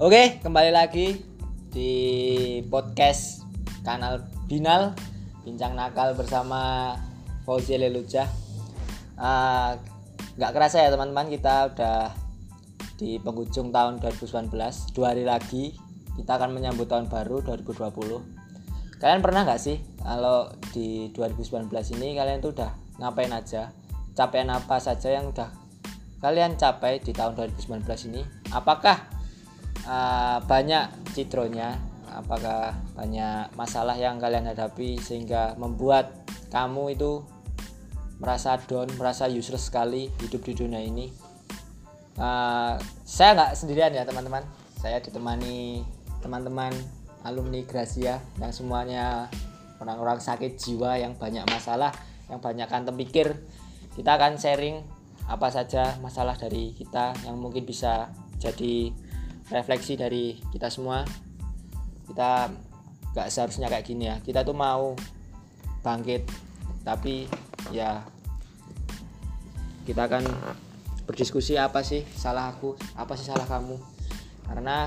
Oke, 0.00 0.40
kembali 0.40 0.72
lagi 0.72 1.12
di 1.68 1.92
podcast 2.72 3.44
kanal 3.84 4.24
Binal 4.48 4.96
Bincang 5.44 5.76
Nakal 5.76 6.16
bersama 6.16 6.96
Fauzi 7.44 7.76
Leluja. 7.76 8.24
Uh, 9.20 9.76
nggak 10.40 10.56
kerasa 10.56 10.80
ya 10.80 10.88
teman-teman 10.88 11.28
kita 11.28 11.68
udah 11.68 12.16
di 12.96 13.20
penghujung 13.20 13.76
tahun 13.76 14.00
2019 14.00 14.48
dua 14.96 15.12
hari 15.12 15.28
lagi 15.28 15.76
kita 16.16 16.32
akan 16.32 16.56
menyambut 16.56 16.88
tahun 16.88 17.12
baru 17.12 17.44
2020 17.60 19.04
kalian 19.04 19.20
pernah 19.20 19.44
nggak 19.44 19.60
sih 19.60 19.84
kalau 20.00 20.48
di 20.72 21.12
2019 21.12 21.68
ini 22.00 22.16
kalian 22.16 22.40
tuh 22.40 22.56
udah 22.56 22.72
ngapain 23.04 23.36
aja? 23.36 23.68
Capaian 24.16 24.48
apa 24.48 24.80
saja 24.80 25.12
yang 25.12 25.28
udah 25.28 25.52
kalian 26.24 26.56
capai 26.56 27.04
di 27.04 27.12
tahun 27.12 27.36
2019 27.36 27.84
ini? 28.08 28.24
Apakah 28.48 29.19
uh, 29.86 30.38
banyak 30.44 30.90
citronya 31.14 31.90
apakah 32.10 32.74
banyak 32.98 33.54
masalah 33.54 33.94
yang 33.94 34.18
kalian 34.18 34.50
hadapi 34.50 34.98
sehingga 34.98 35.54
membuat 35.54 36.10
kamu 36.50 36.98
itu 36.98 37.22
merasa 38.20 38.58
down, 38.60 38.90
merasa 39.00 39.30
useless 39.30 39.70
sekali 39.70 40.10
hidup 40.20 40.42
di 40.44 40.52
dunia 40.52 40.82
ini. 40.82 41.08
Uh, 42.20 42.76
saya 43.06 43.32
nggak 43.38 43.52
sendirian 43.56 43.96
ya 43.96 44.04
teman-teman. 44.04 44.44
Saya 44.76 45.00
ditemani 45.00 45.80
teman-teman 46.20 46.72
alumni 47.24 47.60
Gracia 47.64 48.20
yang 48.40 48.52
semuanya 48.52 49.28
orang-orang 49.80 50.20
sakit 50.20 50.60
jiwa 50.60 51.00
yang 51.00 51.16
banyak 51.16 51.44
masalah, 51.48 51.94
yang 52.28 52.44
banyak 52.44 52.68
kantong 52.68 53.00
pikir. 53.00 53.32
Kita 53.96 54.20
akan 54.20 54.36
sharing 54.36 54.84
apa 55.30 55.48
saja 55.48 55.96
masalah 56.02 56.36
dari 56.36 56.74
kita 56.76 57.14
yang 57.24 57.38
mungkin 57.40 57.64
bisa 57.64 58.12
jadi 58.36 58.92
refleksi 59.50 59.98
dari 59.98 60.38
kita 60.54 60.70
semua. 60.70 61.04
Kita 62.06 62.50
nggak 63.14 63.28
seharusnya 63.28 63.66
kayak 63.66 63.86
gini 63.86 64.08
ya. 64.08 64.16
Kita 64.22 64.46
tuh 64.46 64.54
mau 64.54 64.94
bangkit, 65.82 66.24
tapi 66.86 67.26
ya 67.74 68.02
kita 69.84 70.06
akan 70.06 70.24
berdiskusi 71.10 71.58
apa 71.58 71.82
sih 71.82 72.06
salah 72.14 72.54
aku 72.54 72.78
apa 72.94 73.18
sih 73.18 73.26
salah 73.26 73.42
kamu 73.42 73.74
karena 74.46 74.86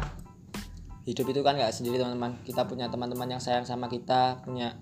hidup 1.04 1.36
itu 1.36 1.44
kan 1.44 1.60
nggak 1.60 1.76
sendiri 1.76 2.00
teman-teman 2.00 2.40
kita 2.48 2.64
punya 2.64 2.88
teman-teman 2.88 3.36
yang 3.36 3.42
sayang 3.44 3.68
sama 3.68 3.92
kita 3.92 4.40
punya 4.48 4.80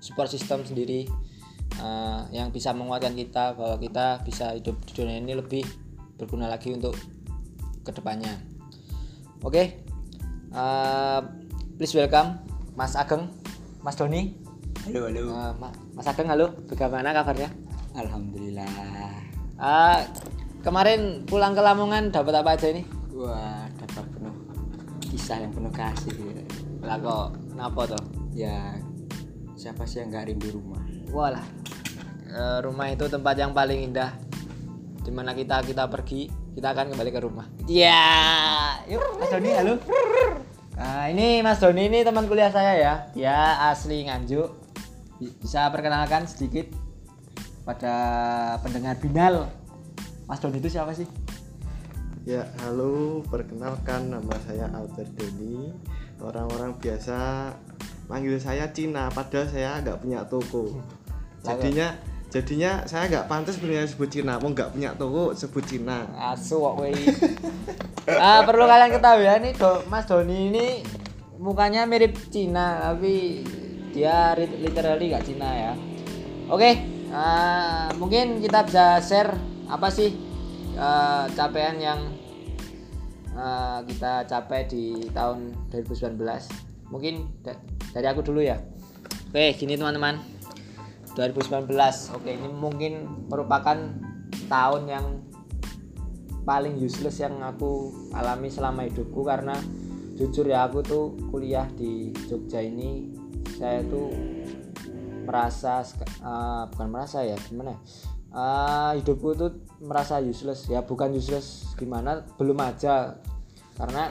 support 0.00 0.32
system 0.32 0.64
sendiri 0.64 1.04
uh, 1.84 2.24
yang 2.32 2.48
bisa 2.48 2.72
menguatkan 2.72 3.12
kita 3.12 3.52
bahwa 3.52 3.76
kita 3.76 4.24
bisa 4.24 4.56
hidup 4.56 4.80
di 4.88 4.92
dunia 4.96 5.20
ini 5.20 5.36
lebih 5.36 5.64
berguna 6.16 6.48
lagi 6.48 6.72
untuk 6.72 6.96
ke 7.84 7.90
depannya 7.92 8.32
oke. 9.42 9.54
Okay. 9.54 9.66
uh, 10.50 11.22
please 11.78 11.94
welcome 11.94 12.42
Mas 12.74 12.98
Ageng 12.98 13.30
Mas 13.82 13.94
Doni. 13.94 14.34
Halo 14.86 15.06
halo. 15.06 15.22
Uh, 15.30 15.52
Mas 15.94 16.06
Ageng 16.06 16.26
halo. 16.26 16.54
Bagaimana 16.66 17.14
kabarnya? 17.14 17.50
Alhamdulillah. 17.94 18.66
Uh, 19.58 20.00
kemarin 20.62 21.26
pulang 21.26 21.54
ke 21.54 21.62
Lamongan 21.62 22.10
dapat 22.10 22.34
apa 22.34 22.58
aja 22.58 22.70
ini? 22.70 22.82
Wah 23.14 23.66
dapat 23.78 24.04
penuh 24.14 24.34
kisah 25.06 25.42
yang 25.42 25.54
penuh 25.54 25.70
kasih. 25.70 26.14
Lah 26.82 26.98
kok 26.98 27.38
kenapa 27.54 27.94
tuh 27.94 28.04
ya 28.34 28.74
siapa 29.58 29.86
sih 29.86 30.02
yang 30.02 30.14
nggak 30.14 30.34
rindu 30.34 30.58
rumah? 30.58 30.82
Walah. 31.14 31.46
Uh, 32.28 32.58
rumah 32.66 32.90
itu 32.90 33.06
tempat 33.06 33.38
yang 33.38 33.54
paling 33.54 33.86
indah. 33.86 34.14
Di 35.02 35.14
mana 35.14 35.32
kita 35.32 35.64
kita 35.64 35.88
pergi 35.88 36.47
kita 36.58 36.74
akan 36.74 36.90
kembali 36.90 37.10
ke 37.14 37.20
rumah 37.22 37.46
ya 37.70 37.86
yeah. 37.86 38.98
yuk 38.98 39.22
Mas 39.22 39.30
Doni 39.30 39.50
halo 39.54 39.78
Nah, 40.78 41.10
ini 41.10 41.42
Mas 41.42 41.58
Doni 41.58 41.90
ini 41.90 42.06
teman 42.06 42.30
kuliah 42.30 42.54
saya 42.54 42.78
ya. 42.78 42.94
Dia 43.10 43.66
asli 43.66 44.06
Nganjuk. 44.06 44.46
Bisa 45.42 45.66
perkenalkan 45.74 46.30
sedikit 46.30 46.70
pada 47.66 47.94
pendengar 48.62 48.94
binal 49.02 49.50
Mas 50.30 50.38
Doni 50.38 50.62
itu 50.62 50.70
siapa 50.70 50.94
sih? 50.94 51.10
Ya, 52.22 52.46
halo, 52.62 53.26
perkenalkan 53.26 54.14
nama 54.14 54.38
saya 54.46 54.70
Albert 54.70 55.10
Doni. 55.18 55.74
Orang-orang 56.22 56.78
biasa 56.78 57.50
manggil 58.06 58.38
saya 58.38 58.70
Cina, 58.70 59.10
padahal 59.10 59.50
saya 59.50 59.82
nggak 59.82 59.98
punya 59.98 60.22
toko. 60.30 60.78
Jadinya, 61.42 61.90
jadinya 62.28 62.84
saya 62.84 63.08
nggak 63.08 63.26
pantas 63.26 63.56
sebenarnya 63.56 63.88
sebut 63.88 64.08
Cina. 64.12 64.36
Mau 64.40 64.52
nggak 64.52 64.76
punya 64.76 64.92
toko 64.96 65.32
sebut 65.32 65.64
Cina. 65.64 66.04
Asu 66.16 66.60
kok 66.60 66.78
ah, 68.20 68.40
perlu 68.44 68.64
kalian 68.64 68.92
ketahui 68.92 69.28
ya 69.28 69.36
nih, 69.40 69.52
Do, 69.56 69.84
Mas 69.88 70.04
Doni 70.08 70.52
ini 70.52 70.66
mukanya 71.40 71.84
mirip 71.84 72.16
Cina, 72.28 72.80
tapi 72.80 73.44
dia 73.92 74.36
literally 74.36 75.12
nggak 75.12 75.24
Cina 75.24 75.48
ya. 75.52 75.72
Oke, 76.48 76.56
okay 76.56 76.74
uh, 77.12 77.88
mungkin 77.96 78.40
kita 78.40 78.64
bisa 78.64 79.00
share 79.00 79.32
apa 79.68 79.88
sih 79.92 80.16
uh, 80.76 81.28
capaian 81.32 81.76
yang 81.76 82.00
uh, 83.36 83.80
kita 83.84 84.24
capai 84.28 84.68
di 84.68 85.08
tahun 85.12 85.52
2019 85.72 86.16
mungkin 86.88 87.28
da 87.44 87.52
dari 87.92 88.06
aku 88.08 88.24
dulu 88.24 88.40
ya 88.40 88.56
oke 89.32 89.56
gini 89.56 89.76
teman-teman 89.76 90.20
2019 91.16 91.68
oke 92.16 92.28
ini 92.28 92.48
mungkin 92.48 92.92
merupakan 93.28 93.76
tahun 94.48 94.82
yang 94.88 95.06
paling 96.44 96.80
useless 96.80 97.20
yang 97.20 97.40
aku 97.44 97.92
alami 98.16 98.48
selama 98.48 98.88
hidupku 98.88 99.20
karena 99.24 99.56
jujur 100.16 100.48
ya 100.48 100.66
aku 100.66 100.80
tuh 100.80 101.04
kuliah 101.28 101.68
di 101.76 102.10
Jogja 102.26 102.64
ini 102.64 103.12
saya 103.60 103.84
tuh 103.84 104.10
merasa 105.28 105.84
uh, 106.24 106.64
bukan 106.72 106.88
merasa 106.88 107.20
ya 107.20 107.36
gimana 107.36 107.76
uh, 108.32 108.92
hidupku 108.96 109.36
tuh 109.36 109.50
merasa 109.80 110.20
useless. 110.20 110.68
Ya 110.68 110.84
bukan 110.84 111.14
useless 111.14 111.72
gimana? 111.78 112.24
Belum 112.36 112.58
aja. 112.60 113.16
Karena 113.78 114.10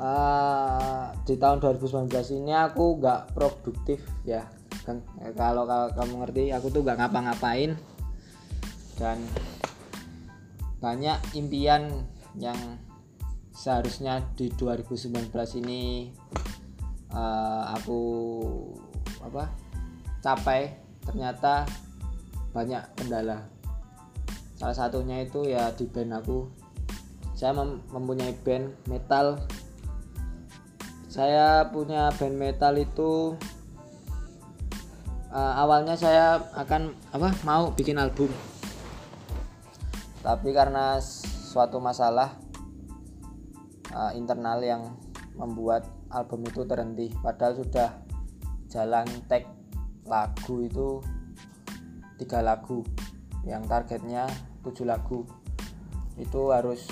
uh, 0.00 1.12
di 1.22 1.36
tahun 1.36 1.60
2019 1.60 2.08
ini 2.40 2.52
aku 2.56 2.98
nggak 2.98 3.36
produktif 3.36 4.00
ya 4.24 4.48
kan. 4.88 5.04
Kalau, 5.36 5.68
kalau 5.68 5.92
kamu 5.92 6.14
ngerti 6.24 6.42
aku 6.56 6.72
tuh 6.72 6.80
nggak 6.80 6.96
ngapa-ngapain. 6.96 7.76
Dan 8.96 9.20
banyak 10.80 11.18
impian 11.36 12.08
yang 12.40 12.56
seharusnya 13.52 14.22
di 14.38 14.48
2019 14.54 15.34
ini 15.60 16.14
uh, 17.10 17.74
aku 17.74 18.00
apa 19.18 19.50
capai 20.22 20.78
ternyata 21.02 21.66
banyak 22.54 22.82
kendala. 22.96 23.50
Salah 24.58 24.74
satunya 24.74 25.22
itu 25.22 25.46
ya 25.46 25.70
di 25.74 25.86
band 25.86 26.18
aku. 26.18 26.46
Saya 27.38 27.54
mem 27.54 27.82
mempunyai 27.94 28.34
band 28.42 28.74
metal. 28.90 29.38
Saya 31.06 31.70
punya 31.70 32.10
band 32.18 32.34
metal 32.38 32.74
itu 32.78 33.38
uh, 35.32 35.54
awalnya 35.60 35.94
saya 35.96 36.40
akan 36.56 36.92
apa 37.12 37.32
mau 37.44 37.72
bikin 37.72 38.00
album. 38.00 38.32
Tapi 40.24 40.50
karena 40.52 41.00
suatu 41.48 41.80
masalah 41.80 42.36
uh, 43.94 44.12
internal 44.12 44.60
yang 44.60 44.82
membuat 45.38 45.88
album 46.12 46.44
itu 46.48 46.64
terhenti. 46.66 47.08
Padahal 47.22 47.56
sudah 47.56 47.88
jalan 48.68 49.06
tag 49.30 49.48
lagu 50.04 50.64
itu 50.64 51.00
tiga 52.20 52.44
lagu. 52.44 52.84
Yang 53.46 53.62
targetnya 53.70 54.28
tujuh 54.66 54.84
lagu. 54.84 55.24
Itu 56.18 56.50
harus 56.50 56.84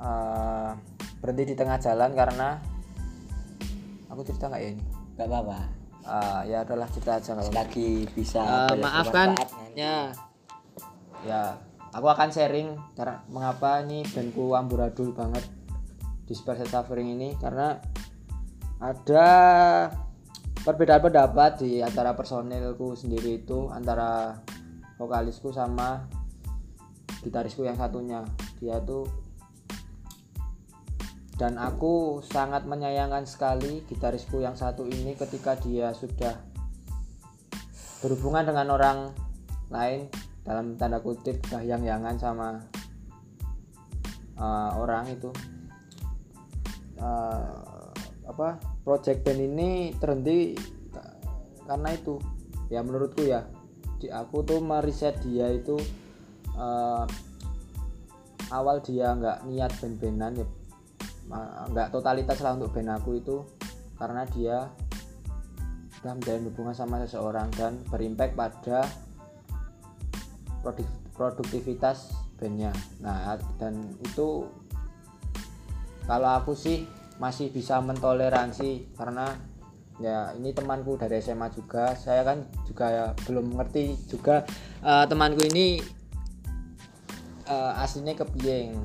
uh, 0.00 0.72
berhenti 1.20 1.52
di 1.52 1.54
tengah 1.54 1.76
jalan 1.76 2.16
karena 2.16 2.58
aku 4.08 4.24
cerita 4.24 4.48
nggak 4.48 4.62
ya 4.64 4.70
ini? 4.72 4.84
Nggak 5.14 5.28
apa-apa 5.28 5.77
uh, 6.08 6.42
ya 6.48 6.64
adalah 6.64 6.88
cerita 6.88 7.20
aja 7.20 7.36
nggak 7.36 7.52
lagi 7.52 8.08
bisa 8.16 8.40
uh, 8.40 8.74
maafkan. 8.80 9.36
ya 9.76 10.10
ya 11.22 11.60
aku 11.92 12.08
akan 12.08 12.28
sharing 12.32 12.72
karena 12.96 13.20
mengapa 13.28 13.84
ini 13.84 14.02
bandku 14.08 14.56
amburadul 14.56 15.12
banget 15.12 15.44
di 16.24 16.32
Super 16.32 16.60
Suffering 16.64 17.12
ini 17.12 17.36
karena 17.36 17.76
ada 18.78 19.28
perbedaan 20.62 21.02
pendapat 21.02 21.64
di 21.64 21.80
antara 21.80 22.12
personilku 22.12 22.92
sendiri 22.92 23.42
itu 23.42 23.72
antara 23.72 24.38
vokalisku 25.00 25.50
sama 25.54 26.04
gitarisku 27.22 27.64
yang 27.66 27.78
satunya. 27.78 28.22
Dia 28.60 28.78
tuh 28.82 29.27
dan 31.38 31.54
aku 31.54 32.18
sangat 32.26 32.66
menyayangkan 32.66 33.22
sekali 33.22 33.86
gitarisku 33.86 34.42
yang 34.42 34.58
satu 34.58 34.82
ini 34.90 35.14
ketika 35.14 35.54
dia 35.54 35.94
sudah 35.94 36.34
berhubungan 38.02 38.50
dengan 38.50 38.66
orang 38.74 38.98
lain 39.70 40.10
dalam 40.42 40.74
tanda 40.74 40.98
kutip 40.98 41.38
yang 41.62 41.86
yangan 41.86 42.18
sama 42.18 42.58
uh, 44.34 44.82
orang 44.82 45.14
itu. 45.14 45.30
Uh, 46.98 47.94
apa 48.26 48.58
project 48.82 49.22
band 49.22 49.38
ini 49.38 49.94
terhenti 49.94 50.58
ka- 50.90 51.16
karena 51.70 51.94
itu. 51.94 52.18
Ya 52.68 52.82
menurutku 52.82 53.22
ya 53.24 53.46
di 54.02 54.10
aku 54.10 54.42
tuh 54.42 54.58
meriset 54.58 55.22
dia 55.22 55.54
itu 55.54 55.78
uh, 56.58 57.06
awal 58.50 58.82
dia 58.82 59.14
nggak 59.14 59.46
niat 59.46 59.72
band-bandan 59.78 60.42
ya 60.42 60.48
nggak 61.28 61.92
totalitas 61.92 62.40
lah 62.40 62.56
untuk 62.56 62.72
band 62.72 62.96
aku 62.96 63.20
itu 63.20 63.44
karena 64.00 64.24
dia 64.32 64.72
sudah 65.98 66.14
menjalin 66.14 66.46
hubungan 66.48 66.74
sama 66.74 67.02
seseorang 67.04 67.50
dan 67.58 67.82
berimpact 67.90 68.38
pada 68.38 68.86
produk- 70.62 70.98
produktivitas 71.12 72.14
bandnya. 72.38 72.70
Nah 73.02 73.34
dan 73.58 73.98
itu 74.00 74.46
kalau 76.06 76.30
aku 76.38 76.54
sih 76.54 76.86
masih 77.18 77.50
bisa 77.50 77.82
mentoleransi 77.82 78.94
karena 78.94 79.34
ya 79.98 80.30
ini 80.38 80.54
temanku 80.54 80.94
dari 80.94 81.18
SMA 81.18 81.50
juga. 81.50 81.98
Saya 81.98 82.22
kan 82.22 82.46
juga 82.62 82.86
ya 82.88 83.06
belum 83.26 83.58
ngerti 83.58 83.98
juga 84.06 84.46
eh, 84.80 85.04
temanku 85.10 85.42
ini 85.50 85.82
eh, 87.50 87.82
aslinya 87.82 88.14
kepieng. 88.14 88.78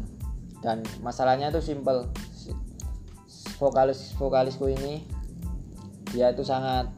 Dan 0.63 0.81
masalahnya 1.05 1.53
itu 1.53 1.61
simple 1.61 2.09
Si- 2.09 2.32
vokalis 3.63 4.11
vokalisku 4.19 4.67
ini 4.67 5.07
dia 6.11 6.35
itu 6.35 6.43
sangat 6.43 6.91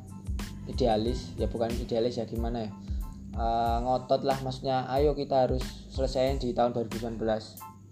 idealis. 0.65 1.37
Ya 1.37 1.45
bukan 1.45 1.69
idealis 1.71 2.17
ya 2.17 2.25
gimana 2.25 2.65
ya? 2.65 2.71
Eh, 3.35 3.77
ngotot 3.83 4.23
lah 4.25 4.39
maksudnya 4.41 4.87
ayo 4.89 5.13
kita 5.13 5.47
harus 5.47 5.61
selesaiin 5.91 6.39
di 6.39 6.55
tahun 6.55 6.71
2019 6.71 7.19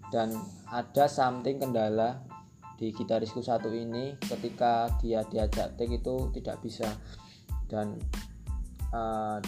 dan 0.08 0.32
ada 0.72 1.04
something 1.04 1.60
kendala 1.60 2.24
di 2.74 2.90
gitarisku 2.90 3.44
satu 3.44 3.70
ini 3.70 4.18
ketika 4.18 4.90
dia 4.98 5.22
diajak 5.28 5.78
take 5.78 6.00
itu 6.02 6.32
tidak 6.34 6.58
bisa. 6.64 6.88
Dan 7.70 8.00
eh, 8.90 9.38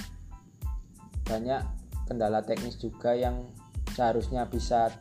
banyak 1.26 1.62
kendala 2.06 2.46
teknis 2.46 2.78
juga 2.78 3.18
yang 3.18 3.50
seharusnya 3.96 4.46
bisa 4.46 4.92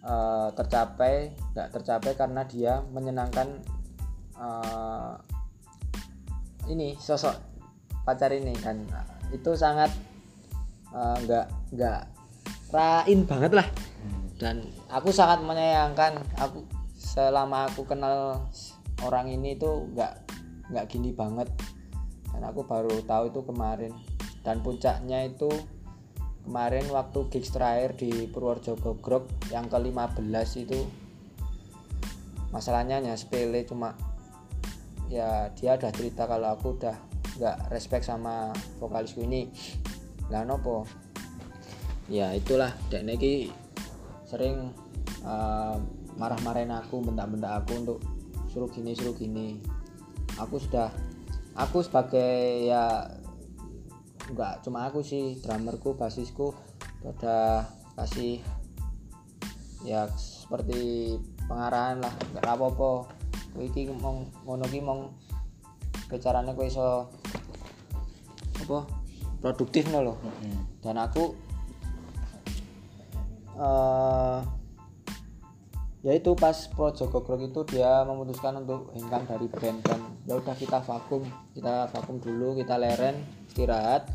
eh, 0.00 0.48
tercapai 0.56 1.34
tidak 1.36 1.68
tercapai 1.76 2.12
karena 2.16 2.42
dia 2.48 2.80
menyenangkan 2.92 3.48
eh, 4.36 5.14
ini 6.68 6.94
sosok 6.96 7.34
pacar 8.04 8.32
ini. 8.32 8.54
Dan 8.58 8.86
itu 9.34 9.52
sangat 9.56 9.90
eh, 10.92 11.16
nggak 11.24 11.46
nggak 11.76 12.00
rain 12.70 13.20
banget 13.26 13.52
lah. 13.54 13.68
Dan 14.40 14.64
aku 14.88 15.12
sangat 15.12 15.44
menyayangkan 15.44 16.16
aku 16.40 16.64
selama 16.96 17.68
aku 17.68 17.84
kenal 17.84 18.48
orang 19.04 19.28
ini 19.28 19.56
tuh 19.56 19.84
nggak 19.92 20.12
nggak 20.72 20.84
gini 20.88 21.12
banget. 21.12 21.48
Dan 22.30 22.46
aku 22.46 22.64
baru 22.64 23.04
tahu 23.04 23.28
itu 23.28 23.40
kemarin. 23.44 23.92
Dan 24.40 24.64
puncaknya 24.64 25.28
itu 25.28 25.52
kemarin 26.44 26.86
waktu 26.88 27.18
gigs 27.28 27.52
terakhir 27.52 27.96
di 27.96 28.26
Purworejo 28.28 28.76
Gogrok 28.80 29.28
yang 29.52 29.68
ke-15 29.68 30.48
itu 30.64 30.80
masalahnya 32.50 32.98
hanya 32.98 33.14
sepele 33.14 33.62
cuma 33.62 33.94
ya 35.10 35.50
dia 35.58 35.74
udah 35.78 35.90
cerita 35.90 36.26
kalau 36.26 36.54
aku 36.54 36.78
udah 36.78 36.96
nggak 37.40 37.56
respect 37.72 38.06
sama 38.06 38.52
vokalisku 38.78 39.24
ini. 39.24 39.50
Lah 40.30 40.46
nopo? 40.46 40.86
Ya 42.06 42.34
itulah. 42.34 42.74
Dek 42.90 43.06
neki 43.06 43.50
sering 44.26 44.70
uh, 45.26 45.76
marah-marahin 46.20 46.70
aku 46.70 47.02
bentak-bentak 47.02 47.64
aku 47.64 47.72
untuk 47.80 47.98
suruh 48.50 48.70
gini 48.70 48.94
suruh 48.94 49.16
gini. 49.16 49.58
Aku 50.38 50.60
sudah 50.60 50.90
aku 51.58 51.82
sebagai 51.82 52.66
ya 52.68 53.08
nggak 54.30 54.62
cuma 54.62 54.86
aku 54.86 55.02
sih 55.02 55.38
drummerku 55.42 55.98
basisku 55.98 56.54
udah 57.02 57.66
kasih 57.98 58.38
ya 59.82 60.06
seperti 60.14 61.16
pengarahan 61.48 61.98
lah 62.04 62.14
nggak 62.36 62.46
apa-apa. 62.46 63.10
Kowe 63.50 63.64
iki 63.66 63.90
mong 63.90 64.46
ngono 64.46 64.64
ki 64.70 64.78
mong 64.78 65.10
bicaranya 66.06 66.54
kowe 66.54 66.66
iso 66.66 67.10
apa 68.62 68.86
produktif 69.42 69.88
no 69.90 70.04
loh 70.04 70.18
dan 70.84 71.00
aku 71.00 71.34
eh 73.58 74.59
ya 76.00 76.16
itu 76.16 76.32
pas 76.32 76.56
Pro 76.72 76.88
Joko 76.96 77.20
Grok 77.20 77.44
itu 77.44 77.60
dia 77.76 78.00
memutuskan 78.08 78.64
untuk 78.64 78.88
hengkang 78.96 79.28
dari 79.28 79.46
band 79.52 79.84
dan 79.84 80.00
ya 80.24 80.40
udah 80.40 80.56
kita 80.56 80.80
vakum 80.80 81.28
kita 81.52 81.92
vakum 81.92 82.16
dulu 82.20 82.56
kita 82.56 82.80
leren 82.80 83.20
istirahat. 83.48 84.08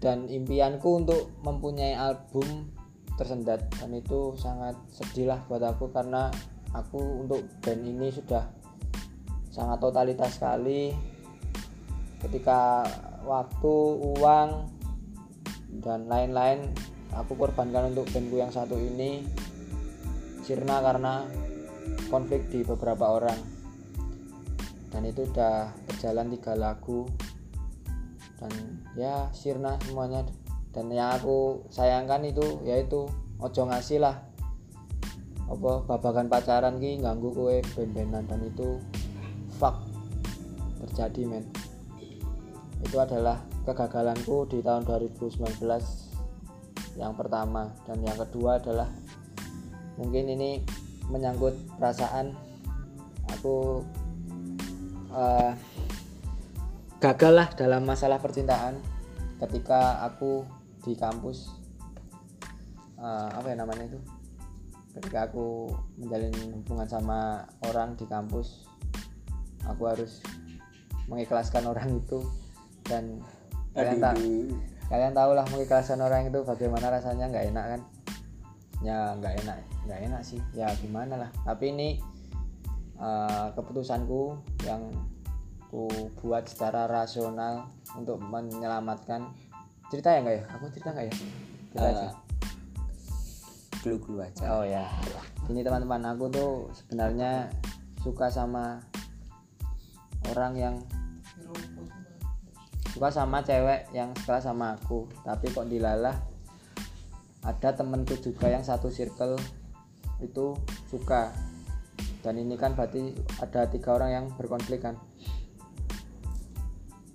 Dan 0.00 0.32
impianku 0.32 0.96
untuk 0.96 1.28
mempunyai 1.44 1.92
album 1.92 2.72
tersendat 3.20 3.68
dan 3.76 3.92
itu 3.92 4.32
sangat 4.32 4.72
sedih 4.88 5.28
lah 5.28 5.44
buat 5.44 5.60
aku 5.60 5.92
karena 5.92 6.32
aku 6.72 6.96
untuk 7.20 7.44
band 7.60 7.84
ini 7.84 8.08
sudah 8.08 8.48
sangat 9.52 9.76
totalitas 9.76 10.40
sekali. 10.40 10.96
Ketika 12.16 12.88
waktu 13.28 13.74
uang 14.16 14.48
dan 15.84 16.08
lain-lain 16.08 16.72
aku 17.12 17.36
korbankan 17.36 17.92
untuk 17.92 18.08
bandku 18.08 18.40
yang 18.40 18.52
satu 18.52 18.80
ini 18.80 19.24
sirna 20.44 20.80
karena 20.82 21.24
konflik 22.10 22.50
di 22.50 22.66
beberapa 22.66 23.16
orang. 23.16 23.38
Dan 24.90 25.06
itu 25.06 25.24
udah 25.30 25.70
berjalan 25.86 26.34
tiga 26.34 26.52
lagu. 26.58 27.06
Dan 28.40 28.50
ya 28.98 29.30
sirna 29.30 29.78
semuanya. 29.86 30.26
Dan 30.70 30.90
yang 30.90 31.14
aku 31.14 31.66
sayangkan 31.70 32.26
itu 32.26 32.62
yaitu 32.66 33.06
ojo 33.38 33.62
ngasih 33.70 34.02
lah. 34.02 34.22
Apa 35.50 35.82
babagan 35.86 36.30
pacaran 36.30 36.78
ki 36.78 37.02
ganggu 37.02 37.30
kue 37.34 37.62
ben-benan. 37.74 38.26
Dan 38.26 38.42
itu 38.46 38.82
fuck 39.58 39.78
terjadi 40.82 41.26
men. 41.26 41.44
Itu 42.82 42.96
adalah 42.98 43.44
kegagalanku 43.68 44.48
di 44.50 44.58
tahun 44.64 44.82
2019 44.88 45.38
yang 46.98 47.14
pertama. 47.14 47.70
Dan 47.86 48.02
yang 48.02 48.18
kedua 48.18 48.58
adalah 48.58 48.90
mungkin 50.00 50.32
ini 50.32 50.64
menyangkut 51.12 51.52
perasaan 51.76 52.32
aku 53.28 53.84
eh, 55.12 55.52
gagal 56.96 57.32
lah 57.36 57.48
dalam 57.52 57.84
masalah 57.84 58.16
percintaan 58.16 58.80
ketika 59.44 60.00
aku 60.08 60.48
di 60.80 60.96
kampus. 60.96 61.52
Eh, 62.96 63.28
apa 63.36 63.46
ya 63.52 63.56
namanya 63.60 63.84
itu? 63.92 64.00
Ketika 64.96 65.28
aku 65.28 65.68
menjalin 66.00 66.34
hubungan 66.60 66.88
sama 66.88 67.44
orang 67.68 67.94
di 67.94 68.08
kampus 68.08 68.64
aku 69.68 69.86
harus 69.86 70.24
mengikhlaskan 71.12 71.68
orang 71.68 72.00
itu. 72.00 72.24
Dan 72.88 73.20
kalian 73.76 74.02
tak 74.02 74.16
kalian 74.90 75.14
tahu 75.14 75.30
lah 75.38 75.46
mengikhlaskan 75.46 76.02
orang 76.02 76.26
itu 76.26 76.42
bagaimana 76.42 76.90
rasanya 76.90 77.30
nggak 77.30 77.54
enak 77.54 77.64
kan 77.76 77.80
ya 78.80 79.12
nggak 79.20 79.44
enak 79.44 79.56
nggak 79.86 80.00
enak 80.08 80.22
sih. 80.24 80.40
Ya 80.56 80.72
gimana 80.80 81.26
lah. 81.26 81.30
Tapi 81.44 81.72
ini 81.72 81.88
eh, 83.00 83.46
keputusanku 83.56 84.36
yang 84.64 84.88
ku 85.70 85.86
buat 86.18 86.50
secara 86.50 86.90
rasional 86.90 87.70
untuk 87.94 88.18
menyelamatkan. 88.18 89.30
Cerita 89.90 90.14
ya 90.14 90.22
nggak 90.22 90.36
ya? 90.36 90.44
Aku 90.58 90.64
cerita 90.70 90.90
nggak 90.94 91.06
ya? 91.06 91.14
Cerita 91.14 91.86
aja. 91.86 92.08
Clue-clue 93.80 94.20
aja. 94.20 94.44
Oh 94.52 94.60
ya, 94.60 94.84
ini 95.48 95.64
teman-teman 95.64 96.04
aku 96.12 96.28
tuh 96.28 96.68
sebenarnya 96.76 97.48
suka 98.04 98.28
sama 98.28 98.76
orang 100.28 100.52
yang 100.52 100.76
suka 102.92 103.08
sama 103.08 103.40
cewek 103.40 103.88
yang 103.96 104.12
sekelas 104.20 104.44
sama 104.52 104.76
aku, 104.76 105.08
tapi 105.24 105.48
kok 105.48 105.64
dilalah 105.64 106.12
ada 107.40 107.72
temenku 107.72 108.16
juga 108.20 108.52
yang 108.52 108.64
satu 108.64 108.92
circle 108.92 109.40
itu 110.20 110.56
suka. 110.88 111.32
Dan 112.20 112.36
ini 112.36 112.56
kan 112.60 112.76
berarti 112.76 113.16
ada 113.40 113.64
tiga 113.68 113.96
orang 113.96 114.10
yang 114.12 114.24
berkonflik 114.36 114.84
kan. 114.84 115.00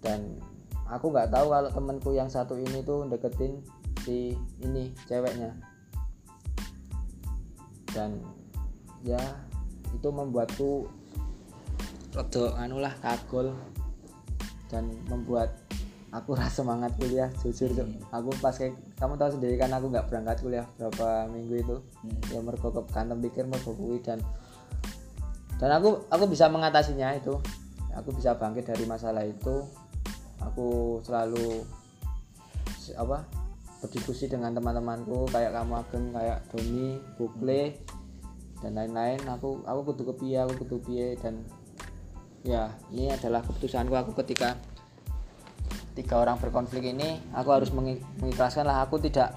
Dan 0.01 0.41
aku 0.89 1.13
nggak 1.13 1.29
tahu 1.29 1.53
kalau 1.53 1.69
temenku 1.69 2.09
yang 2.17 2.29
satu 2.29 2.57
ini 2.57 2.81
tuh 2.81 3.05
deketin 3.05 3.61
si 4.01 4.33
ini 4.61 4.93
ceweknya. 5.05 5.53
Dan 7.93 8.21
ya 9.05 9.21
itu 9.93 10.09
membuatku 10.09 10.89
rada 12.17 12.43
anu 12.57 12.81
lah 12.81 12.95
kagol 13.03 13.53
dan 14.71 14.89
membuat 15.11 15.64
aku 16.15 16.31
rasa 16.31 16.63
semangat 16.63 16.95
kuliah 16.95 17.27
jujur 17.43 17.67
Cuk. 17.75 17.87
aku 18.07 18.31
pas 18.39 18.55
kayak 18.55 18.79
kamu 18.95 19.19
tahu 19.19 19.29
sendiri 19.35 19.55
kan 19.59 19.67
aku 19.75 19.91
nggak 19.91 20.07
berangkat 20.07 20.39
kuliah 20.39 20.65
berapa 20.79 21.27
minggu 21.27 21.55
itu. 21.59 21.75
Ya 22.31 22.39
mergo 22.39 22.71
kantem 22.87 23.19
pikir 23.19 23.43
mergo 23.43 23.75
kuwi 23.75 23.99
dan 23.99 24.23
dan 25.59 25.75
aku 25.75 26.07
aku 26.07 26.31
bisa 26.31 26.47
mengatasinya 26.47 27.11
itu. 27.19 27.35
Aku 27.95 28.15
bisa 28.15 28.35
bangkit 28.39 28.67
dari 28.67 28.87
masalah 28.87 29.27
itu. 29.27 29.67
Aku 30.39 30.99
selalu 31.03 31.63
apa 32.95 33.27
berdiskusi 33.83 34.31
dengan 34.31 34.55
teman-temanku 34.55 35.27
kayak 35.31 35.51
kamu 35.51 35.73
Ageng 35.83 36.05
kayak 36.15 36.39
Doni 36.51 36.95
Bukle 37.19 37.75
dan 38.63 38.71
lain-lain. 38.79 39.19
Aku 39.35 39.67
aku 39.67 39.91
kudu 39.91 40.15
kepiye 40.15 40.47
aku 40.47 40.63
kudu 40.63 40.77
piye 40.79 41.19
dan 41.19 41.43
ya 42.47 42.71
ini 42.95 43.11
adalah 43.11 43.43
keputusanku. 43.43 43.91
Aku 43.95 44.15
ketika 44.23 44.55
tiga 45.95 46.19
orang 46.19 46.37
berkonflik 46.37 46.91
ini 46.91 47.23
aku 47.31 47.49
harus 47.55 47.71
mengi- 47.71 48.03
mengikhlaskan 48.19 48.67
lah. 48.67 48.83
Aku 48.85 48.99
tidak 48.99 49.33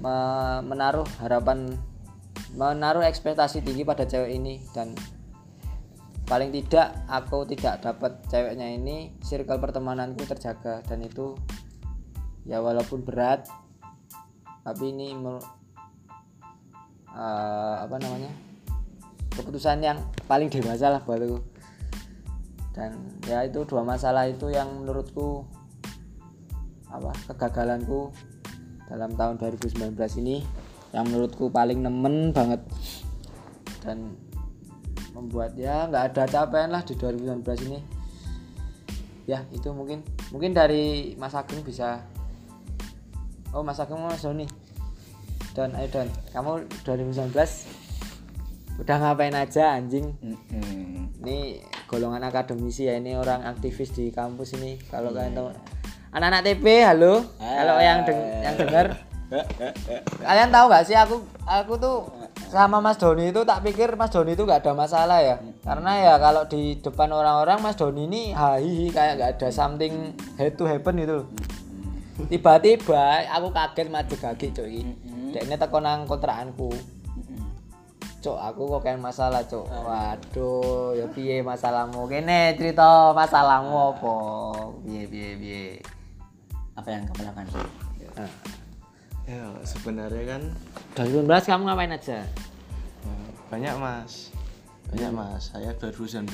me- 0.00 0.64
menaruh 0.64 1.06
harapan 1.20 1.76
menaruh 2.56 3.04
ekspektasi 3.04 3.60
tinggi 3.60 3.84
pada 3.84 4.08
cewek 4.08 4.32
ini. 4.32 4.64
Dan 4.72 4.96
paling 6.24 6.50
tidak 6.50 7.04
aku 7.06 7.44
tidak 7.44 7.84
dapat 7.84 8.24
ceweknya 8.32 8.72
ini 8.72 9.14
circle 9.20 9.60
pertemananku 9.60 10.24
terjaga. 10.24 10.80
Dan 10.82 11.04
itu 11.04 11.36
ya 12.48 12.64
walaupun 12.64 13.04
berat 13.04 13.44
tapi 14.64 14.92
ini 14.92 15.12
eh, 17.12 17.76
apa 17.84 17.96
namanya 17.96 18.32
keputusan 19.32 19.80
yang 19.80 19.98
paling 20.26 20.50
dewasa 20.50 20.92
lah 20.92 21.00
buatku 21.04 21.40
dan 22.76 22.94
ya 23.26 23.42
itu 23.42 23.66
dua 23.66 23.82
masalah 23.82 24.30
itu 24.30 24.50
yang 24.50 24.70
menurutku 24.82 25.46
apa 26.88 27.12
kegagalanku 27.28 28.12
dalam 28.88 29.12
tahun 29.14 29.36
2019 29.36 29.92
ini 30.24 30.40
yang 30.96 31.04
menurutku 31.08 31.52
paling 31.52 31.84
nemen 31.84 32.32
banget. 32.32 32.64
Dan 33.84 34.16
membuat 35.12 35.56
ya 35.58 35.88
nggak 35.88 36.14
ada 36.14 36.24
capaian 36.28 36.70
lah 36.72 36.82
di 36.84 36.94
2019 36.96 37.68
ini. 37.68 37.78
Ya 39.28 39.44
itu 39.52 39.68
mungkin 39.76 40.00
mungkin 40.32 40.56
dari 40.56 41.16
Mas 41.20 41.36
Ageng 41.36 41.60
bisa. 41.60 42.00
Oh 43.52 43.60
Mas 43.60 43.80
Ageng 43.80 44.00
mau 44.00 44.08
Mas 44.08 44.24
Doni 44.24 44.48
Don 45.58 45.74
ayo 45.74 45.90
Don. 45.90 46.08
Kamu 46.30 46.70
2019 46.86 47.34
udah 48.78 48.96
ngapain 49.02 49.34
aja 49.34 49.74
anjing? 49.74 50.14
Mm-mm. 50.22 51.10
ini 51.26 51.58
golongan 51.90 52.22
akademisi 52.30 52.86
ya 52.86 52.94
ini 52.94 53.18
orang 53.18 53.42
aktivis 53.42 53.90
di 53.90 54.14
kampus 54.14 54.54
ini. 54.54 54.78
Kalau 54.86 55.10
kalian 55.10 55.34
tahu 55.34 55.50
anak-anak 56.12 56.42
TP 56.44 56.64
halo. 56.84 57.24
Kalau 57.36 57.76
yang 57.80 58.04
deng- 58.06 58.28
yang 58.44 58.54
dengar 58.56 58.86
kalian 60.24 60.48
tahu 60.48 60.66
nggak 60.72 60.84
sih 60.88 60.96
aku 60.96 61.20
aku 61.44 61.76
tuh 61.76 61.96
sama 62.48 62.80
Mas 62.80 62.96
Doni 62.96 63.28
itu 63.28 63.44
tak 63.44 63.60
pikir 63.60 63.92
Mas 63.92 64.08
Doni 64.08 64.32
itu 64.32 64.48
nggak 64.48 64.64
ada 64.64 64.72
masalah 64.72 65.20
ya? 65.20 65.36
Karena 65.60 65.92
ya 66.00 66.14
kalau 66.16 66.48
di 66.48 66.80
depan 66.80 67.12
orang-orang 67.12 67.60
Mas 67.60 67.76
Doni 67.76 68.08
ini 68.08 68.32
hahihi 68.32 68.88
kayak 68.88 69.12
nggak 69.20 69.30
ada 69.36 69.48
something 69.52 70.16
head 70.40 70.56
to 70.56 70.64
happen 70.64 70.96
gitu 70.96 71.24
loh. 71.24 71.28
Tiba-tiba 72.26 73.28
aku 73.28 73.52
kaget 73.52 73.88
maju 73.92 74.14
kaki 74.16 74.50
cuy 74.50 74.82
Dek 75.28 75.44
ini 75.44 75.60
teko 75.60 75.78
nang 75.84 76.08
kontrakanku. 76.08 76.72
Cok, 78.18 78.34
aku 78.34 78.62
kok 78.66 78.82
kayak 78.82 78.98
masalah, 78.98 79.46
Cok. 79.46 79.62
Waduh, 79.62 80.90
ya 80.98 81.06
piye 81.06 81.38
masalahmu? 81.38 82.10
Kene 82.10 82.58
cerita 82.58 83.14
masalahmu 83.14 83.94
apa? 83.94 84.14
Piye 84.82 85.06
piye 85.06 85.30
piye. 85.38 85.64
Apa 86.78 86.88
yang 86.94 87.02
kamu 87.10 87.20
lakukan? 87.26 87.46
Nah, 88.14 88.30
ya 89.26 89.42
sebenarnya 89.66 90.24
kan 90.38 90.42
2019 90.94 91.26
kamu 91.26 91.62
ngapain 91.66 91.90
aja? 91.90 92.22
banyak 93.48 93.74
mas. 93.80 94.30
Banyak 94.92 95.10
mas. 95.12 95.42
Saya 95.52 95.72
2019 95.76 96.28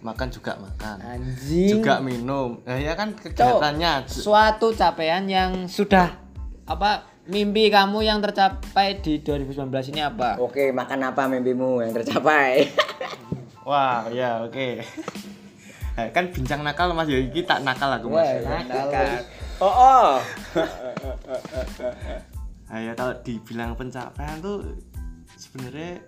makan 0.00 0.28
juga 0.30 0.56
makan. 0.56 0.96
Anjing. 1.02 1.78
juga 1.78 1.98
minum. 2.00 2.62
Nah, 2.62 2.78
ya 2.78 2.94
kan 2.94 3.12
kegiatannya 3.12 4.06
Suatu 4.06 4.72
capaian 4.72 5.26
yang 5.26 5.66
sudah 5.66 6.14
apa 6.64 7.10
mimpi 7.26 7.70
kamu 7.70 8.06
yang 8.06 8.22
tercapai 8.22 9.02
di 9.02 9.22
2019 9.22 9.90
ini 9.94 10.00
apa? 10.02 10.38
oke 10.38 10.70
makan 10.70 11.10
apa 11.10 11.26
mimpimu 11.26 11.82
yang 11.82 11.92
tercapai? 11.94 12.70
Wah 13.68 14.06
ya 14.10 14.46
oke. 14.46 14.68
Eh, 15.98 16.08
kan 16.14 16.30
bincang 16.30 16.62
nakal 16.62 16.94
mas. 16.94 17.10
Ya 17.10 17.18
iki 17.18 17.42
tak 17.42 17.66
nakal 17.66 17.90
aku 17.98 18.14
mas. 18.14 18.26
Wah, 18.46 18.62
nakal. 18.66 19.26
Oh 19.60 19.68
oh. 19.68 20.10
Ya 22.70 22.94
kalau 22.94 23.18
dibilang 23.26 23.74
pencapaian 23.74 24.38
tuh 24.38 24.62
sebenarnya 25.34 25.98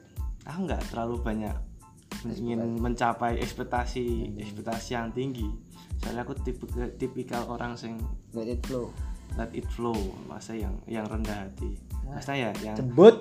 aku 0.46 0.58
nggak 0.70 0.82
terlalu 0.94 1.18
banyak 1.18 1.56
ingin 2.22 2.78
mencapai 2.78 3.42
ekspektasi 3.42 4.38
ekspektasi 4.38 4.94
yang 4.94 5.10
tinggi. 5.10 5.50
Soalnya 5.98 6.22
aku 6.22 6.38
tipe 6.38 6.62
tipikal 6.98 7.50
orang 7.50 7.74
sing 7.74 7.98
Let 8.30 8.46
it 8.46 8.62
flow. 8.62 8.94
let 9.34 9.50
it 9.56 9.66
flow 9.74 9.96
masa 10.30 10.54
yang 10.54 10.78
yang 10.86 11.02
rendah 11.10 11.50
hati. 11.50 11.74
Masa 12.06 12.38
ya 12.38 12.54
yang 12.62 12.78
Jembut. 12.78 13.18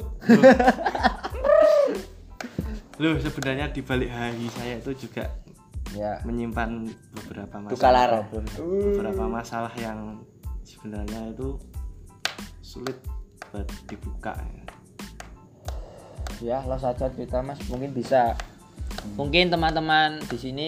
loh. 3.02 3.18
Sebenarnya 3.26 3.74
di 3.74 3.82
balik 3.82 4.14
hari 4.14 4.46
saya 4.54 4.78
itu 4.78 5.10
juga 5.10 5.26
Ya. 5.92 6.24
menyimpan 6.24 6.88
beberapa 7.12 7.56
masalah. 7.60 8.24
Beberapa 8.64 9.24
masalah 9.28 9.74
yang 9.76 10.24
sebenarnya 10.64 11.36
itu 11.36 11.60
sulit 12.64 12.96
buat 13.52 13.68
dibuka 13.92 14.32
ya. 14.40 14.64
ya 16.40 16.58
lo 16.64 16.80
saja 16.80 17.12
cerita 17.12 17.44
mas. 17.44 17.60
Mungkin 17.68 17.92
bisa. 17.92 18.40
Mungkin 19.20 19.52
teman-teman 19.52 20.24
di 20.32 20.38
sini 20.40 20.68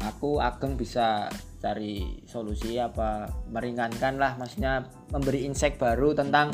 aku 0.00 0.40
Ageng 0.40 0.80
bisa 0.80 1.28
cari 1.60 2.24
solusi 2.24 2.80
apa 2.80 3.28
meringankan 3.52 4.16
lah 4.16 4.32
maksudnya 4.40 4.88
memberi 5.12 5.44
insight 5.44 5.76
baru 5.76 6.16
tentang 6.16 6.48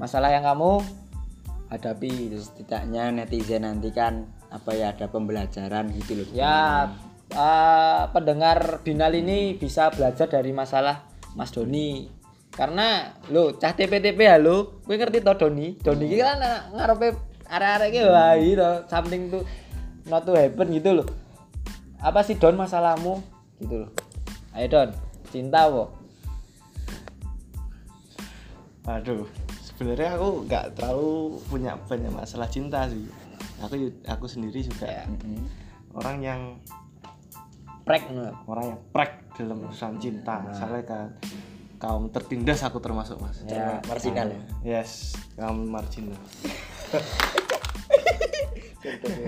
masalah 0.00 0.32
yang 0.32 0.42
kamu 0.48 0.80
hadapi. 1.68 2.32
Setidaknya 2.32 3.12
netizen 3.12 3.68
nanti 3.68 3.92
kan 3.92 4.24
apa 4.48 4.72
ya 4.72 4.96
ada 4.96 5.12
pembelajaran 5.12 5.92
gitu 6.00 6.24
loh. 6.24 6.26
Ya 6.32 6.88
eh, 7.32 8.02
pendengar 8.12 8.80
binal 8.86 9.10
ini 9.14 9.58
bisa 9.58 9.90
belajar 9.90 10.30
dari 10.30 10.50
masalah 10.54 11.06
Mas 11.34 11.50
Doni. 11.50 12.06
Karena 12.52 13.12
lo 13.28 13.52
cah 13.60 13.76
TP-TP 13.76 14.16
halo. 14.24 14.80
Gue 14.86 14.96
ngerti 14.96 15.20
to 15.20 15.32
Doni? 15.36 15.76
Doni 15.76 16.08
ini 16.08 16.16
kan 16.16 16.40
ngarepe 16.72 17.12
arek-arek 17.46 17.88
iki 17.94 18.00
wah 18.02 18.34
gitu 18.34 18.70
something 18.90 19.22
to 19.30 19.38
not 20.10 20.26
to 20.26 20.34
happen 20.34 20.66
gitu 20.74 20.98
loh 20.98 21.06
apa 22.02 22.20
sih 22.26 22.34
Don 22.38 22.58
masalahmu? 22.58 23.22
Gitu 23.62 23.86
loh 23.86 23.90
ayo 24.56 24.66
Don 24.66 24.90
cinta 25.30 25.70
apa? 25.70 25.84
Aduh, 28.86 29.26
sebenarnya 29.66 30.14
aku 30.14 30.46
nggak 30.46 30.78
terlalu 30.78 31.42
punya 31.50 31.74
banyak 31.90 32.10
masalah 32.14 32.46
cinta 32.46 32.86
sih. 32.86 33.02
Aku 33.58 33.74
aku 34.06 34.30
sendiri 34.30 34.62
juga 34.62 34.86
Ya. 34.86 35.04
orang 35.90 36.22
yang 36.22 36.40
prek 37.86 38.02
orang 38.50 38.64
yang 38.74 38.80
prek 38.90 39.12
dalam 39.38 39.62
urusan 39.62 40.02
cinta. 40.02 40.42
Soalnya 40.50 40.82
kan 40.82 41.08
kaum 41.78 42.10
tertindas 42.10 42.66
aku 42.66 42.82
termasuk 42.82 43.14
mas. 43.22 43.46
ya 43.46 43.78
marginal 43.86 44.26
ya. 44.34 44.40
Yes, 44.82 45.14
kaum 45.38 45.70
marginal. 45.70 46.18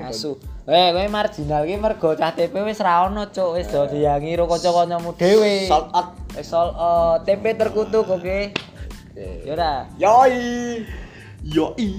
asu. 0.07 0.38
Eh 0.67 0.91
kowe 0.95 1.07
marginal 1.07 1.62
ki 1.67 1.79
mergo 1.79 2.15
cah 2.19 2.35
TP 2.35 2.55
wis 2.67 2.83
ra 2.83 3.07
ono 3.07 3.31
cuk. 3.31 3.62
Wis 3.62 3.71
do 3.71 3.87
diyangi 3.87 4.35
karo 4.35 4.50
kanca-kancamu 4.50 5.15
dhewe. 5.15 5.71
Sold 5.71 5.95
out. 5.95 6.09
Wis 6.35 6.47
sold 6.50 6.75
out. 6.75 7.23
TP 7.23 7.55
terkutuk 7.55 8.11
oke. 8.11 8.55
Ya 9.19 9.53
ora. 9.55 9.73
Yoi. 9.99 10.83
Yoi. 11.47 11.91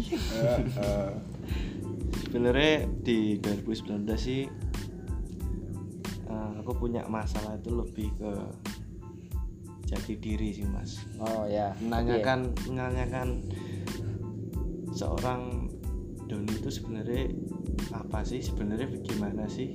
Sebenarnya 2.27 2.85
di 3.01 3.41
2019 3.41 4.05
sih 4.19 4.45
eh, 4.45 4.68
aku 6.69 6.85
punya 6.85 7.01
masalah 7.09 7.57
itu 7.57 7.73
lebih 7.73 8.13
ke 8.21 8.31
jati 9.89 10.13
diri 10.21 10.53
sih 10.53 10.69
mas. 10.69 11.01
oh 11.17 11.49
ya. 11.49 11.73
Menanyakan 11.81 12.53
menanyakan 12.69 13.41
seorang 14.93 15.65
Doni 16.29 16.53
itu 16.61 16.69
sebenarnya 16.69 17.33
apa 17.89 18.21
sih? 18.21 18.45
Sebenarnya 18.45 18.85
gimana 19.01 19.49
sih? 19.49 19.73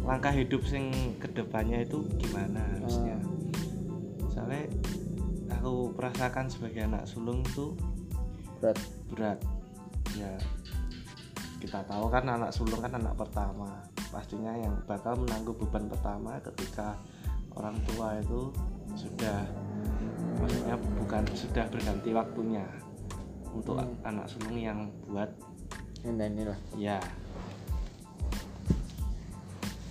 Langkah 0.00 0.32
hidup 0.32 0.64
sing 0.64 0.88
ke 1.20 1.28
depannya 1.28 1.84
itu 1.84 2.08
gimana 2.16 2.64
harusnya 2.80 3.20
soalnya 4.32 4.64
aku 5.52 5.92
merasakan 5.92 6.48
sebagai 6.48 6.88
anak 6.88 7.04
sulung 7.04 7.44
tuh 7.52 7.76
berat. 8.64 8.80
Berat. 9.12 9.38
Ya. 10.16 10.40
Kita 11.60 11.84
tahu 11.84 12.08
kan 12.08 12.24
anak 12.32 12.56
sulung 12.56 12.80
kan 12.80 12.96
anak 12.96 13.12
pertama 13.12 13.91
pastinya 14.12 14.52
yang 14.52 14.76
bakal 14.84 15.16
menanggung 15.16 15.56
beban 15.56 15.88
pertama 15.88 16.36
ketika 16.44 17.00
orang 17.56 17.80
tua 17.88 18.20
itu 18.20 18.52
sudah 18.92 19.40
maksudnya 20.36 20.76
bukan 21.00 21.22
sudah 21.32 21.64
berganti 21.72 22.10
waktunya 22.12 22.66
untuk 23.52 23.80
Hmm. 23.80 23.96
anak 24.04 24.28
sulung 24.28 24.56
yang 24.56 24.88
buat 25.08 25.28
Ini 26.02 26.18
inilah. 26.18 26.58
ya 26.76 26.98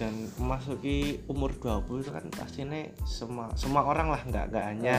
dan 0.01 0.17
memasuki 0.41 1.21
umur 1.29 1.53
20 1.61 2.01
itu 2.01 2.09
kan 2.09 2.25
pastinya 2.33 2.81
semua 3.05 3.53
semua 3.53 3.85
orang 3.85 4.09
lah 4.09 4.21
nggak 4.25 4.49
nggak 4.49 4.65
hanya 4.65 4.97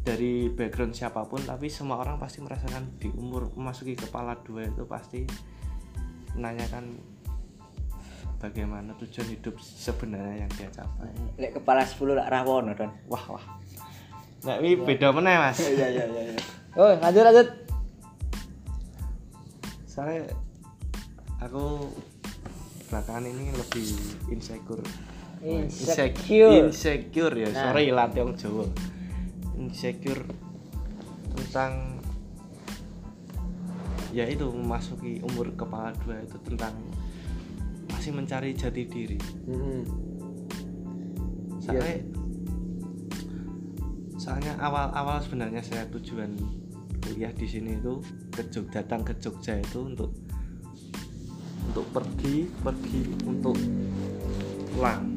dari 0.00 0.48
background 0.48 0.96
siapa 0.96 1.20
pun 1.28 1.44
tapi 1.44 1.68
semua 1.68 2.00
orang 2.00 2.16
pasti 2.16 2.40
merasakan 2.40 2.96
di 2.96 3.12
umur 3.12 3.52
memasuki 3.52 3.92
kepala 3.92 4.40
dua 4.40 4.72
itu 4.72 4.88
pasti 4.88 5.28
menanyakan 6.32 6.96
bagaimana 8.44 8.92
tujuan 9.00 9.28
hidup 9.30 9.56
sebenarnya 9.56 10.44
yang 10.44 10.50
dia 10.52 10.68
capai 10.68 11.08
Lek 11.36 11.56
kepala 11.56 11.80
10 11.80 11.96
lak 12.12 12.28
rawono 12.28 12.76
don. 12.76 12.92
wah 13.08 13.24
wah 13.30 13.44
nah 14.44 14.60
ini 14.60 14.76
beda 14.76 15.08
mana 15.10 15.48
mas 15.48 15.64
Iya 15.64 15.88
iya 15.88 16.04
iya 16.04 16.22
iya. 16.28 16.40
Oh, 16.76 16.92
lanjut 16.92 17.24
lanjut. 17.24 17.48
soalnya 19.86 20.28
aku 21.38 21.88
belakangan 22.90 23.24
ini 23.24 23.48
lebih 23.50 23.88
insecure 24.28 24.84
Insecure. 25.40 26.68
insecure 26.68 27.34
ya 27.34 27.48
Nah. 27.48 27.70
sorry 27.70 27.88
latih 27.88 28.20
yang 28.20 28.32
Jawa 28.34 28.64
insecure 29.54 30.24
tentang 31.32 32.00
ya 34.10 34.24
itu 34.24 34.46
memasuki 34.46 35.18
umur 35.22 35.48
kepala 35.54 35.90
dua 36.00 36.20
itu 36.20 36.36
tentang 36.42 36.74
masih 38.04 38.20
mencari 38.20 38.52
jati 38.52 38.84
diri. 38.84 39.16
Mm-mm. 39.48 39.80
soalnya 41.56 42.04
soalnya 44.20 44.52
awal-awal 44.60 45.24
sebenarnya 45.24 45.64
saya 45.64 45.88
tujuan 45.88 46.36
kuliah 47.00 47.32
di 47.32 47.48
sini 47.48 47.80
itu 47.80 48.04
ke 48.28 48.44
Jog- 48.52 48.68
datang 48.68 49.00
ke 49.08 49.16
Jogja 49.16 49.56
itu 49.56 49.88
untuk 49.88 50.12
untuk 51.72 51.88
pergi 51.96 52.44
pergi 52.60 53.08
untuk 53.24 53.56
pulang. 54.76 55.16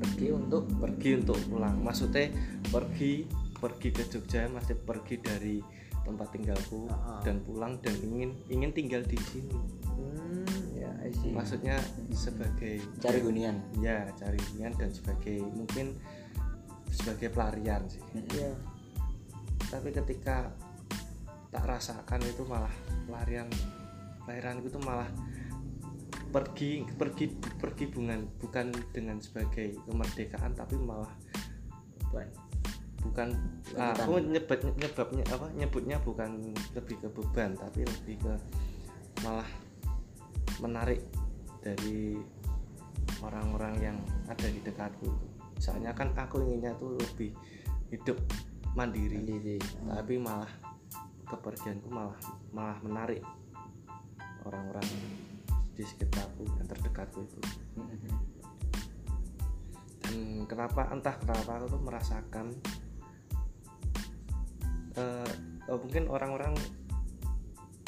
Pergi 0.00 0.26
untuk? 0.32 0.64
Pergi 0.80 1.20
untuk 1.20 1.36
pulang. 1.44 1.76
Maksudnya 1.76 2.32
pergi 2.72 3.28
pergi 3.60 3.88
ke 3.92 4.08
Jogja 4.08 4.48
masih 4.48 4.80
pergi 4.80 5.20
dari 5.20 5.60
tempat 6.08 6.32
tinggalku 6.32 6.88
Ah. 6.88 7.20
dan 7.20 7.44
pulang 7.44 7.76
dan 7.84 7.92
ingin 8.00 8.32
ingin 8.48 8.72
tinggal 8.72 9.04
di 9.04 9.20
sini. 9.28 9.60
Hmm, 9.92 10.61
ya, 10.82 10.90
I 11.06 11.10
see. 11.14 11.30
maksudnya 11.30 11.78
sebagai 12.10 12.82
Cari 12.98 13.20
hunian. 13.22 13.56
ya 13.78 14.10
cari 14.18 14.38
hunian 14.52 14.74
dan 14.74 14.90
sebagai 14.90 15.38
mungkin 15.54 15.94
sebagai 16.90 17.30
pelarian 17.32 17.86
sih 17.88 18.02
Iya. 18.36 18.52
tapi 19.70 19.94
ketika 19.94 20.52
tak 21.48 21.64
rasakan 21.64 22.20
itu 22.26 22.42
malah 22.44 22.72
pelarian 23.08 23.48
pelarian 24.24 24.60
itu 24.60 24.78
malah 24.82 25.08
pergi 26.32 26.84
pergi 26.96 27.28
pergi 27.60 27.84
bukan 27.92 28.20
bukan 28.40 28.66
dengan 28.92 29.20
sebagai 29.20 29.76
kemerdekaan 29.84 30.56
tapi 30.56 30.80
malah 30.80 31.12
bukan 33.02 33.28
ah, 33.76 33.92
aku 33.98 34.20
nyebut 34.22 34.62
nyebabnya 34.78 35.24
apa 35.28 35.46
nyebutnya 35.58 35.96
bukan 36.00 36.54
lebih 36.72 36.96
ke 37.02 37.08
beban 37.10 37.52
tapi 37.58 37.82
lebih 37.84 38.16
ke 38.22 38.32
malah 39.26 39.48
menarik 40.60 41.02
dari 41.62 42.18
orang-orang 43.22 43.74
yang 43.78 43.98
ada 44.26 44.46
di 44.50 44.60
dekatku 44.62 45.10
soalnya 45.62 45.94
kan 45.94 46.10
aku 46.18 46.42
inginnya 46.42 46.74
tuh 46.74 46.98
lebih 46.98 47.30
hidup 47.94 48.18
mandiri, 48.74 49.20
Mandiri. 49.20 49.58
tapi 49.86 50.14
malah 50.18 50.50
kepergianku 51.28 51.86
malah 51.86 52.18
malah 52.50 52.78
menarik 52.82 53.22
orang-orang 54.42 54.84
di 55.72 55.84
sekitarku 55.86 56.44
yang 56.44 56.66
terdekatku 56.66 57.20
itu 57.22 57.40
dan 60.02 60.16
kenapa 60.50 60.90
entah 60.90 61.14
kenapa 61.22 61.62
aku 61.62 61.66
tuh 61.78 61.82
merasakan 61.86 62.46
oh, 65.70 65.78
mungkin 65.78 66.10
orang-orang 66.10 66.52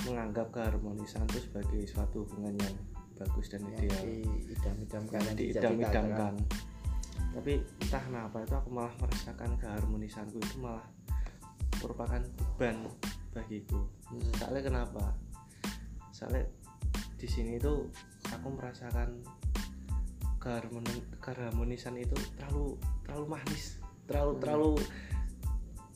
menganggap 0.05 0.53
keharmonisan 0.53 1.25
itu 1.33 1.49
sebagai 1.49 1.81
suatu 1.89 2.25
hubungan 2.29 2.55
yang 2.61 2.75
bagus 3.15 3.47
dan 3.49 3.63
Yang 3.65 3.79
ideal 3.79 4.03
diidam-idamkan 4.05 5.21
yang 5.23 5.37
diidam-idamkan 5.39 6.35
tapi 7.35 7.53
entah 7.83 8.03
kenapa 8.03 8.37
itu 8.47 8.55
aku 8.55 8.69
malah 8.71 8.95
merasakan 9.03 9.51
keharmonisanku 9.59 10.39
itu 10.39 10.57
malah 10.63 10.87
merupakan 11.83 12.23
beban 12.23 12.77
bagiku 13.35 13.83
Hmm. 14.05 14.21
soalnya 14.39 14.63
kenapa 14.63 15.05
soalnya 16.15 16.45
di 17.19 17.27
sini 17.27 17.57
itu 17.57 17.89
aku 18.31 18.47
merasakan 18.53 19.25
keharmoni 20.39 21.01
keharmonisan 21.25 21.97
itu 21.97 22.15
terlalu 22.37 22.77
terlalu 23.03 23.27
manis 23.33 23.81
terlalu 24.05 24.33
Hmm. 24.37 24.43
terlalu 24.45 24.71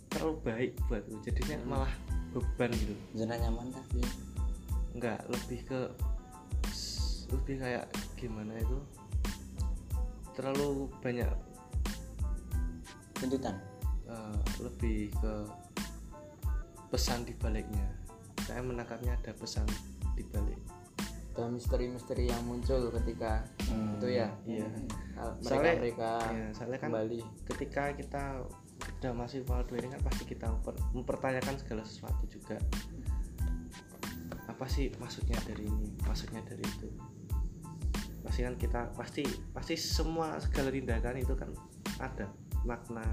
terlalu 0.08 0.32
baik 0.40 0.70
buatku 0.88 1.14
jadinya 1.22 1.56
Hmm. 1.60 1.68
malah 1.68 1.92
beban 2.30 2.70
gitu. 2.70 2.94
Zona 3.14 3.34
nyaman 3.36 3.68
tapi 3.70 4.00
enggak 4.94 5.20
lebih 5.28 5.60
ke 5.64 5.80
lebih 7.28 7.56
kayak 7.58 7.84
gimana 8.14 8.56
itu? 8.56 8.78
Terlalu 10.32 10.88
banyak 11.00 11.30
tuntutan. 13.14 13.56
eh, 14.08 14.38
lebih 14.56 15.12
ke 15.12 15.34
pesan 16.88 17.28
di 17.28 17.36
baliknya. 17.36 17.84
Saya 18.40 18.64
menangkapnya 18.64 19.12
ada 19.20 19.36
pesan 19.36 19.68
di 20.16 20.24
balik. 20.32 20.56
Ada 21.36 21.44
misteri-misteri 21.52 22.24
yang 22.26 22.40
muncul 22.42 22.88
ketika 22.88 23.44
Hmm. 23.68 24.00
itu 24.00 24.08
ya? 24.08 24.32
Iya. 24.48 24.64
Mereka 24.64 25.44
Soalnya- 25.44 25.76
mereka 25.76 26.10
iya, 26.32 26.46
soalnya 26.56 26.78
kan 26.80 26.88
kembali. 26.88 27.20
ketika 27.52 27.84
kita 27.92 28.22
udah 28.78 29.12
masih 29.14 29.46
dua 29.46 29.62
ini 29.78 29.88
kan 29.90 30.02
pasti 30.02 30.22
kita 30.26 30.50
memper- 30.50 30.82
mempertanyakan 30.94 31.54
segala 31.58 31.82
sesuatu 31.86 32.24
juga. 32.26 32.58
Apa 34.50 34.66
sih 34.66 34.90
maksudnya 34.98 35.38
dari 35.46 35.66
ini? 35.66 35.94
Maksudnya 36.02 36.42
dari 36.42 36.64
itu? 36.64 36.88
Pasti 38.22 38.40
kan 38.42 38.54
kita 38.58 38.80
pasti 38.98 39.22
pasti 39.54 39.74
semua 39.78 40.38
segala 40.42 40.74
tindakan 40.74 41.18
itu 41.18 41.34
kan 41.38 41.50
ada 42.02 42.26
makna 42.66 43.06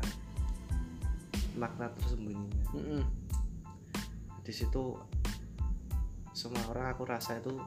makna 1.55 1.87
tersembunyinya. 1.95 2.61
Mm-mm. 2.75 3.03
di 4.45 4.53
situ 4.53 4.93
semua 6.37 6.61
orang 6.69 6.93
aku 6.93 7.01
rasa 7.07 7.41
itu 7.41 7.57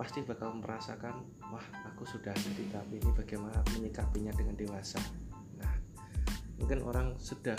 pasti 0.00 0.24
bakal 0.24 0.56
merasakan 0.56 1.26
wah 1.52 1.66
aku 1.84 2.08
sudah 2.08 2.32
ada 2.32 2.50
di 2.56 2.64
tahap 2.72 2.88
ini 2.88 3.10
bagaimana 3.12 3.60
menyikapinya 3.76 4.32
dengan 4.32 4.56
dewasa 4.56 4.96
mungkin 6.60 6.82
orang 6.86 7.18
sudah 7.18 7.56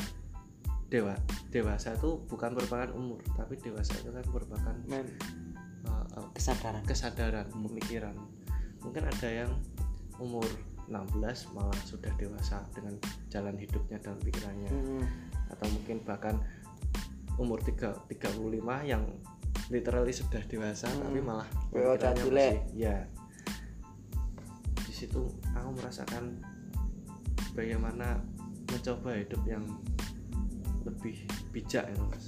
dewa 0.87 1.17
dewasa 1.49 1.97
itu 1.97 2.21
bukan 2.29 2.53
merupakan 2.53 2.89
umur 2.93 3.19
tapi 3.33 3.57
dewasa 3.57 3.97
itu 3.99 4.13
kan 4.13 4.25
merupakan 4.29 4.75
Men, 4.85 5.07
uh, 5.89 6.05
uh, 6.15 6.27
Kesadaran. 6.37 6.85
kesadaran 6.85 7.47
pemikiran 7.49 8.15
mungkin 8.85 9.09
ada 9.09 9.29
yang 9.29 9.51
umur 10.21 10.45
16 10.85 11.57
malah 11.57 11.79
sudah 11.89 12.13
dewasa 12.21 12.61
dengan 12.77 12.93
jalan 13.33 13.57
hidupnya 13.57 13.97
dan 13.97 14.21
pikirannya 14.21 14.69
mm-mm. 14.69 15.03
atau 15.49 15.67
mungkin 15.73 15.97
bahkan 16.05 16.37
umur 17.41 17.57
3, 17.59 18.05
35 18.05 18.37
yang 18.85 19.03
literally 19.73 20.13
sudah 20.13 20.41
dewasa 20.45 20.85
Hmm. 20.85 21.09
tapi 21.09 21.19
malah 21.25 21.49
pikirannya 21.73 22.21
masih 22.21 22.53
ya 22.77 22.97
di 24.85 24.93
situ 24.93 25.25
aku 25.57 25.69
merasakan 25.73 26.37
bagaimana 27.57 28.21
mencoba 28.69 29.17
hidup 29.17 29.41
yang 29.45 29.63
lebih 30.85 31.17
bijak 31.49 31.89
ya 31.89 31.95
mas. 32.05 32.25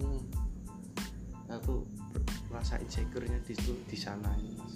Mm. 0.00 0.22
aku 1.52 1.84
merasa 2.48 2.80
insecure-nya 2.80 3.36
di 3.44 3.52
situ 3.52 3.76
di 3.84 3.96
sana 3.96 4.32
ya, 4.40 4.50
mas. 4.56 4.74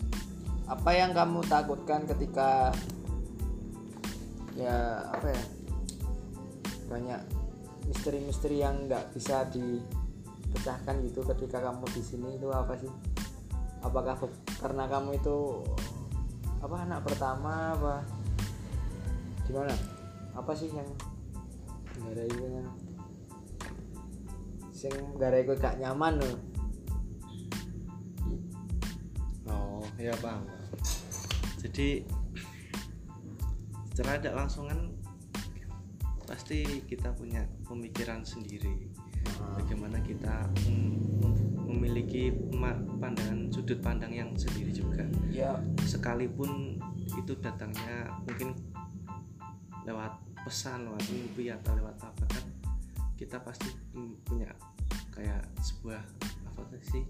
Apa 0.66 0.90
yang 0.92 1.16
kamu 1.16 1.40
takutkan 1.48 2.04
ketika 2.04 2.74
ya 4.56 5.04
apa 5.12 5.32
ya 5.32 5.42
banyak 6.88 7.20
misteri-misteri 7.88 8.60
yang 8.60 8.88
nggak 8.88 9.12
bisa 9.16 9.48
dipecahkan 9.52 11.00
gitu 11.04 11.24
ketika 11.24 11.64
kamu 11.64 11.84
di 11.96 12.02
sini 12.04 12.28
itu 12.36 12.48
apa 12.52 12.76
sih? 12.76 12.92
Apakah 13.80 14.20
karena 14.60 14.84
kamu 14.90 15.16
itu 15.16 15.64
apa 16.60 16.76
anak 16.82 17.00
pertama 17.04 17.76
apa 17.76 17.94
gimana 19.46 19.95
apa 20.36 20.52
sih 20.52 20.68
yang 20.68 20.88
gara 21.96 22.22
itu 22.28 22.44
sing 24.76 24.92
gara 25.16 25.40
itu 25.40 25.56
gak 25.56 25.80
nyaman 25.80 26.20
loh 26.20 26.36
Oh, 29.46 29.78
ya 29.94 30.10
paham. 30.18 30.42
Jadi 31.62 32.02
secara 33.94 34.18
tidak 34.18 34.34
langsung 34.34 34.66
kan 34.66 34.90
pasti 36.26 36.82
kita 36.82 37.14
punya 37.14 37.46
pemikiran 37.62 38.26
sendiri. 38.26 38.90
Bagaimana 39.54 40.02
kita 40.02 40.50
mem- 40.66 40.98
mem- 41.22 41.46
memiliki 41.70 42.34
pandangan 42.98 43.54
sudut 43.54 43.78
pandang 43.78 44.10
yang 44.10 44.34
sendiri 44.34 44.74
juga. 44.74 45.06
Ya 45.30 45.54
sekalipun 45.86 46.82
itu 47.06 47.38
datangnya 47.38 48.10
mungkin 48.26 48.58
lewat 49.86 50.25
pesan 50.46 50.86
lewat 50.86 51.02
mimpi 51.10 51.50
atau 51.50 51.74
lewat 51.74 51.98
apa 52.06 52.24
kan 52.30 52.46
kita 53.18 53.42
pasti 53.42 53.66
punya 54.22 54.46
kayak 55.10 55.42
sebuah 55.58 55.98
apa 56.46 56.62
sih 56.86 57.02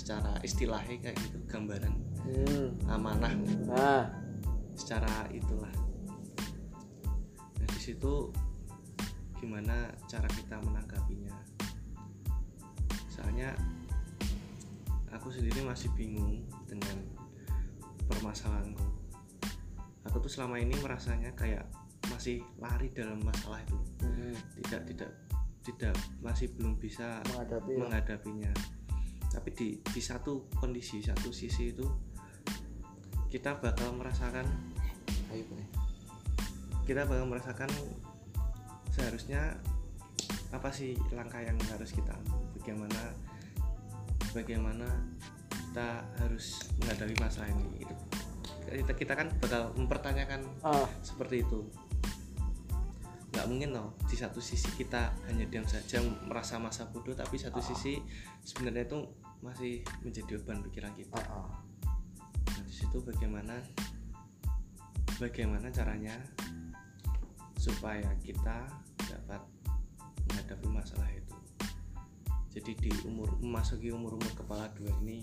secara 0.00 0.40
istilahnya 0.40 0.96
kayak 0.96 1.16
gitu 1.20 1.36
gambaran 1.44 1.92
hmm. 2.24 2.88
amanah. 2.88 3.36
Nah 3.68 4.08
secara 4.72 5.28
itulah. 5.28 5.70
Nah 7.60 7.66
di 7.68 7.80
situ 7.84 8.32
gimana 9.36 9.92
cara 10.08 10.24
kita 10.32 10.56
menanggapinya? 10.64 11.36
Soalnya 13.12 13.52
aku 15.12 15.28
sendiri 15.28 15.60
masih 15.68 15.92
bingung 15.92 16.48
dengan 16.64 16.96
permasalahanku. 18.08 18.88
Aku 20.08 20.16
tuh 20.24 20.32
selama 20.32 20.56
ini 20.56 20.72
merasanya 20.80 21.36
kayak 21.36 21.68
masih 22.20 22.44
lari 22.60 22.92
dalam 22.92 23.16
masalah 23.24 23.64
itu. 23.64 23.80
Hmm. 24.04 24.36
tidak 24.60 24.82
tidak 24.92 25.10
tidak 25.64 25.94
masih 26.20 26.52
belum 26.52 26.76
bisa 26.76 27.24
menghadapi 27.32 27.80
menghadapinya. 27.80 28.52
Tapi 29.32 29.48
di 29.56 29.68
di 29.80 30.02
satu 30.04 30.44
kondisi 30.52 31.00
satu 31.00 31.32
sisi 31.32 31.72
itu 31.72 31.88
kita 33.32 33.56
bakal 33.56 33.96
merasakan 33.96 34.44
ayo 35.32 35.48
kita 36.84 37.08
bakal 37.08 37.24
merasakan 37.24 37.72
seharusnya 38.92 39.56
apa 40.52 40.68
sih 40.68 41.00
langkah 41.16 41.40
yang 41.40 41.56
harus 41.72 41.88
kita 41.88 42.12
ambil? 42.20 42.36
Bagaimana 42.60 43.00
bagaimana 44.36 44.88
kita 45.48 46.04
harus 46.20 46.68
menghadapi 46.84 47.16
masalah 47.16 47.48
ini? 47.48 47.80
Itu. 47.80 47.96
kita, 48.70 48.92
kita 48.92 49.12
kan 49.16 49.32
bakal 49.40 49.72
mempertanyakan 49.72 50.44
ah. 50.60 50.84
seperti 51.00 51.48
itu 51.48 51.64
nggak 53.30 53.46
mungkin 53.46 53.70
loh 53.70 53.94
di 54.10 54.18
satu 54.18 54.42
sisi 54.42 54.66
kita 54.74 55.14
hanya 55.30 55.46
diam 55.46 55.62
saja 55.62 56.02
merasa 56.26 56.58
masa 56.58 56.90
bodoh 56.90 57.14
tapi 57.14 57.38
satu 57.38 57.62
sisi 57.62 58.02
sebenarnya 58.42 58.90
itu 58.90 58.98
masih 59.40 59.80
menjadi 60.02 60.36
beban 60.42 60.60
pikiran 60.66 60.92
kita 60.98 61.16
ah, 61.16 61.46
ah. 61.46 61.50
Nah, 62.50 62.62
di 62.66 62.74
situ 62.74 62.98
bagaimana 63.00 63.54
bagaimana 65.22 65.70
caranya 65.70 66.16
supaya 67.60 68.08
kita 68.24 68.66
dapat 69.04 69.42
menghadapi 70.28 70.68
masalah 70.72 71.08
itu. 71.12 71.36
Jadi 72.50 72.72
di 72.88 72.90
umur 73.06 73.30
memasuki 73.38 73.94
umur-umur 73.94 74.32
kepala 74.34 74.66
dua 74.74 74.90
ini 75.04 75.22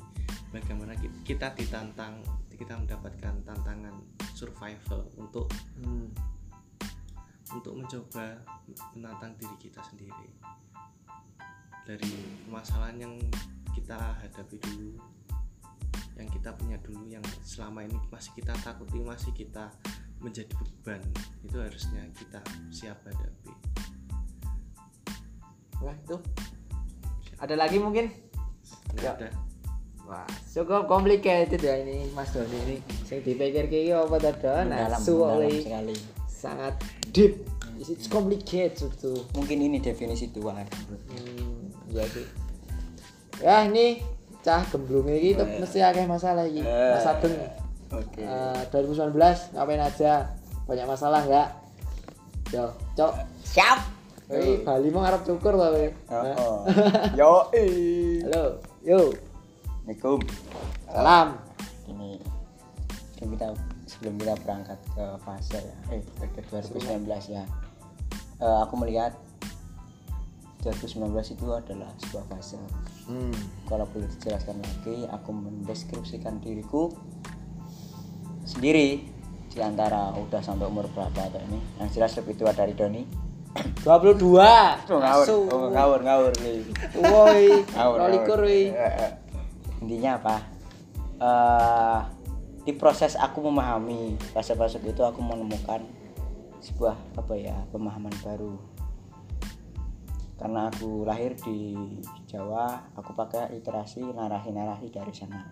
bagaimana 0.54 0.96
ki- 0.96 1.28
kita 1.28 1.52
ditantang 1.58 2.24
kita 2.56 2.74
mendapatkan 2.78 3.36
tantangan 3.44 3.96
survival 4.34 5.06
untuk 5.20 5.52
Hmm. 5.78 6.10
Untuk 7.56 7.78
mencoba 7.78 8.42
menantang 8.96 9.36
diri 9.40 9.56
kita 9.60 9.80
sendiri. 9.86 10.28
Dari 11.88 12.12
permasalahan 12.44 13.08
yang 13.08 13.14
kita 13.72 13.96
hadapi 13.96 14.58
dulu 14.60 15.00
yang 16.18 16.28
kita 16.34 16.50
punya 16.58 16.78
dulu 16.82 17.06
yang 17.06 17.22
selama 17.46 17.86
ini 17.86 17.94
masih 18.10 18.34
kita 18.34 18.50
takuti 18.66 18.98
masih 19.06 19.30
kita 19.38 19.70
menjadi 20.18 20.50
beban 20.50 20.98
itu 21.46 21.58
harusnya 21.62 22.02
kita 22.18 22.42
siap 22.74 22.98
hadapi. 23.06 23.54
Wah 25.78 25.94
itu. 25.94 26.18
Ada 27.38 27.54
lagi 27.54 27.78
mungkin? 27.78 28.10
Nggak 28.98 29.06
Ya. 29.06 29.14
ada. 29.14 29.30
Wah 30.10 30.26
cukup 30.50 30.90
complicated 30.90 31.62
ya 31.62 31.86
ini 31.86 32.10
Mas 32.18 32.34
Doni. 32.34 32.50
Ini 32.66 32.76
yang 33.14 33.22
dipikir 33.22 33.66
kayak 33.70 34.10
apa 34.10 34.18
tadi? 34.18 34.50
Mendalam 34.74 35.02
oleh 35.06 35.62
sekali. 35.62 35.96
sangat 36.26 36.74
deep. 37.12 37.34
It's 37.78 38.10
complicated 38.10 38.90
tuh 38.98 39.22
mungkin 39.38 39.62
ini 39.62 39.78
definisi 39.78 40.34
tua 40.34 40.58
Hmm, 40.58 41.70
jadi. 41.94 42.24
Ya 43.38 43.64
ini 43.70 44.02
cah 44.42 44.66
gemblung 44.74 45.06
ini 45.12 45.38
tuh 45.38 45.46
mesti 45.46 45.86
akeh 45.86 46.10
masalah 46.10 46.50
ini 46.50 46.66
Mas 46.66 47.06
Ageng 47.06 47.38
oke. 47.94 48.22
Eh, 48.22 48.62
2019 48.74 49.54
ngapain 49.54 49.82
aja? 49.84 50.34
Banyak 50.66 50.88
masalah 50.90 51.22
enggak 51.24 51.50
yo 52.50 52.72
cok. 52.98 53.14
Siap. 53.46 53.80
Wih, 54.28 54.60
Bali 54.68 54.92
mau 54.92 55.08
ngarep 55.08 55.24
cukur 55.24 55.56
weh. 55.56 55.92
oh, 56.12 56.68
yo 57.20 57.48
halo 57.54 58.44
yo 58.84 59.14
Assalamualaikum. 59.88 60.20
Salam. 60.92 61.28
Ini 61.88 62.20
ini 63.24 63.26
kita 63.40 63.56
sebelum 63.88 64.20
kita 64.20 64.36
berangkat 64.44 64.80
ke 64.94 65.06
fase 65.24 65.60
ya 65.64 65.76
eh 65.96 66.02
ke 66.36 66.42
2019 66.52 67.08
ya 67.32 67.44
Eh, 68.38 68.60
aku 68.62 68.78
melihat 68.78 69.18
2019 70.62 71.10
itu 71.34 71.48
adalah 71.50 71.90
sebuah 71.98 72.26
fase 72.30 72.62
hmm. 73.10 73.66
kalau 73.66 73.90
boleh 73.90 74.06
dijelaskan 74.14 74.62
lagi 74.62 75.10
aku 75.10 75.34
mendeskripsikan 75.34 76.38
diriku 76.38 76.94
sendiri 78.46 79.02
di 79.50 79.58
antara 79.58 80.14
udah 80.14 80.38
sampai 80.46 80.70
umur 80.70 80.86
berapa 80.94 81.18
atau 81.18 81.42
ini 81.50 81.58
yang 81.82 81.90
jelas 81.90 82.14
lebih 82.14 82.38
tua 82.38 82.54
dari 82.54 82.78
Doni 82.78 83.02
22 83.82 84.22
Oh, 84.22 85.02
ngawur, 85.02 85.26
Asu. 85.26 85.38
oh, 85.50 85.74
ngawur, 85.74 86.00
ngawur 86.06 86.34
nih. 86.46 86.62
woi 86.94 87.66
Ngawur, 87.74 87.98
ngawur. 88.06 88.42
Eh, 88.46 88.70
eh. 88.70 89.12
Intinya 89.82 90.22
apa? 90.22 90.36
Eh, 91.18 92.00
di 92.68 92.76
proses 92.76 93.16
aku 93.16 93.40
memahami 93.48 94.20
fase-fase 94.36 94.84
itu 94.84 95.00
aku 95.00 95.24
menemukan 95.24 95.88
sebuah 96.60 97.00
apa 97.16 97.34
ya 97.40 97.56
pemahaman 97.72 98.12
baru. 98.20 98.60
Karena 100.36 100.68
aku 100.68 101.08
lahir 101.08 101.40
di 101.48 101.80
Jawa, 102.28 102.92
aku 102.92 103.16
pakai 103.16 103.56
literasi 103.56 104.12
narasi-narasi 104.12 104.92
dari 104.92 105.16
sana. 105.16 105.48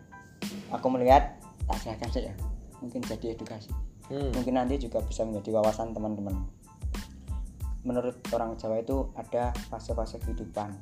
Aku 0.75 0.91
melihat 0.91 1.39
tak 1.71 1.79
silahkan 1.79 2.11
saja, 2.11 2.35
mungkin 2.83 2.99
jadi 2.99 3.31
edukasi. 3.31 3.71
hmm. 4.11 4.35
Mungkin 4.35 4.59
nanti 4.59 4.75
juga 4.75 4.99
bisa 4.99 5.23
menjadi 5.23 5.55
wawasan 5.55 5.95
teman-teman. 5.95 6.35
Menurut 7.87 8.19
orang 8.35 8.59
Jawa 8.59 8.83
itu 8.83 9.07
ada 9.15 9.55
fase-fase 9.71 10.19
kehidupan 10.19 10.75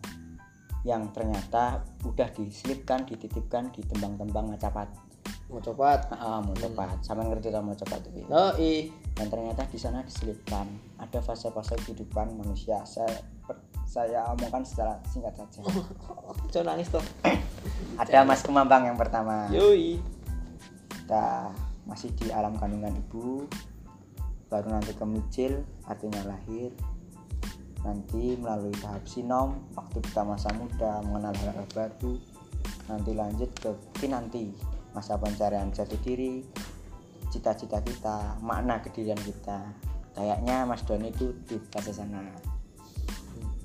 yang 0.82 1.14
ternyata 1.14 1.86
udah 2.02 2.28
diselipkan, 2.34 3.06
dititipkan 3.06 3.70
di 3.70 3.86
tembang-tembang 3.86 4.50
Macapat. 4.50 5.13
Mau 5.48 5.60
copat 5.60 6.10
Ah, 6.12 6.40
mau 6.40 6.54
cepat. 6.54 6.98
Sama 7.02 7.24
ngerti 7.24 7.50
sama 7.50 7.74
Macapat 7.74 8.00
itu. 8.10 8.26
oh 8.26 8.52
i 8.58 8.90
Dan 9.14 9.30
ternyata 9.30 9.62
di 9.66 9.78
sana 9.78 10.02
diselipkan 10.02 10.66
ada 10.98 11.20
fase-fase 11.20 11.78
kehidupan 11.80 12.34
manusia. 12.34 12.82
Saya 12.84 13.10
per- 13.46 13.62
saya 13.86 14.26
omongkan 14.34 14.66
secara 14.66 14.98
singkat 15.06 15.38
saja. 15.38 15.62
jangan 16.52 16.74
nangis 16.74 16.90
toh 16.90 17.04
Ada 17.94 18.26
Mas 18.26 18.42
Kemambang 18.42 18.90
yang 18.90 18.98
pertama. 18.98 19.46
yoi 19.50 20.02
kita 20.90 21.52
masih 21.84 22.10
di 22.16 22.32
alam 22.32 22.56
kandungan 22.56 22.96
ibu 22.96 23.44
baru 24.48 24.72
nanti 24.72 24.96
ke 24.96 25.04
micil 25.04 25.62
artinya 25.84 26.24
lahir 26.26 26.72
nanti 27.84 28.40
melalui 28.40 28.72
tahap 28.80 29.04
sinom 29.04 29.60
waktu 29.76 30.00
kita 30.00 30.24
masa 30.24 30.48
muda 30.56 31.04
mengenal 31.04 31.36
hal-hal 31.36 31.68
baru 31.76 32.16
nanti 32.88 33.12
lanjut 33.12 33.52
ke 33.60 33.70
kinanti 34.00 34.56
masa 34.94 35.18
pencarian 35.18 35.74
jati 35.74 35.98
diri 36.00 36.46
cita-cita 37.34 37.82
kita 37.82 38.38
makna 38.46 38.78
kedirian 38.78 39.18
kita. 39.18 39.74
Kayaknya 40.14 40.70
Mas 40.70 40.86
Doni 40.86 41.10
itu 41.10 41.34
di 41.50 41.58
fase 41.74 41.90
sana. 41.90 42.22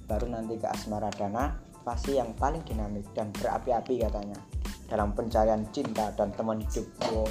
Baru 0.08 0.24
nanti 0.32 0.56
ke 0.56 0.64
asmara 0.64 1.12
dana 1.12 1.52
fase 1.84 2.16
yang 2.16 2.32
paling 2.32 2.64
dinamik 2.64 3.04
dan 3.12 3.28
berapi-api 3.36 4.08
katanya. 4.08 4.40
Dalam 4.88 5.12
pencarian 5.12 5.68
cinta 5.68 6.08
dan 6.16 6.32
teman 6.32 6.64
hidup. 6.64 6.88
Wow. 7.12 7.28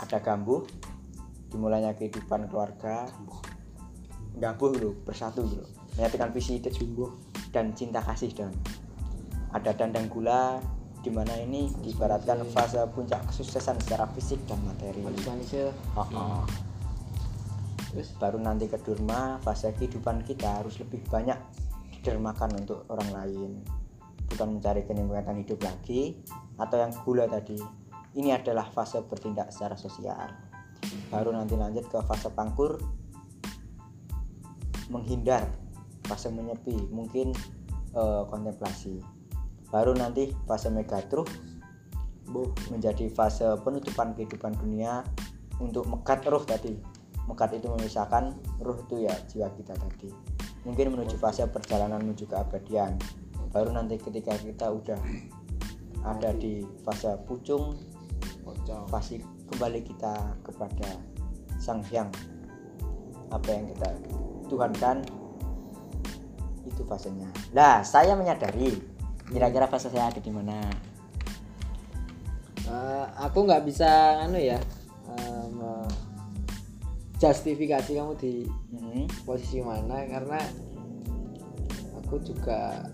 ada 0.00 0.20
gambuh 0.20 0.64
dimulainya 1.52 1.92
kehidupan 1.92 2.48
keluarga. 2.48 3.04
Gambuh 4.40 4.72
dulu 4.72 4.90
bersatu 5.04 5.44
dulu. 5.44 5.68
Menyatukan 6.00 6.32
visi 6.32 6.56
jumbo 6.72 7.20
dan 7.52 7.76
cinta 7.76 8.00
kasih 8.00 8.32
dan 8.32 8.50
ada 9.52 9.76
dandang 9.76 10.08
gula 10.08 10.58
di 11.04 11.12
mana 11.12 11.36
ini 11.36 11.68
diibaratkan 11.84 12.48
fase 12.48 12.80
puncak 12.96 13.28
kesuksesan 13.28 13.76
secara 13.84 14.08
fisik 14.16 14.40
dan 14.48 14.56
materi 14.64 15.04
Oh, 15.92 16.08
oh. 16.16 16.42
Terus 17.92 18.08
baru 18.16 18.40
nanti 18.40 18.66
ke 18.66 18.80
Durma, 18.80 19.36
fase 19.44 19.76
kehidupan 19.76 20.24
kita 20.24 20.64
harus 20.64 20.80
lebih 20.80 21.04
banyak 21.12 21.36
didermakan 22.00 22.64
untuk 22.64 22.88
orang 22.88 23.10
lain. 23.12 23.50
Bukan 24.32 24.58
mencari 24.58 24.88
kenikmatan 24.88 25.44
hidup 25.44 25.60
lagi 25.60 26.16
atau 26.56 26.80
yang 26.80 26.90
gula 27.04 27.28
tadi. 27.28 27.60
Ini 28.16 28.40
adalah 28.40 28.72
fase 28.72 29.04
bertindak 29.04 29.52
secara 29.52 29.76
sosial. 29.76 30.32
Baru 31.12 31.30
nanti 31.36 31.54
lanjut 31.54 31.84
ke 31.86 32.00
fase 32.08 32.32
pangkur 32.32 32.80
menghindar 34.88 35.48
fase 36.04 36.28
menyepi 36.28 36.76
mungkin 36.92 37.32
eh, 37.96 38.22
kontemplasi 38.28 39.00
baru 39.74 39.90
nanti 39.90 40.30
fase 40.46 40.70
megatruh 40.70 41.26
menjadi 42.70 43.10
fase 43.10 43.42
penutupan 43.66 44.14
kehidupan 44.14 44.54
dunia 44.54 45.02
untuk 45.58 45.90
mekat 45.90 46.22
ruh 46.30 46.46
tadi. 46.46 46.78
Mekat 47.26 47.58
itu 47.58 47.66
memisahkan 47.66 48.38
ruh 48.62 48.78
itu 48.86 49.02
ya 49.02 49.14
jiwa 49.26 49.50
kita 49.50 49.74
tadi. 49.74 50.14
Mungkin 50.62 50.94
menuju 50.94 51.18
fase 51.18 51.42
perjalanan 51.50 52.06
menuju 52.06 52.30
keabadian. 52.30 52.94
Baru 53.50 53.74
nanti 53.74 53.98
ketika 53.98 54.38
kita 54.38 54.70
udah 54.70 54.98
ada 56.06 56.30
di 56.38 56.62
fase 56.86 57.10
pucung 57.26 57.74
pasti 58.94 59.18
kembali 59.50 59.82
kita 59.82 60.38
kepada 60.46 61.02
sang 61.58 61.82
hyang. 61.90 62.14
Apa 63.34 63.48
yang 63.50 63.66
kita 63.74 63.88
tuhankan 64.46 65.02
itu 66.62 66.82
fasenya. 66.86 67.26
Nah 67.50 67.82
saya 67.82 68.14
menyadari 68.14 68.93
kira-kira 69.26 69.66
fase 69.66 69.88
saya 69.88 70.08
ada 70.08 70.18
di 70.18 70.28
mana 70.28 70.58
Eh, 72.64 73.06
aku 73.20 73.44
nggak 73.44 73.60
bisa 73.62 73.86
anu 74.24 74.40
ya 74.40 74.56
eh, 75.06 75.44
me- 75.52 75.92
justifikasi 77.14 77.92
kamu 77.92 78.12
di 78.16 78.48
Hmm. 78.72 79.04
posisi 79.22 79.60
mana 79.60 80.00
karena 80.04 80.40
aku 81.94 82.20
juga 82.20 82.88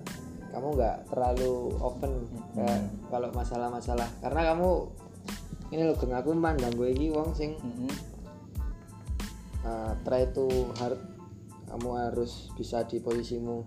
kamu 0.51 0.75
nggak 0.75 0.97
terlalu 1.09 1.79
open 1.79 2.13
Hmm. 2.55 2.83
kalau 3.09 3.31
masalah-masalah 3.31 4.11
karena 4.19 4.55
kamu 4.55 4.91
ini 5.71 5.83
loh 5.87 5.95
geng 5.95 6.15
aku 6.15 6.35
mandang 6.35 6.75
gue 6.75 6.91
iki 6.91 7.15
wong 7.15 7.31
sing 7.33 7.55
Hmm. 7.57 7.91
uh, 9.63 9.93
try 10.03 10.27
to 10.31 10.51
hard 10.79 10.99
kamu 11.67 11.89
harus 11.97 12.51
bisa 12.55 12.83
di 12.85 12.99
posisimu 12.99 13.63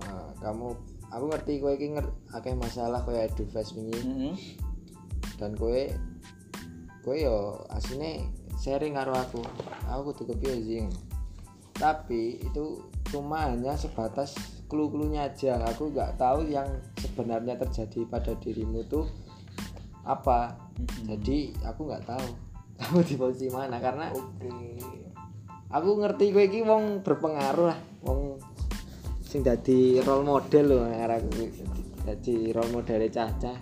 Uh, 0.00 0.32
kamu 0.40 0.72
aku 1.10 1.24
ngerti 1.30 1.52
kowe 1.58 1.74
iki 1.74 1.92
ngerti 1.92 2.14
akeh 2.34 2.54
masalah 2.54 3.02
kayak 3.04 3.34
advice 3.34 3.74
wingi. 3.74 4.00
Hmm. 4.00 4.34
dan 5.36 5.56
kowe 5.56 5.82
kowe 7.00 7.16
yo 7.16 7.64
aslinya 7.72 8.24
sharing 8.60 8.96
karo 8.96 9.12
aku. 9.14 9.42
Aku 9.90 10.12
kudu 10.14 10.34
kepiye 10.34 10.54
sih 10.62 10.84
tapi 11.80 12.36
itu 12.44 12.84
cuma 13.08 13.48
hanya 13.48 13.72
sebatas 13.72 14.36
clue-cluenya 14.68 15.32
aja. 15.32 15.64
Aku 15.72 15.88
nggak 15.88 16.20
tahu 16.20 16.44
yang 16.44 16.68
sebenarnya 17.00 17.56
terjadi 17.56 18.04
pada 18.04 18.36
dirimu 18.36 18.84
tuh 18.84 19.08
apa. 20.04 20.60
Jadi 21.08 21.56
aku 21.64 21.88
nggak 21.88 22.04
tahu. 22.04 22.28
Kamu 22.80 23.00
di 23.04 23.16
posisi 23.16 23.48
mana? 23.48 23.80
Karena 23.80 24.12
aku 25.72 25.90
ngerti 26.04 26.24
kowe 26.36 26.44
iki 26.44 26.60
wong 26.60 27.00
berpengaruh 27.00 27.72
lah. 27.72 27.80
Wong 28.04 28.36
sing 29.30 29.46
dadi 29.46 30.02
role 30.02 30.26
model 30.26 30.64
loh 30.66 30.82
aku 30.90 31.46
dadi 32.02 32.50
role 32.50 32.74
model 32.74 33.06
cah-cah 33.06 33.54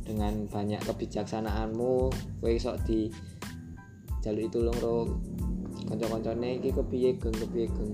dengan 0.00 0.48
banyak 0.48 0.80
kebijaksanaanmu 0.80 2.08
kowe 2.40 2.52
sok 2.56 2.80
di 2.88 3.12
jalur 4.24 4.48
itu 4.48 4.56
tulung 4.56 4.78
ro. 4.80 4.98
Kanca-kancane 5.88 6.56
iki 6.60 6.72
kepiye 6.72 7.20
geng 7.20 7.36
kepiye 7.36 7.68
geng 7.68 7.92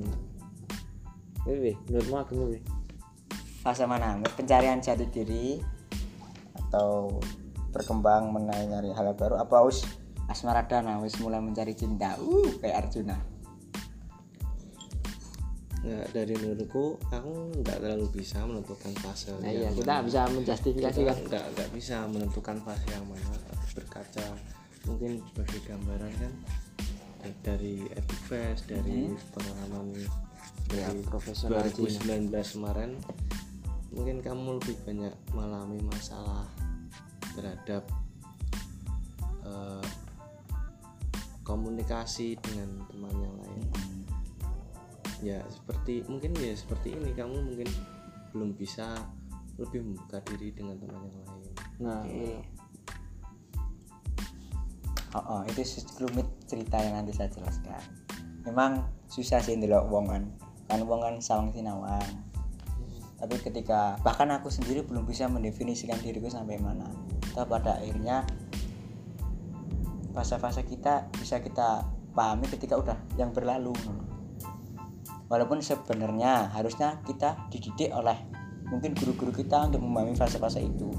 weh 1.50 1.74
menurutmu 1.90 2.16
aku 2.22 2.32
weh 2.54 2.62
fase 3.66 3.82
mana 3.90 4.14
pencarian 4.38 4.78
jati 4.78 5.10
diri 5.10 5.58
atau 6.54 7.18
berkembang 7.74 8.30
mengenai 8.30 8.70
nyari 8.70 8.94
hal 8.94 9.18
baru. 9.18 9.42
Apa 9.42 9.66
us 9.66 9.82
asmaradana 10.30 11.02
wis 11.02 11.18
mulai 11.18 11.42
mencari 11.42 11.74
cinta. 11.74 12.14
Uh 12.22 12.54
kayak 12.62 12.86
Arjuna 12.86 13.33
Nah, 15.84 16.00
dari 16.16 16.32
menurutku 16.40 16.96
aku 17.12 17.60
nggak 17.60 17.76
terlalu 17.76 18.08
bisa 18.08 18.40
menentukan 18.48 18.96
fase 19.04 19.36
nah 19.36 19.52
iya 19.52 19.68
kita 19.68 20.00
bisa 20.00 20.24
menjustifikasi 20.32 21.00
kan? 21.04 21.16
nggak 21.28 21.44
nggak 21.52 21.70
bisa 21.76 21.96
menentukan 22.08 22.56
fase 22.64 22.88
yang 22.88 23.04
mana. 23.04 23.36
Berkaca 23.76 24.26
mungkin 24.88 25.20
sebagai 25.28 25.60
gambaran 25.68 26.12
kan? 26.16 26.32
Da- 27.20 27.40
dari 27.44 27.84
Epic 27.92 28.20
Fest 28.24 28.64
dari 28.64 29.12
pengalaman 29.36 29.92
Ya, 30.72 30.88
dari 30.88 31.04
profesional 31.04 31.60
2019 31.68 32.32
kemarin 32.32 32.96
mungkin 33.92 34.24
kamu 34.24 34.58
lebih 34.58 34.76
banyak 34.82 35.14
mengalami 35.36 35.78
masalah 35.84 36.48
terhadap 37.36 37.84
eh, 39.44 39.86
komunikasi 41.44 42.40
dengan 42.40 42.80
teman 42.88 43.14
yang 43.20 43.34
lain 43.44 43.64
ya 45.22 45.38
seperti 45.46 46.02
mungkin 46.10 46.34
ya 46.38 46.54
seperti 46.56 46.96
ini 46.96 47.14
kamu 47.14 47.36
mungkin 47.44 47.68
belum 48.34 48.58
bisa 48.58 48.98
lebih 49.60 49.86
membuka 49.86 50.18
diri 50.26 50.50
dengan 50.50 50.74
teman 50.82 51.06
yang 51.06 51.16
lain. 51.22 51.52
Nah 51.78 52.00
iya. 52.10 52.38
oh, 55.14 55.22
oh, 55.22 55.40
itu 55.46 55.62
sekelumit 55.62 56.26
cerita 56.50 56.82
yang 56.82 56.98
nanti 56.98 57.14
saya 57.14 57.30
jelaskan. 57.30 57.78
Memang 58.42 58.82
susah 59.06 59.38
sih 59.38 59.54
ndelok 59.54 59.86
wong 59.86 60.06
kan 60.10 60.24
kan 60.66 60.80
wong 60.88 61.04
kan 61.04 61.14
sawang 61.20 61.52
sinawang 61.52 62.24
tapi 63.24 63.40
ketika 63.40 63.96
bahkan 64.04 64.28
aku 64.36 64.52
sendiri 64.52 64.84
belum 64.84 65.08
bisa 65.08 65.24
mendefinisikan 65.32 65.96
diriku 66.02 66.28
sampai 66.28 66.60
mana. 66.60 66.84
Tapi 67.32 67.48
pada 67.48 67.80
akhirnya 67.80 68.20
fase-fase 70.12 70.60
kita 70.68 71.08
bisa 71.16 71.40
kita 71.40 71.88
pahami 72.12 72.46
ketika 72.52 72.76
udah 72.76 73.00
yang 73.16 73.32
berlalu 73.32 73.72
walaupun 75.34 75.58
sebenarnya 75.58 76.54
harusnya 76.54 77.02
kita 77.02 77.34
dididik 77.50 77.90
oleh 77.90 78.14
mungkin 78.70 78.94
guru-guru 78.94 79.34
kita 79.34 79.66
untuk 79.66 79.82
memahami 79.82 80.14
fase-fase 80.14 80.62
itu. 80.62 80.94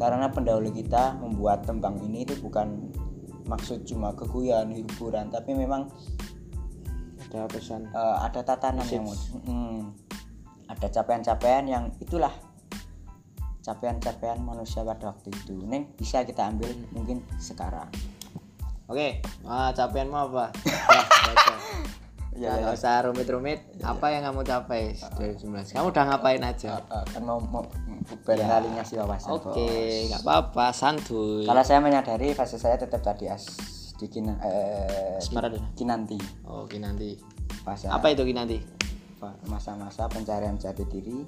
Karena 0.00 0.32
pendahulu 0.32 0.72
kita 0.72 1.20
membuat 1.20 1.68
tembang 1.68 2.00
ini 2.00 2.24
itu 2.24 2.40
bukan 2.40 2.88
maksud 3.44 3.84
cuma 3.84 4.16
keguyan 4.16 4.72
hiburan 4.72 5.28
tapi 5.28 5.52
memang 5.52 5.92
ada 7.28 7.44
pesan. 7.44 7.92
eh, 7.92 8.16
ada 8.24 8.40
tatanan 8.40 8.88
yang 8.88 9.04
Mm, 9.44 9.92
ada 10.72 10.86
capaian-capaian 10.88 11.64
yang 11.68 11.84
itulah 12.00 12.32
capaian-capaian 13.60 14.40
manusia 14.40 14.80
pada 14.80 15.12
waktu 15.12 15.28
itu. 15.44 15.60
Neng 15.68 15.92
bisa 16.00 16.24
kita 16.24 16.48
ambil 16.48 16.72
mungkin 16.96 17.20
sekarang. 17.36 17.92
Oke 18.88 19.20
ah 19.44 19.68
capaianmu 19.76 20.16
apa? 20.32 20.48
Ya, 20.64 21.00
baca. 21.28 21.54
Ya, 22.34 22.58
ya, 22.58 22.74
usah 22.74 23.06
rumit-rumit. 23.06 23.62
Apa 23.78 24.10
yang 24.10 24.26
kamu 24.26 24.42
capai 24.42 24.90
dari 25.14 25.38
19 25.38 25.70
kamu 25.70 25.86
udah 25.94 26.04
ngapain 26.10 26.42
aja? 26.42 26.82
Eh, 26.82 27.04
kan 27.14 27.22
mau, 27.22 27.38
mau 27.38 27.62
barangkali 28.26 28.74
ngasih 28.74 29.00
wawasan 29.00 29.30
oke 29.32 29.54
bos. 29.54 30.06
nggak 30.10 30.22
apa-apa 30.26 30.66
santuy. 30.74 31.46
Kalau 31.46 31.62
saya 31.62 31.78
menyadari 31.78 32.34
fase 32.34 32.58
saya 32.58 32.74
tetap 32.74 33.00
tadi 33.00 33.30
as 33.30 33.46
di 33.94 34.10
kina, 34.10 34.34
eh, 34.42 35.22
di 35.22 35.60
kinanti. 35.78 36.18
Oke 36.50 36.82
nanti 36.82 37.14
fase 37.62 37.86
apa 37.86 38.10
itu 38.10 38.26
Ki, 38.26 38.34
nanti 38.34 38.58
fa- 39.16 39.38
masa-masa 39.46 40.10
pencarian 40.10 40.58
jati 40.58 40.82
diri 40.90 41.22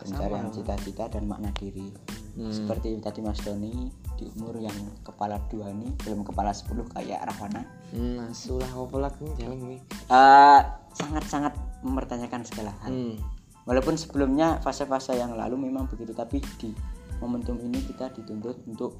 pencarian 0.00 0.48
cita-cita 0.48 1.12
dan 1.12 1.28
makna 1.28 1.52
diri. 1.52 1.92
Hmm. 2.30 2.46
seperti 2.48 2.94
tadi 3.02 3.20
Mas 3.20 3.42
Doni 3.42 3.90
di 4.14 4.24
umur 4.38 4.54
yang 4.62 4.72
kepala 5.02 5.42
dua 5.50 5.74
nih 5.74 5.90
belum 6.06 6.22
kepala 6.22 6.54
10 6.54 6.86
kayak 6.94 7.26
Rahwana 7.26 7.66
hmm 7.94 8.30
sulah 8.30 8.70
apa 8.70 8.96
lagi 8.98 9.26
jalan 9.38 9.76
nih 9.76 9.80
Eh, 10.10 10.60
sangat-sangat 10.94 11.54
mempertanyakan 11.86 12.42
segala 12.42 12.74
hal. 12.82 12.90
Hmm. 12.90 13.16
Walaupun 13.62 13.94
sebelumnya 13.94 14.58
fase-fase 14.58 15.14
yang 15.14 15.38
lalu 15.38 15.70
memang 15.70 15.86
begitu 15.86 16.10
tapi 16.10 16.42
di 16.58 16.74
momentum 17.22 17.54
ini 17.62 17.78
kita 17.84 18.10
dituntut 18.10 18.66
untuk 18.66 18.98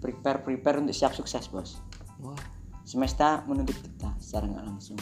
prepare 0.00 0.40
prepare 0.40 0.80
untuk 0.80 0.96
siap 0.96 1.12
sukses 1.12 1.52
bos. 1.52 1.78
Wah. 2.24 2.38
Semesta 2.88 3.44
menuntut 3.44 3.76
kita 3.76 4.16
secara 4.18 4.48
nggak 4.48 4.64
langsung. 4.64 4.98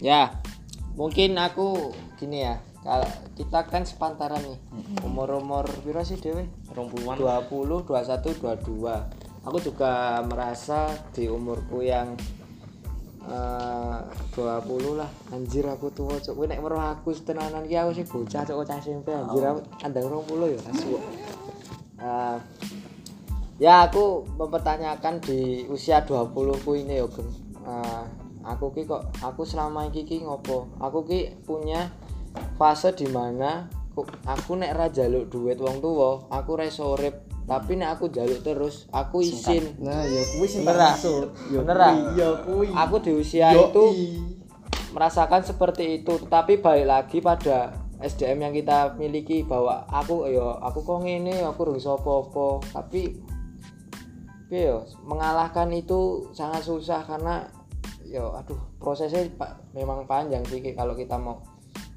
Ya 0.00 0.40
mungkin 0.96 1.36
aku 1.36 1.92
gini 2.16 2.48
ya. 2.48 2.56
Kalau 2.80 3.10
kita 3.36 3.68
kan 3.68 3.84
sepantaran 3.84 4.40
nih 4.40 4.58
umur-umur 5.04 5.68
piro 5.84 6.00
sih 6.06 6.16
dewe 6.16 6.48
rong 6.72 6.88
puluhan. 6.88 7.20
20, 7.20 7.84
21, 7.84 8.38
22 8.40 9.27
aku 9.42 9.58
juga 9.60 10.18
merasa 10.24 10.86
di 11.12 11.26
umurku 11.26 11.82
yang 11.82 12.14
eh 13.28 13.98
20 14.32 14.96
lah. 14.96 15.10
Anjir 15.28 15.68
aku 15.68 15.92
tua 15.92 16.16
cok 16.16 16.32
Kowe 16.32 16.46
nek 16.48 16.64
weruh 16.64 16.80
aku 16.80 17.12
tenanan 17.12 17.68
ki 17.68 17.76
aku 17.76 17.92
sih 17.92 18.06
bocah 18.08 18.40
cok 18.40 18.56
bocah 18.56 18.76
SMP 18.80 19.12
anjir 19.12 19.44
aku 19.44 19.60
andang 19.84 20.08
20 20.08 20.54
ya 20.56 20.60
asu 20.72 20.88
Eh, 21.98 22.36
ya 23.58 23.84
aku 23.84 24.22
mempertanyakan 24.38 25.20
di 25.20 25.66
usia 25.68 26.00
20 26.06 26.32
ku 26.64 26.72
ini 26.72 26.96
yo 26.96 27.10
Geng 27.12 27.28
Eh, 27.68 28.02
aku 28.48 28.72
ki 28.72 28.88
kok 28.88 29.12
aku 29.20 29.44
selama 29.44 29.84
iki 29.92 30.08
ki 30.08 30.24
ngopo? 30.24 30.72
Aku 30.80 31.04
ki 31.04 31.44
punya 31.44 31.92
fase 32.56 32.96
di 32.96 33.04
mana 33.12 33.68
ku- 33.92 34.08
aku 34.24 34.56
nek 34.56 34.72
ra 34.72 34.88
jaluk 34.88 35.28
duit 35.28 35.60
wong 35.60 35.84
tuwa 35.84 36.24
aku 36.32 36.56
urip 36.56 37.27
tapi 37.48 37.80
nek 37.80 37.96
aku 37.96 38.12
jaluk 38.12 38.44
terus 38.44 38.84
aku 38.92 39.24
izin. 39.24 39.80
Nah 39.80 40.04
ya 40.04 40.20
kuwi 40.36 40.44
sing 40.44 40.68
bener 40.68 40.92
maksud. 40.92 41.32
Ya 41.48 41.58
bener 41.64 41.76
kuwi, 41.80 42.20
ya 42.20 42.28
kuwi. 42.44 42.66
Aku 42.76 42.96
di 43.00 43.12
usia 43.16 43.56
Yoi. 43.56 43.72
itu 43.72 43.84
merasakan 44.92 45.40
seperti 45.40 46.04
itu. 46.04 46.20
Tetapi 46.20 46.60
balik 46.60 46.86
lagi 46.86 47.18
pada 47.24 47.72
SDM 48.04 48.44
yang 48.44 48.52
kita 48.52 49.00
miliki 49.00 49.48
bahwa 49.48 49.88
aku 49.88 50.28
yo 50.28 50.60
aku 50.60 50.84
kok 50.84 51.00
ngene 51.00 51.40
aku 51.40 51.72
rugi 51.72 51.88
apa-apa. 51.88 52.60
Tapi 52.68 53.16
yo 54.52 54.84
mengalahkan 55.08 55.72
itu 55.72 56.28
sangat 56.36 56.68
susah 56.68 57.00
karena 57.08 57.48
yo 58.04 58.36
aduh 58.36 58.60
prosesnya 58.76 59.24
pa- 59.40 59.56
memang 59.72 60.04
panjang 60.04 60.44
sih 60.44 60.60
kalau 60.76 60.92
kita 60.92 61.16
mau 61.16 61.40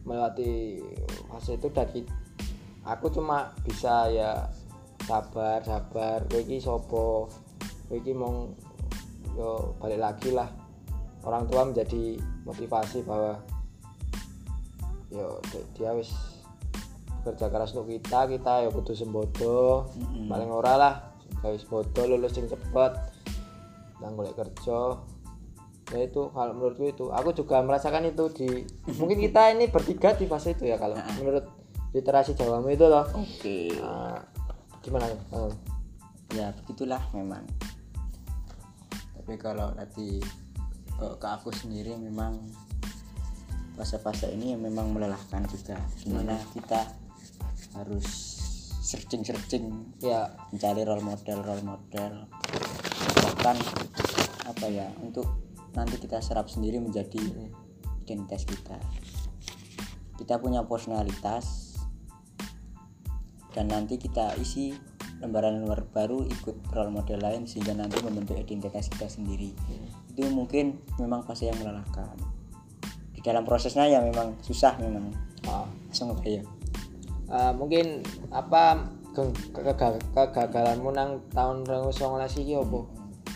melewati 0.07 0.79
fase 1.27 1.59
itu. 1.59 1.67
Dan 1.75 1.91
aku 2.87 3.11
cuma 3.11 3.51
bisa 3.67 4.07
ya 4.07 4.47
sabar 5.05 5.59
sabar. 5.65 6.25
Kowe 6.29 6.41
iki 6.41 6.57
sapa? 6.61 7.27
Kowe 7.89 7.95
iki 7.95 8.11
mau 8.13 8.51
yo 9.37 9.75
balik 9.79 9.99
lagi 10.01 10.29
lah. 10.33 10.49
Orang 11.21 11.45
tua 11.45 11.69
menjadi 11.69 12.17
motivasi 12.45 13.05
bahwa 13.05 13.37
yo 15.11 15.37
dia 15.77 15.93
wis 15.93 16.09
kerja 17.21 17.53
keras 17.53 17.77
untuk 17.77 17.93
kita 17.93 18.25
kita 18.25 18.65
ya 18.65 18.69
butuh 18.73 18.97
sembodo 18.97 19.85
paling 20.25 20.49
ora 20.49 20.73
lah 20.73 20.93
wis 21.45 21.61
bodo 21.69 22.09
lulus 22.09 22.33
sing 22.33 22.49
cepet 22.49 22.91
nang 24.01 24.17
golek 24.17 24.33
kerja. 24.33 24.97
Ya 25.91 26.07
itu 26.07 26.31
kalau 26.31 26.55
menurutku 26.55 26.87
itu. 26.87 27.05
Aku 27.11 27.35
juga 27.35 27.59
merasakan 27.61 28.09
itu 28.09 28.31
di 28.33 28.49
mungkin 28.99 29.21
kita 29.21 29.53
ini 29.53 29.69
bertiga 29.69 30.15
di 30.17 30.25
fase 30.25 30.57
itu 30.57 30.65
ya 30.65 30.79
kalau 30.81 30.97
menurut 31.21 31.45
literasi 31.91 32.33
Jawamu 32.33 32.71
itu 32.71 32.87
loh 32.87 33.05
oke. 33.11 33.57
Nah, 33.77 34.17
gimana 34.81 35.05
Ah, 35.29 35.53
ya 36.33 36.49
begitulah 36.57 37.01
memang. 37.13 37.45
Tapi 39.13 39.33
kalau 39.37 39.69
tadi 39.77 40.17
eh, 40.97 41.15
ke 41.21 41.27
aku 41.29 41.53
sendiri 41.53 41.93
memang 42.01 42.41
fase-fase 43.77 44.33
ini 44.33 44.57
memang 44.57 44.89
melelahkan 44.89 45.45
juga. 45.47 45.77
Di 46.01 46.09
mana 46.09 46.35
kita 46.57 46.81
harus 47.77 48.07
searching-searching 48.81 49.95
ya. 50.01 50.33
mencari 50.51 50.81
role 50.83 51.05
model 51.05 51.39
role 51.45 51.63
model. 51.63 52.27
Bahkan 53.21 53.57
apa 54.49 54.65
ya 54.67 54.89
untuk 54.99 55.29
nanti 55.77 55.95
kita 56.01 56.19
serap 56.19 56.49
sendiri 56.51 56.81
menjadi 56.81 57.21
identitas 58.03 58.43
kita. 58.43 58.75
Kita 60.17 60.37
punya 60.41 60.65
personalitas 60.67 61.70
dan 63.51 63.67
nanti 63.67 63.99
kita 63.99 64.35
isi 64.39 64.73
lembaran-lembaran 65.21 65.85
baru 65.93 66.25
ikut 66.25 66.73
role 66.73 66.89
model 66.89 67.21
lain 67.21 67.45
sehingga 67.45 67.77
nanti 67.77 68.01
membentuk 68.01 68.39
identitas 68.39 68.89
kita 68.89 69.05
sendiri. 69.05 69.53
Itu 70.09 70.25
mungkin 70.33 70.81
memang 70.97 71.21
fase 71.27 71.51
yang 71.51 71.59
melelahkan. 71.61 72.17
Di 73.13 73.21
dalam 73.21 73.45
prosesnya 73.45 73.85
ya 73.85 74.01
memang 74.01 74.39
susah 74.41 74.75
memang. 74.81 75.13
Langsung 75.41 76.15
kebayang 76.17 76.47
Eh, 77.31 77.53
mungkin 77.55 78.03
apa 78.27 78.91
ke- 79.15 79.31
ke- 79.55 80.03
kegagalanmu 80.11 80.91
nang 80.91 81.23
tahun 81.31 81.63
2019 81.63 82.35
iki 82.43 82.59
apa? 82.59 82.83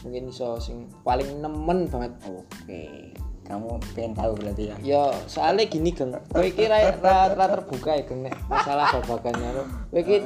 Mungkin 0.04 0.24
iso 0.28 0.60
sing 0.60 0.92
paling 1.08 1.40
nemen 1.40 1.88
banget. 1.88 2.12
Oke 2.28 3.05
kamu 3.46 3.78
pengen 3.94 4.14
tahu 4.18 4.32
berarti 4.36 4.64
ya? 4.74 4.76
Ya 4.82 5.04
soalnya 5.30 5.70
gini 5.70 5.94
geng 5.94 6.12
kowe 6.34 6.42
iki 6.42 6.66
ra, 6.66 6.90
ra, 6.98 7.30
ra 7.32 7.46
terbuka 7.46 7.94
ya 7.94 8.04
geng 8.04 8.26
masalah 8.50 8.90
babagannya 9.00 9.50
lo 9.54 9.64
kowe 9.94 10.00
iki 10.02 10.18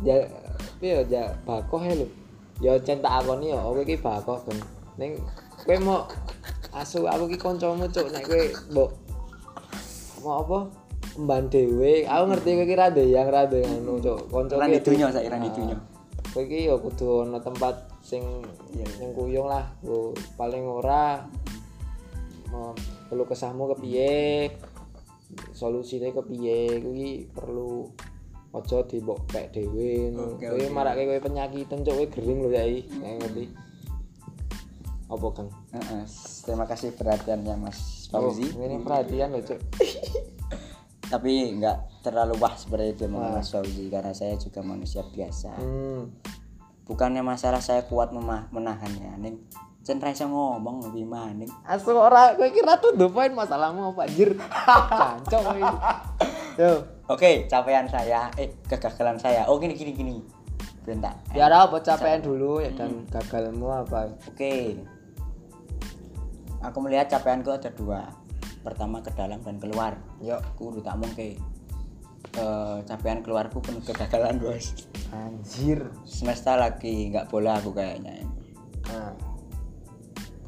ya 0.00 0.16
piye 0.80 1.04
ya 1.12 1.28
bakoh 1.44 1.84
ya 1.84 1.94
lo 2.00 2.06
ya 2.64 2.72
centak 2.80 3.12
akoni 3.20 3.52
ya 3.52 3.60
kowe 3.60 3.80
iki 3.84 4.00
bakoh 4.00 4.40
geng 4.48 4.60
ning 4.96 5.10
kowe 5.64 5.76
mau 5.84 6.08
asu 6.72 7.04
aku 7.04 7.28
iki 7.28 7.36
kancamu 7.36 7.84
cuk. 7.92 8.08
Nek 8.08 8.24
kowe 8.24 8.42
mbok 8.72 8.90
mau 10.24 10.40
apa? 10.44 10.58
Emban 11.18 11.50
dhewe 11.50 12.06
aku 12.08 12.24
ngerti 12.30 12.48
kowe 12.56 12.64
iki 12.64 12.74
ra 12.78 12.86
yang 12.94 13.28
ra 13.28 13.44
anu 13.44 14.00
cuk. 14.00 14.18
Kanca 14.32 14.54
Ra 14.56 14.66
ki 14.68 14.78
didunya, 14.80 15.06
kudu- 15.10 15.16
saiki 15.18 15.28
ra 15.28 15.38
Ah. 15.38 15.80
kowe 16.30 16.42
iki 16.46 16.58
ya 16.70 16.76
kudu 16.78 17.26
ana 17.26 17.38
tempat 17.42 17.74
sing 18.00 18.22
yang 18.72 19.10
kuyung 19.12 19.50
lah 19.50 19.66
Ku 19.82 20.14
paling 20.38 20.62
ora 20.62 21.26
perlu 23.08 23.24
kesahmu 23.26 23.74
kepiye 23.76 24.50
solusine 25.54 26.10
kepiye 26.10 26.82
kuwi 26.82 27.30
perlu 27.30 27.90
aja 28.50 28.82
dibok 28.82 29.30
pek 29.30 29.54
dhewe. 29.54 30.10
Oke, 30.18 30.42
kowe 30.42 30.58
oke. 30.58 30.74
marake 30.74 31.06
kowe 31.06 31.20
penyakitan 31.22 31.86
cuk 31.86 31.94
kowe 31.94 32.06
gering 32.10 32.38
lho 32.42 32.50
ya 32.50 32.64
iki 32.66 32.98
ngerti? 32.98 33.44
Apa 35.10 35.26
Kang? 35.34 35.50
Heeh, 35.74 36.02
terima 36.46 36.66
kasih 36.66 36.90
perhatiannya 36.94 37.54
Mas 37.58 38.10
Oh, 38.10 38.26
Fauzi. 38.26 38.50
Ini 38.50 38.82
perhatian 38.82 39.38
lho 39.38 39.42
cuk. 39.46 39.60
Tapi 41.14 41.58
nggak 41.58 42.02
terlalu 42.06 42.34
wah 42.42 42.54
seperti 42.58 42.98
itu 42.98 43.04
Mas 43.06 43.54
Fauzi 43.54 43.86
karena 43.86 44.10
saya 44.10 44.34
juga 44.34 44.66
manusia 44.66 45.06
biasa. 45.06 45.54
Hmm. 45.54 46.10
Bukannya 46.90 47.22
masalah 47.22 47.62
saya 47.62 47.86
kuat 47.86 48.10
memah- 48.10 48.50
menahannya 48.50 49.14
ning 49.22 49.46
jen 49.80 49.96
ra 49.96 50.12
iso 50.12 50.28
ngomong 50.28 50.92
lebih 50.92 51.08
maning. 51.08 51.48
Asu 51.64 51.96
ora 51.96 52.36
kowe 52.36 52.44
iki 52.44 52.60
ra 52.60 52.76
tuh 52.76 52.92
poin 53.08 53.32
masalahmu 53.32 53.96
apa 53.96 54.04
anjir? 54.04 54.36
Cancok 54.36 55.40
kowe 55.40 55.56
iki. 55.56 55.78
yo 56.60 56.70
oke 57.08 57.48
capaian 57.48 57.88
saya. 57.88 58.28
Eh 58.36 58.52
kegagalan 58.68 59.16
saya. 59.16 59.48
Oh 59.48 59.56
gini 59.56 59.72
gini 59.72 59.92
gini. 59.96 60.16
Bentar. 60.84 61.16
Ya 61.32 61.48
ada 61.48 61.64
apa 61.64 61.80
capaian 61.80 62.20
dulu 62.20 62.60
ya 62.60 62.68
dan 62.76 63.08
gagalmu 63.08 63.72
apa? 63.72 64.12
Oke. 64.28 64.84
Aku 66.60 66.78
melihat 66.84 67.08
capaianku 67.08 67.48
ada 67.48 67.72
dua. 67.72 68.04
Pertama 68.60 69.00
ke 69.00 69.08
dalam 69.16 69.40
dan 69.40 69.56
keluar. 69.56 69.96
Yo. 70.20 70.36
Udah 70.60 70.92
tak 70.92 70.96
mungkin 71.00 71.40
eh 72.36 72.78
capaian 72.84 73.24
keluarku 73.24 73.64
penuh 73.64 73.80
kegagalan 73.80 74.36
bos. 74.44 74.76
Anjir. 75.16 75.88
Semesta 76.04 76.60
lagi 76.60 77.08
nggak 77.08 77.32
bola 77.32 77.56
aku 77.56 77.72
kayaknya 77.72 78.20
ini. 78.20 78.36
Nah 78.84 79.29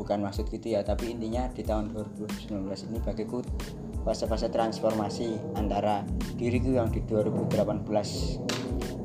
bukan 0.03 0.19
maksud 0.19 0.51
gitu 0.51 0.75
ya 0.75 0.83
tapi 0.83 1.15
intinya 1.15 1.47
di 1.55 1.63
tahun 1.63 1.95
2019 1.95 2.59
ini 2.91 2.99
bagiku 3.07 3.39
fase-fase 4.03 4.51
transformasi 4.51 5.39
antara 5.55 6.03
diriku 6.35 6.75
yang 6.75 6.91
di 6.91 6.99
2018 7.07 7.87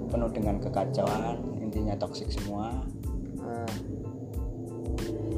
penuh 0.09 0.31
dengan 0.33 0.57
kekacauan 0.57 1.37
intinya 1.61 1.93
toksik 1.93 2.33
semua 2.33 2.81
nah. 3.37 3.69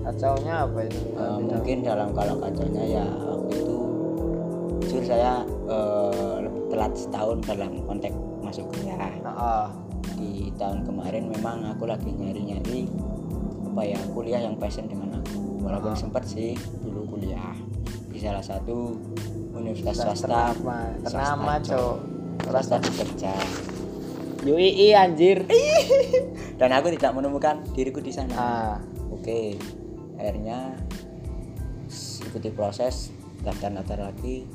kacaunya 0.07 0.63
apa 0.63 0.79
itu 0.87 0.99
Eh, 1.19 1.39
mungkin 1.43 1.83
dalam 1.83 2.15
kalau 2.15 2.39
kacaunya 2.39 2.83
ya 2.87 3.05
waktu 3.27 3.59
itu 3.59 3.77
jujur 4.87 5.03
saya 5.03 5.43
lebih 6.39 6.71
telat 6.71 6.93
setahun 6.95 7.43
dalam 7.43 7.83
konteks 7.83 8.15
masuk 8.39 8.71
kuliah 8.71 8.95
ah. 9.27 9.67
di 10.15 10.55
tahun 10.55 10.87
kemarin 10.87 11.27
memang 11.27 11.75
aku 11.75 11.83
lagi 11.83 12.09
nyari-nyari 12.15 12.87
apa 13.69 13.81
ya 13.85 13.99
kuliah 14.15 14.41
yang 14.41 14.55
passion 14.55 14.87
dengan 14.87 15.19
aku 15.19 15.48
walaupun 15.59 15.93
sempat 15.95 16.23
sih 16.25 16.55
dulu 16.81 17.15
kuliah 17.15 17.53
di 18.09 18.17
salah 18.17 18.43
satu 18.43 18.95
universitas 19.53 20.23
swasta. 20.23 20.55
ternama 21.03 21.59
cok. 21.59 21.95
swasta 22.47 22.77
Jogja. 22.79 23.35
UII 24.39 24.95
anjir. 24.95 25.43
Dan 26.59 26.71
aku 26.71 26.95
tidak 26.95 27.11
menemukan 27.11 27.59
diriku 27.75 27.99
di 27.99 28.11
sana. 28.15 28.35
Ah. 28.35 28.75
Oke 29.11 29.59
akhirnya 30.19 30.75
s- 31.87 32.23
ikuti 32.23 32.51
proses 32.51 33.11
daftar-daftar 33.43 34.09
lagi. 34.11 34.47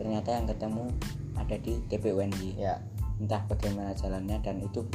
Ternyata 0.00 0.32
yang 0.32 0.48
ketemu 0.48 0.88
ada 1.36 1.56
di 1.60 1.76
TPUNY 1.92 2.56
ya. 2.56 2.80
Entah 3.20 3.44
bagaimana 3.44 3.92
jalannya 3.92 4.40
dan 4.40 4.62
itu 4.64 4.86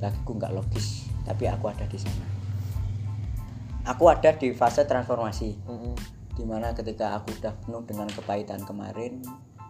bagiku 0.00 0.32
nggak 0.40 0.56
logis 0.56 1.04
tapi 1.28 1.44
aku 1.46 1.68
ada 1.68 1.84
di 1.84 2.00
sana 2.00 2.39
aku 3.84 4.04
ada 4.06 4.30
di 4.32 4.52
fase 4.52 4.84
transformasi. 4.84 5.56
Mm-mm. 5.64 5.94
di 6.30 6.48
mana 6.48 6.72
ketika 6.72 7.14
aku 7.14 7.36
udah 7.36 7.52
penuh 7.58 7.82
dengan 7.84 8.08
kepahitan 8.08 8.64
kemarin 8.64 9.20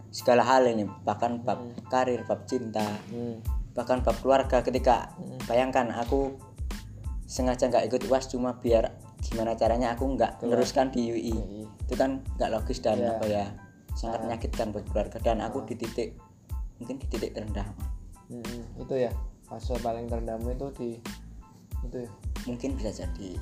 segala 0.09 0.43
hal 0.43 0.63
ini 0.65 0.87
bahkan 1.03 1.43
bab 1.43 1.59
karir 1.91 2.23
bab 2.23 2.47
cinta 2.47 2.85
Hmm. 3.11 3.43
bahkan 3.75 3.99
bab 4.01 4.15
keluarga 4.19 4.63
ketika 4.63 5.11
bayangkan 5.47 5.91
aku 5.91 6.39
sengaja 7.25 7.67
nggak 7.67 7.91
ikut 7.91 8.03
uas 8.07 8.27
cuma 8.27 8.55
biar 8.55 8.95
gimana 9.21 9.55
caranya 9.55 9.95
aku 9.95 10.15
nggak 10.15 10.39
meneruskan 10.41 10.91
di 10.91 11.11
UI 11.11 11.35
itu 11.81 11.95
kan 11.95 12.23
nggak 12.39 12.51
logis 12.51 12.79
dan 12.79 12.99
Iya. 12.99 13.11
apa 13.13 13.27
ya 13.27 13.47
sangat 13.91 14.19
menyakitkan 14.23 14.71
buat 14.71 14.87
keluarga. 14.87 15.19
Dan 15.19 15.43
aku 15.43 15.67
di 15.67 15.75
titik 15.75 16.15
mungkin 16.79 16.97
di 16.97 17.07
titik 17.07 17.35
terendah 17.35 17.67
Mm-mm. 18.31 18.79
itu 18.79 18.95
ya 18.95 19.11
fase 19.43 19.75
paling 19.79 20.07
terendammu 20.07 20.55
itu 20.55 20.67
di 20.79 20.91
itu 21.83 21.97
ya. 21.99 22.11
Mungkin 22.47 22.75
bisa 22.75 22.95
jadi 22.95 23.35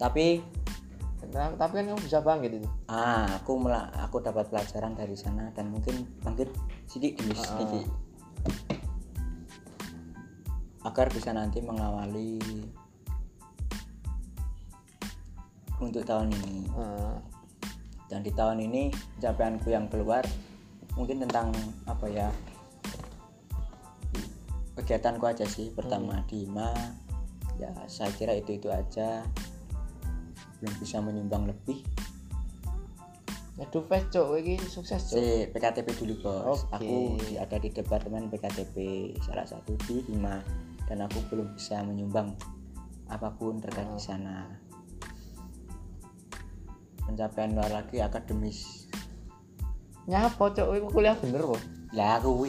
tapi 0.00 0.40
tapi 1.60 1.72
kan 1.76 1.84
kamu 1.92 2.00
bisa 2.00 2.24
bangkit 2.24 2.58
itu. 2.58 2.68
Ah 2.88 3.28
aku 3.36 3.60
mela- 3.60 3.92
aku 4.00 4.24
dapat 4.24 4.48
pelajaran 4.48 4.96
dari 4.96 5.12
sana 5.12 5.52
dan 5.52 5.68
mungkin 5.68 6.08
bangkit 6.24 6.48
sedikit 6.88 7.20
demi 7.20 7.36
sedikit. 7.36 7.84
Agar 10.80 11.12
bisa 11.12 11.36
nanti 11.36 11.60
mengawali 11.60 12.40
untuk 15.76 16.02
tahun 16.08 16.32
ini. 16.32 16.56
Ah. 16.72 17.20
dan 18.10 18.26
di 18.26 18.34
tahun 18.34 18.58
ini 18.58 18.90
pencapaianku 18.90 19.70
yang 19.70 19.86
keluar 19.86 20.26
mungkin 20.98 21.22
tentang 21.22 21.54
apa 21.86 22.10
ya 22.10 22.26
kegiatanku 24.74 25.30
aja 25.30 25.46
sih. 25.46 25.70
Pertama 25.70 26.18
di 26.26 26.42
IMA 26.42 26.74
ya 27.60 27.70
saya 27.86 28.10
kira 28.16 28.34
itu 28.34 28.58
itu 28.58 28.66
aja 28.66 29.22
belum 30.60 30.74
bisa 30.78 31.00
menyumbang 31.00 31.48
lebih. 31.48 31.80
Aduh, 33.60 33.84
Fes, 33.84 34.08
cok, 34.08 34.40
ini 34.40 34.56
sukses, 34.56 35.12
cok. 35.12 35.20
si 35.20 35.44
PKTP 35.52 35.88
dulu 36.00 36.14
bos. 36.24 36.64
Oke. 36.72 36.80
aku 36.80 36.96
ada 37.36 37.56
di 37.60 37.68
departemen 37.68 38.32
PKTP 38.32 38.76
salah 39.20 39.44
satu 39.44 39.76
di 39.84 40.00
IMA 40.16 40.40
dan 40.88 41.04
aku 41.04 41.20
belum 41.28 41.52
bisa 41.52 41.84
menyumbang 41.84 42.32
apa 43.12 43.28
pun 43.36 43.60
terkait 43.60 43.84
di 43.92 44.00
sana. 44.00 44.48
Pencapaian 47.04 47.52
luar 47.52 47.68
lagi 47.68 48.00
akademis. 48.00 48.88
Nyapa, 50.08 50.56
cok, 50.56 50.68
ini 50.80 50.88
kuliah 50.88 51.16
bener, 51.20 51.44
kok. 51.44 51.60
lah 51.90 52.22
aku 52.22 52.46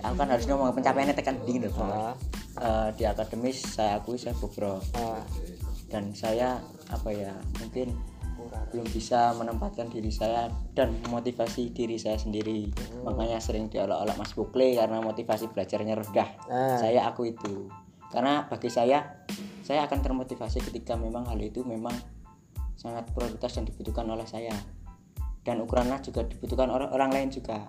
aku 0.00 0.14
kan 0.14 0.28
harus 0.30 0.46
ngomong 0.46 0.70
pencapaiannya 0.70 1.12
tekan 1.12 1.36
dingin 1.44 1.68
loh 1.68 1.72
bos. 1.76 2.16
Eh, 2.58 2.88
di 2.98 3.06
akademis 3.06 3.78
saya 3.78 4.02
akui 4.02 4.18
saya 4.18 4.34
bukro 4.34 4.82
ah, 4.98 5.22
dan 5.86 6.10
saya 6.10 6.58
apa 6.88 7.10
ya 7.12 7.32
mungkin 7.60 7.92
belum 8.72 8.86
bisa 8.92 9.34
menempatkan 9.34 9.90
diri 9.90 10.08
saya 10.12 10.48
dan 10.72 10.94
memotivasi 11.04 11.74
diri 11.74 11.98
saya 11.98 12.16
sendiri. 12.16 12.70
Makanya 13.02 13.42
sering 13.42 13.66
diolok-olok 13.66 14.16
Mas 14.16 14.32
Bukle 14.32 14.78
karena 14.78 15.02
motivasi 15.02 15.50
belajarnya 15.50 15.94
rendah. 15.98 16.28
Ah. 16.46 16.78
saya 16.78 17.08
aku 17.10 17.34
itu. 17.34 17.66
Karena 18.08 18.46
bagi 18.46 18.70
saya 18.72 19.04
saya 19.66 19.84
akan 19.84 20.00
termotivasi 20.00 20.64
ketika 20.64 20.96
memang 20.96 21.28
hal 21.28 21.36
itu 21.42 21.60
memang 21.66 21.92
sangat 22.78 23.10
prioritas 23.12 23.58
dan 23.58 23.66
dibutuhkan 23.66 24.06
oleh 24.08 24.24
saya. 24.24 24.54
Dan 25.42 25.64
ukurannya 25.64 25.98
juga 26.04 26.24
dibutuhkan 26.24 26.68
orang 26.68 26.92
orang 26.92 27.10
lain 27.12 27.28
juga. 27.32 27.68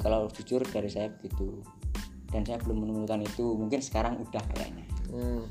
Kalau 0.00 0.28
jujur 0.32 0.64
dari 0.68 0.88
saya 0.88 1.12
begitu. 1.12 1.60
Dan 2.30 2.44
saya 2.46 2.60
belum 2.62 2.88
menemukan 2.88 3.20
itu. 3.24 3.56
Mungkin 3.56 3.80
sekarang 3.80 4.20
udah 4.20 4.44
kayaknya. 4.52 4.86
Hmm. 5.10 5.44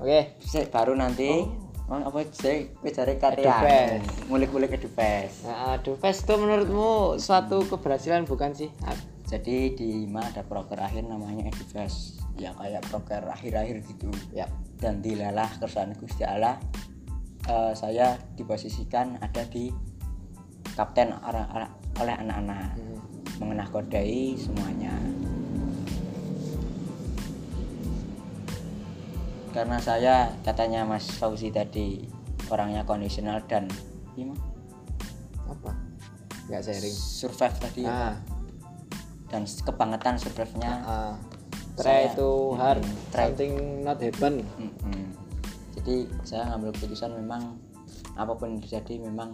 Oke, 0.00 0.36
saya 0.42 0.66
baru 0.68 0.96
nanti. 0.96 1.28
Oh. 1.28 1.60
apa 1.92 2.24
saya 2.32 2.72
cari 2.80 3.20
karya 3.20 4.00
ngulik-ngulik 4.24 4.80
edufest. 4.80 5.44
Nah, 5.44 5.76
aduh, 5.76 6.00
Fes 6.00 6.24
itu 6.24 6.32
menurutmu 6.40 7.20
suatu 7.20 7.68
keberhasilan 7.68 8.24
bukan 8.24 8.56
sih? 8.56 8.72
Jadi 9.28 9.76
di 9.76 10.08
IMA 10.08 10.24
ada 10.24 10.40
proker 10.40 10.80
akhir 10.80 11.04
namanya 11.04 11.52
edufest. 11.52 12.20
Ya 12.40 12.56
kayak 12.56 12.88
proker 12.88 13.28
akhir-akhir 13.28 13.84
gitu. 13.88 14.08
Ya. 14.32 14.48
dan 14.82 14.98
dilalah 14.98 15.46
kersane 15.62 15.94
Gusti 15.94 16.26
Allah. 16.26 16.58
Eh, 17.46 17.72
saya 17.78 18.18
diposisikan 18.34 19.14
ada 19.22 19.46
di 19.46 19.70
kapten 20.74 21.12
oleh 22.00 22.14
anak-anak. 22.18 22.78
Mengenah 23.38 23.68
kodai 23.70 24.34
semuanya 24.38 24.94
karena 29.52 29.76
saya 29.76 30.14
katanya 30.40 30.82
Mas 30.82 31.06
Fauzi 31.12 31.48
tadi 31.48 32.02
orangnya 32.48 32.82
kondisional 32.82 33.44
dan 33.44 33.68
gimana 34.12 34.40
Apa? 35.46 35.72
Enggak 36.44 36.62
sharing. 36.66 36.92
survive 36.92 37.56
tadi 37.58 37.82
Ah, 37.84 38.16
dan 39.28 39.44
kebangetan 39.44 40.16
survive-nya 40.16 40.72
ah. 40.82 41.14
Saya- 41.72 42.10
Try 42.10 42.20
to 42.20 42.28
hard, 42.54 42.80
Hmm, 42.80 42.96
try. 43.08 43.24
something 43.26 43.52
not 43.80 43.96
happen. 43.96 44.44
Mm-mm. 44.54 45.04
Jadi 45.72 46.04
saya 46.22 46.44
ngambil 46.46 46.68
keputusan 46.72 47.16
memang 47.16 47.56
apa 48.12 48.32
pun 48.32 48.50
yang 48.50 48.60
terjadi 48.60 49.00
memang 49.00 49.32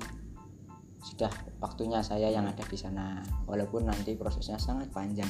sudah 1.01 1.27
waktunya 1.59 1.99
saya 1.99 2.31
yang 2.31 2.47
ada 2.47 2.63
di 2.63 2.79
sana 2.79 3.19
walaupun 3.43 3.87
nanti 3.87 4.15
prosesnya 4.15 4.55
sangat 4.55 4.87
panjang. 4.89 5.27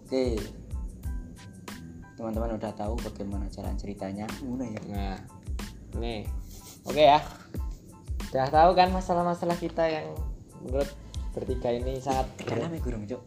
Oke. 0.00 0.38
Teman-teman 2.18 2.58
udah 2.60 2.72
tahu 2.76 2.94
bagaimana 3.00 3.48
jalan 3.48 3.74
ceritanya. 3.80 4.26
Mulai 4.44 4.76
ya. 4.76 4.82
Nah, 4.88 5.18
nih. 5.96 6.28
Oke 6.84 7.02
ya. 7.02 7.20
Udah 8.32 8.48
tahu 8.48 8.70
kan 8.76 8.88
masalah-masalah 8.92 9.56
kita 9.56 9.84
yang 9.88 10.06
menurut 10.64 10.88
bertiga 11.32 11.72
ini 11.72 12.00
sangat 12.00 12.28
Karena 12.44 12.68
me 12.68 12.80
gurung, 12.80 13.08
Cuk. 13.08 13.22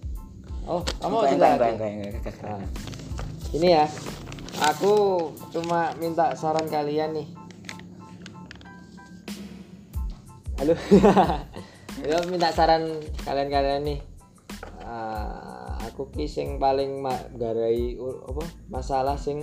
Oh, 0.66 0.82
kamu 1.02 1.16
cerita 1.30 1.34
enggak, 1.34 1.52
enggak, 1.54 1.70
enggak, 1.70 1.90
enggak, 1.90 2.12
enggak, 2.22 2.36
Nah, 2.42 2.68
ini 3.54 3.68
ya. 3.74 3.86
Aku 4.74 4.94
cuma 5.52 5.92
minta 6.00 6.32
saran 6.34 6.66
kalian 6.70 7.12
nih. 7.12 7.28
Halo. 10.56 10.74
Minta 12.32 12.54
saran 12.54 12.88
kalian-kalian 13.26 13.82
nih. 13.84 14.00
Ah, 14.86 15.25
aku 15.96 16.12
ki 16.12 16.28
sing 16.28 16.60
paling 16.60 17.00
ma- 17.00 17.32
garai 17.40 17.96
apa 17.96 18.44
masalah 18.68 19.16
sing 19.16 19.40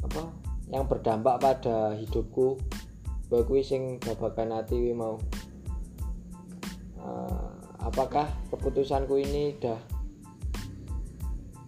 apa 0.00 0.32
yang 0.72 0.88
berdampak 0.88 1.44
pada 1.44 1.92
hidupku 1.92 2.56
kuwi 3.28 3.60
sing 3.60 4.00
babagan 4.00 4.54
hati 4.54 4.94
mau. 4.96 5.20
Ah, 7.02 7.52
apakah 7.82 8.30
keputusanku 8.48 9.18
ini 9.18 9.58
udah 9.58 9.76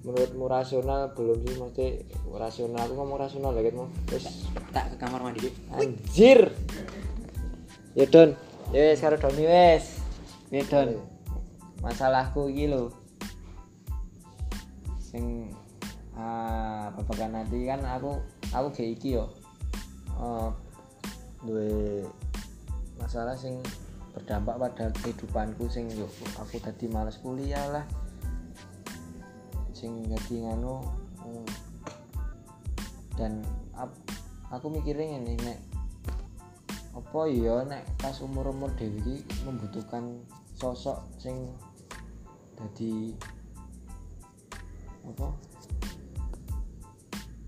menurutmu 0.06 0.46
rasional? 0.46 1.10
Belum 1.12 1.36
sih 1.42 1.54
mesti 1.58 1.86
rasional. 2.30 2.86
Aku 2.86 2.94
ngomong 2.94 3.18
rasional 3.18 3.50
lagi 3.50 3.74
mau 3.74 3.90
terus 4.06 4.46
Tak 4.70 4.94
ke 4.94 4.96
kamar 5.02 5.26
mandi, 5.26 5.50
anjir! 5.74 6.54
Ya 7.98 8.06
don. 8.06 8.38
Ya 8.70 8.94
karo 8.94 9.18
doni 9.18 9.44
wes 9.44 9.98
ya 10.54 10.62
don. 10.70 11.02
Masalahku 11.82 12.46
lho 12.46 13.05
sing 15.16 15.48
ah 16.12 16.92
babagan 16.92 17.40
nanti 17.40 17.64
kan 17.64 17.80
aku 17.80 18.20
aku 18.52 18.68
gak 18.76 18.92
iki 18.92 19.16
yo 19.16 19.24
Eh, 20.16 20.50
duwe 21.44 22.00
masalah 22.96 23.36
sing 23.36 23.60
berdampak 24.16 24.56
pada 24.56 24.88
kehidupanku 25.04 25.68
sing 25.68 25.92
yo 25.92 26.08
aku 26.40 26.56
tadi 26.56 26.88
males 26.88 27.20
kuliah 27.20 27.60
lah 27.68 27.84
sing 29.76 30.00
jadi 30.08 30.48
nganu 30.48 30.80
hmm. 31.20 31.48
dan 33.20 33.44
ap- 33.76 34.00
aku 34.48 34.72
mikirin 34.72 35.20
ini 35.20 35.36
nek 35.44 35.60
apa 36.96 37.20
ya 37.28 37.60
nek 37.68 37.84
pas 38.00 38.16
umur 38.24 38.56
umur 38.56 38.72
dewi 38.80 39.20
membutuhkan 39.44 40.24
sosok 40.56 41.04
sing 41.20 41.52
jadi 42.56 43.12
apa? 45.06 45.28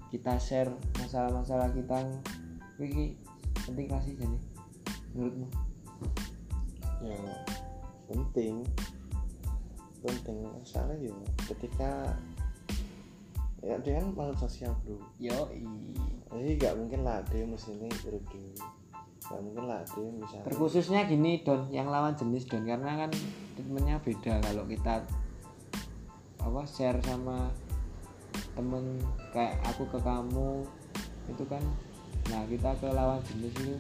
Kita 0.09 0.39
share 0.39 0.71
masalah-masalah 1.03 1.75
kita. 1.75 1.99
Iki 2.79 3.19
penting 3.67 3.87
kasih 3.91 4.15
jadi 4.15 4.39
menurutmu. 5.13 5.47
Ya 7.03 7.19
penting. 8.09 8.55
Penting. 10.01 10.39
Soalnya 10.63 10.97
ya 11.11 11.15
ketika 11.51 12.15
ya 13.59 13.75
dia 13.83 13.99
kan 13.99 14.15
makhluk 14.15 14.39
sosial 14.39 14.73
bro. 14.87 15.03
Yo 15.19 15.51
jadi 16.31 16.53
nggak 16.57 16.75
mungkin 16.79 17.01
lah 17.03 17.21
dia 17.29 17.43
mesti 17.43 17.75
ini 17.75 17.91
berdua 18.05 18.69
nggak 19.29 19.43
mungkin 19.45 19.65
lah 19.69 19.85
dia 19.93 20.09
misalnya 20.09 20.45
terkhususnya 20.49 21.05
gini 21.05 21.45
don 21.45 21.69
yang 21.69 21.93
lawan 21.93 22.17
jenis 22.17 22.49
don 22.49 22.65
karena 22.65 23.05
kan 23.05 23.11
treatmentnya 23.59 24.01
beda. 24.01 24.41
Kalau 24.41 24.65
kita 24.65 25.05
apa 26.39 26.61
share 26.65 26.99
sama 27.03 27.51
temen 28.55 28.99
kayak 29.31 29.59
aku 29.67 29.87
ke 29.87 29.99
kamu 30.03 30.67
itu 31.31 31.45
kan 31.47 31.63
nah 32.29 32.43
kita 32.47 32.71
ke 32.79 32.89
lawan 32.93 33.23
jenis 33.31 33.55
itu. 33.55 33.77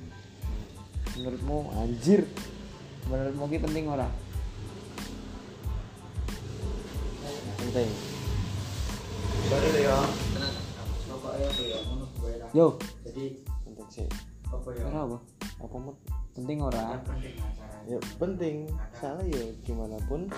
Menurutmu 1.19 1.75
anjir 1.75 2.23
menurutmu 3.11 3.45
ini 3.51 3.59
penting 3.59 3.85
ora? 3.91 4.09
Penting. 7.59 7.91
Yo. 12.57 12.79
Jadi 13.05 13.25
penting 13.67 13.89
sih. 13.91 14.09
apa 14.49 14.69
ya? 14.73 14.85
ora 14.89 15.01
apa? 15.05 15.19
Apa 15.61 15.77
mau 15.77 15.93
penting 16.33 16.59
ora 16.65 16.97
ya 17.89 17.99
penting. 18.20 18.68
Soalnya 19.01 19.24
ya 19.32 19.45
gimana 19.64 19.97
pun. 20.05 20.28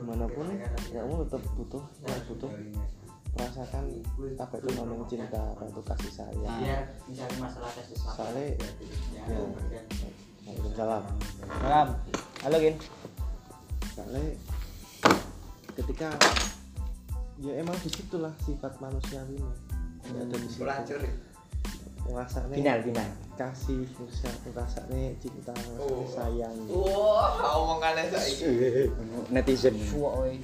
Gimana 0.00 0.24
pun 0.32 0.46
kamu 0.88 1.12
tetap 1.28 1.42
butuh 1.54 1.84
ya 2.02 2.16
butuh. 2.26 2.50
merasakan 3.32 3.88
apa 4.36 4.60
itu 4.60 4.68
namanya 4.76 5.08
cinta 5.08 5.40
apa 5.40 5.64
itu 5.64 5.80
kasih 5.88 6.12
sayang. 6.12 6.84
Mencari 7.08 7.36
masalah 7.40 7.72
kasus 7.72 7.96
soalnya 8.04 8.44
ya. 9.24 9.36
Waalaikumsalam. 10.44 11.04
Ram 11.64 11.88
halo 12.44 12.56
gin. 12.60 12.76
Soalnya 13.96 14.36
ketika 15.80 16.12
ya 17.40 17.52
emang 17.56 17.76
di 17.80 17.88
situlah 17.88 18.36
sifat 18.44 18.76
manusia 18.84 19.24
ini. 19.32 19.40
Ya 20.12 20.28
ada 20.28 20.36
di 20.36 20.48
situ. 20.52 20.60
Final, 22.52 22.78
final. 22.84 23.21
Kasih 23.32 23.88
bisa 23.96 24.28
rasanya 24.52 25.16
cinta 25.18 25.52
rasanya 25.56 26.06
sayang 26.12 26.56
wah 26.68 27.56
omongannya 27.56 28.04
saya 28.12 28.86
netizen 29.32 29.74
Woi. 29.96 30.38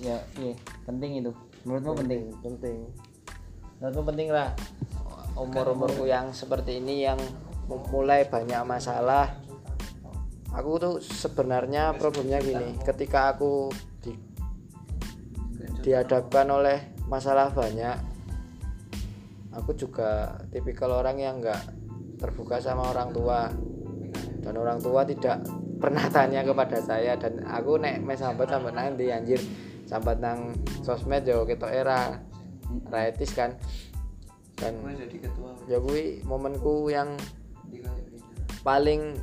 Ya, 0.00 0.16
iya, 0.40 0.56
penting 0.88 1.20
itu. 1.20 1.32
Menurutmu 1.68 1.92
penting? 2.00 2.22
penting 2.40 2.78
Menurutmu 3.82 4.02
penting 4.12 4.28
lah. 4.32 4.48
Umur-umurku 5.36 6.08
yang 6.08 6.32
seperti 6.32 6.80
ini 6.80 7.04
yang 7.04 7.20
mulai 7.92 8.24
banyak 8.24 8.64
masalah. 8.64 9.28
Aku 10.56 10.80
tuh 10.82 10.94
sebenarnya 10.98 11.94
problemnya 11.94 12.42
gini, 12.42 12.74
ketika 12.82 13.36
aku 13.36 13.70
di, 14.02 14.10
dihadapkan 15.86 16.48
oleh 16.50 16.90
masalah 17.06 17.54
banyak, 17.54 17.94
aku 19.54 19.74
juga 19.74 20.38
tipikal 20.50 20.94
orang 20.94 21.16
yang 21.18 21.38
enggak 21.42 21.60
terbuka 22.18 22.58
sama 22.60 22.90
orang 22.90 23.10
tua. 23.14 23.50
Dan 24.40 24.56
orang 24.56 24.80
tua 24.80 25.04
tidak 25.04 25.44
pernah 25.76 26.06
tanya 26.16 26.42
kepada 26.42 26.78
saya. 26.80 27.16
Dan 27.18 27.44
aku 27.44 27.78
nek 27.80 28.02
mes 28.02 28.20
sambat 28.20 28.48
sambat 28.48 28.74
nanti 28.74 29.10
anjir? 29.10 29.40
Sambat 29.84 30.22
nang 30.22 30.54
sosmed 30.82 31.26
yo 31.26 31.42
ketok 31.44 31.72
era. 31.72 32.20
Ra 32.86 33.00
etis 33.10 33.34
kan? 33.34 33.56
Dan 34.54 34.76
jadi 34.84 35.16
ketua 35.24 35.50
ya 35.70 35.78
kuwi 35.80 36.20
momenku 36.26 36.90
yang 36.90 37.14
paling 38.66 39.14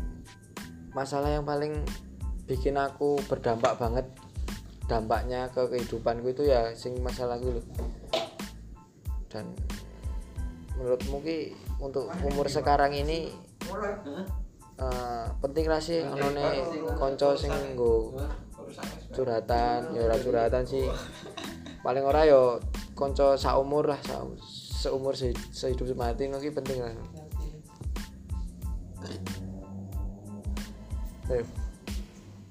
masalah 0.96 1.30
yang 1.30 1.46
paling 1.46 1.84
bikin 2.50 2.80
aku 2.80 3.20
berdampak 3.28 3.76
banget 3.78 4.08
dampaknya 4.88 5.52
ke 5.52 5.68
kehidupanku 5.68 6.32
itu 6.32 6.48
ya 6.48 6.72
sing 6.72 6.96
masalah 7.04 7.36
gue 7.38 7.60
dan 9.28 9.52
menurutmu 10.78 11.18
ki 11.26 11.58
untuk 11.82 12.10
umur 12.24 12.46
sekarang 12.48 12.94
ini 12.94 13.34
eh, 14.78 15.26
penting 15.42 15.66
lah 15.66 15.82
sih 15.82 16.06
onone 16.06 16.64
konco 16.96 17.34
sing 17.34 17.52
nggo 17.74 18.14
curhatan 19.12 19.96
ya 19.98 20.06
ora 20.06 20.18
curhatan 20.22 20.64
sih. 20.64 20.86
Paling 21.86 22.04
ora 22.04 22.28
yo 22.28 22.62
konco 22.94 23.38
saumur 23.38 23.90
lah 23.90 24.00
sa 24.02 24.22
seumur 24.78 25.18
se 25.18 25.34
sehidup 25.54 25.88
semati 25.90 26.30
ngono 26.30 26.42
ki 26.44 26.52
penting 26.54 26.78
lah. 26.84 26.94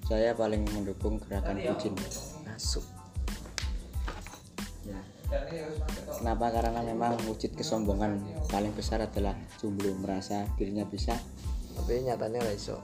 Saya 0.06 0.30
paling 0.38 0.62
mendukung 0.70 1.18
gerakan 1.18 1.58
bucin. 1.58 1.92
Masuk. 2.46 2.84
ya. 2.86 2.95
Kenapa? 6.18 6.46
Karena 6.54 6.80
memang 6.82 7.18
wujud 7.26 7.52
kesombongan 7.54 8.22
paling 8.50 8.72
besar 8.72 9.02
adalah 9.02 9.34
jomblo 9.58 9.94
merasa 9.98 10.46
dirinya 10.54 10.86
bisa 10.86 11.18
tapi 11.76 12.02
nyatanya 12.02 12.40
lah 12.40 12.54
iso. 12.56 12.78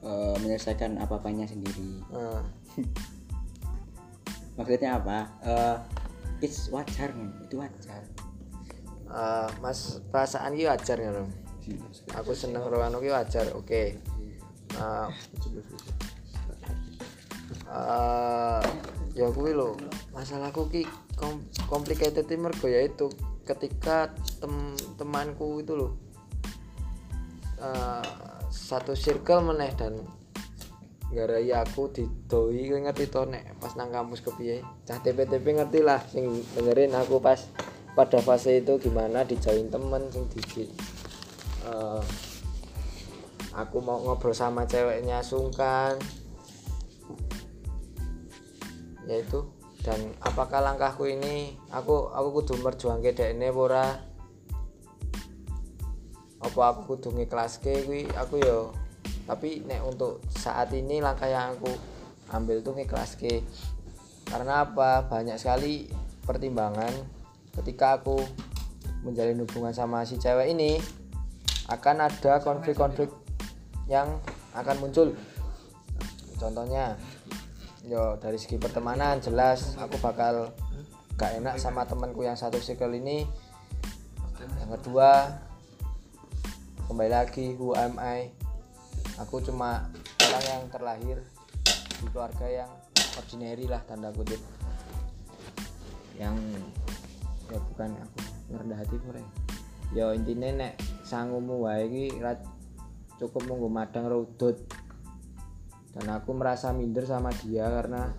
eh, 0.00 0.34
menyelesaikan 0.40 0.96
apa-apanya 0.96 1.44
sendiri. 1.44 2.00
Nah, 2.08 2.40
maksudnya 4.56 4.96
apa? 4.96 5.28
Eh, 5.44 5.76
it's 6.48 6.72
wajar 6.72 7.12
men. 7.12 7.36
itu 7.44 7.60
wajar. 7.60 8.00
Eh, 9.12 9.48
mas 9.60 10.00
perasaan 10.08 10.56
ki 10.56 10.64
wajar 10.72 10.96
ya 10.96 11.12
Rom? 11.12 11.28
Aku 12.16 12.32
seneng 12.32 12.64
rohano 12.64 12.96
ki 13.04 13.12
wajar 13.12 13.44
oke. 13.52 14.00
Eh, 14.72 15.08
eh, 17.68 18.62
ya 19.12 19.26
kuwi 19.28 19.52
lho 19.52 19.76
masalahku 20.16 20.64
ki 20.72 20.88
kom 21.20 21.44
complicated 21.68 22.24
mergo 22.40 22.64
ya 22.64 22.80
itu 22.80 23.12
ketika 23.44 24.08
tem 24.40 24.72
temanku 24.96 25.60
itu 25.60 25.76
loh 25.76 25.92
eh, 27.60 28.08
satu 28.48 28.96
circle 28.96 29.52
meneh 29.52 29.68
dan 29.76 30.00
garai 31.10 31.50
aku 31.50 31.90
didoi 31.90 32.70
ngerti 32.70 33.10
to 33.10 33.26
nek 33.26 33.58
pas 33.58 33.74
nang 33.74 33.90
kampus 33.90 34.22
kepiye? 34.22 34.62
Cah 34.86 35.02
TP-TP 35.02 35.42
ngerti 35.42 35.82
lah 35.82 35.98
sing 36.06 36.30
dengerin 36.54 36.94
aku 36.94 37.18
pas 37.18 37.38
pada 37.98 38.22
fase 38.22 38.62
itu 38.62 38.78
gimana 38.78 39.26
dijauhin 39.26 39.66
temen 39.68 40.06
sing 40.14 40.30
di 40.30 40.70
eh, 41.66 42.02
aku 43.58 43.76
mau 43.82 43.98
ngobrol 43.98 44.30
sama 44.30 44.70
ceweknya 44.70 45.18
sungkan. 45.26 45.98
Yaitu 49.10 49.42
dan 49.80 50.12
apakah 50.20 50.60
langkahku 50.60 51.08
ini 51.08 51.56
aku 51.72 52.12
aku 52.12 52.42
kudu 52.42 52.60
merjuangke 52.60 53.16
dekne 53.16 53.48
apa 53.48 53.60
ora? 53.60 53.86
Apa 56.40 56.60
aku 56.72 56.80
kudu 56.96 57.16
ngiklaske 57.16 57.88
kuwi? 57.88 58.04
Aku 58.12 58.40
yo 58.40 58.76
tapi 59.24 59.64
nek 59.64 59.80
untuk 59.86 60.20
saat 60.28 60.74
ini 60.76 61.00
langkah 61.00 61.30
yang 61.30 61.56
aku 61.56 61.72
ambil 62.34 62.60
tuh 62.60 62.76
ngiklaske. 62.76 63.40
Karena 64.28 64.68
apa? 64.68 65.08
Banyak 65.08 65.40
sekali 65.40 65.88
pertimbangan 66.28 66.92
ketika 67.56 67.98
aku 67.98 68.20
menjalin 69.00 69.40
hubungan 69.42 69.72
sama 69.72 70.04
si 70.04 70.20
cewek 70.20 70.52
ini 70.52 70.76
akan 71.72 72.04
ada 72.04 72.42
konflik-konflik 72.44 73.08
yang 73.88 74.20
akan 74.52 74.76
muncul. 74.76 75.08
Contohnya 76.36 76.96
yo 77.90 78.14
dari 78.22 78.38
segi 78.38 78.54
pertemanan 78.54 79.18
jelas 79.18 79.74
aku 79.74 79.98
bakal 79.98 80.54
gak 81.18 81.42
enak 81.42 81.58
sama 81.58 81.82
temanku 81.82 82.22
yang 82.22 82.38
satu 82.38 82.62
circle 82.62 82.94
ini. 82.94 83.26
Yang 84.62 84.70
kedua 84.78 85.26
kembali 86.86 87.10
lagi 87.10 87.58
who 87.58 87.74
am 87.74 87.98
I? 87.98 88.30
Aku 89.18 89.42
cuma 89.42 89.90
orang 90.22 90.44
yang 90.46 90.62
terlahir 90.70 91.18
di 91.98 92.06
keluarga 92.14 92.46
yang 92.46 92.70
ordinary 93.18 93.66
lah 93.66 93.82
tanda 93.82 94.14
kutip. 94.14 94.38
Yang 96.14 96.38
ya 97.50 97.58
bukan 97.58 97.90
aku 97.98 98.18
ngerendah 98.54 98.78
hati 98.78 98.96
pure 99.02 99.22
ya 99.90 100.14
intinya 100.14 100.48
nek 100.54 100.78
sangumu 101.02 101.66
wae 101.66 101.90
iki 101.90 102.22
cukup 103.18 103.42
nunggu 103.50 103.66
madang 103.66 104.06
rudut 104.06 104.54
dan 105.90 106.06
aku 106.14 106.30
merasa 106.34 106.70
minder 106.70 107.02
sama 107.02 107.34
dia 107.42 107.66
karena 107.66 108.14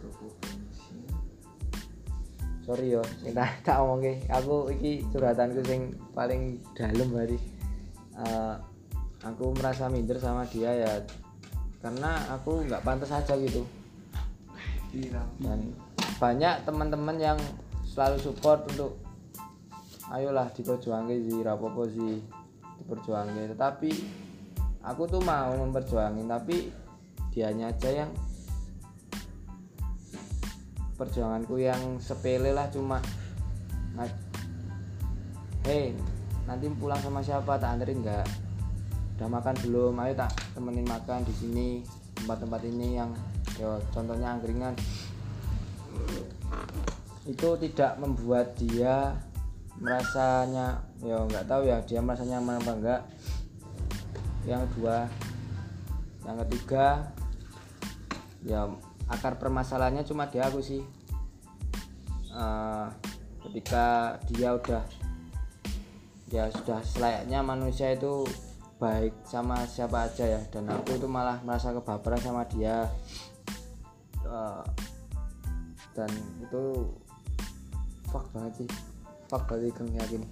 sorry 2.67 2.93
yo 2.93 3.01
sing 3.24 3.32
tak 3.32 3.63
tak 3.65 3.80
omongke. 3.80 4.24
Aku 4.28 4.67
iki 4.69 5.07
curhatanku 5.09 5.63
sing 5.63 5.95
paling 6.11 6.59
dalam 6.76 7.09
hari. 7.15 7.39
Eh, 8.15 8.55
aku 9.24 9.55
merasa 9.55 9.88
minder 9.88 10.19
sama 10.19 10.43
dia 10.47 10.72
ya 10.72 10.91
karena 11.80 12.17
aku 12.36 12.67
nggak 12.67 12.84
pantas 12.84 13.11
aja 13.15 13.34
gitu. 13.39 13.63
Dan 15.39 15.72
banyak 16.19 16.67
teman-teman 16.67 17.17
yang 17.17 17.39
selalu 17.88 18.19
support 18.19 18.67
untuk 18.72 18.99
ayolah 20.11 20.51
diperjuangin 20.51 21.28
sih 21.28 21.39
rapopo 21.39 21.88
sih 21.88 22.19
diperjuangin 22.84 23.55
tetapi 23.55 23.91
aku 24.84 25.07
tuh 25.07 25.24
mau 25.24 25.55
memperjuangin 25.55 26.28
tapi 26.28 26.67
dianya 27.32 27.71
aja 27.71 28.05
yang 28.05 28.11
perjuanganku 30.99 31.57
yang 31.57 31.97
sepele 31.97 32.53
lah 32.53 32.69
cuma 32.69 33.01
hei 35.65 35.97
nanti 36.45 36.69
pulang 36.77 36.99
sama 37.01 37.23
siapa? 37.23 37.57
Tak 37.57 37.79
anterin 37.79 38.05
nggak? 38.05 38.25
Udah 39.17 39.27
makan 39.29 39.55
belum? 39.65 39.93
Ayo 40.01 40.13
tak 40.17 40.32
temenin 40.53 40.86
makan 40.86 41.21
di 41.25 41.34
sini 41.34 41.67
tempat-tempat 42.17 42.61
ini 42.65 42.88
yang 42.97 43.09
yo 43.57 43.77
contohnya 43.93 44.38
angkringan. 44.38 44.73
Itu 47.25 47.57
tidak 47.61 48.01
membuat 48.01 48.57
dia 48.57 49.13
merasanya 49.82 50.82
ya 51.01 51.17
nggak 51.25 51.45
tahu 51.49 51.65
ya 51.65 51.82
dia 51.86 51.99
merasa 52.03 52.21
nyaman 52.21 52.61
apa 52.61 52.71
enggak 52.77 53.01
yang 54.45 54.61
kedua 54.69 55.09
yang 56.21 56.38
ketiga 56.45 57.09
ya 58.42 58.70
akar 59.10 59.38
permasalahannya 59.38 60.08
cuma 60.08 60.30
di 60.30 60.39
aku 60.42 60.60
sih. 60.64 60.82
Eh, 62.32 62.88
ketika 63.48 64.16
dia 64.32 64.56
udah 64.56 64.84
ya 66.32 66.48
sudah 66.48 66.80
selayaknya 66.80 67.44
manusia 67.44 67.92
itu 67.92 68.24
baik 68.80 69.14
sama 69.28 69.68
siapa 69.68 70.08
aja 70.08 70.24
ya 70.24 70.42
dan 70.48 70.72
aku 70.72 70.96
itu 70.96 71.06
malah 71.06 71.44
merasa 71.44 71.76
kebaperan 71.76 72.22
sama 72.24 72.48
dia. 72.48 72.88
Eh, 74.24 74.64
dan 75.92 76.12
itu 76.39 76.88
fuck 78.08 78.26
banget 78.32 78.64
sih. 78.64 78.70
Fuck 79.28 79.48
banget 79.48 79.76
Geng, 79.76 79.92
yakin. 79.96 80.24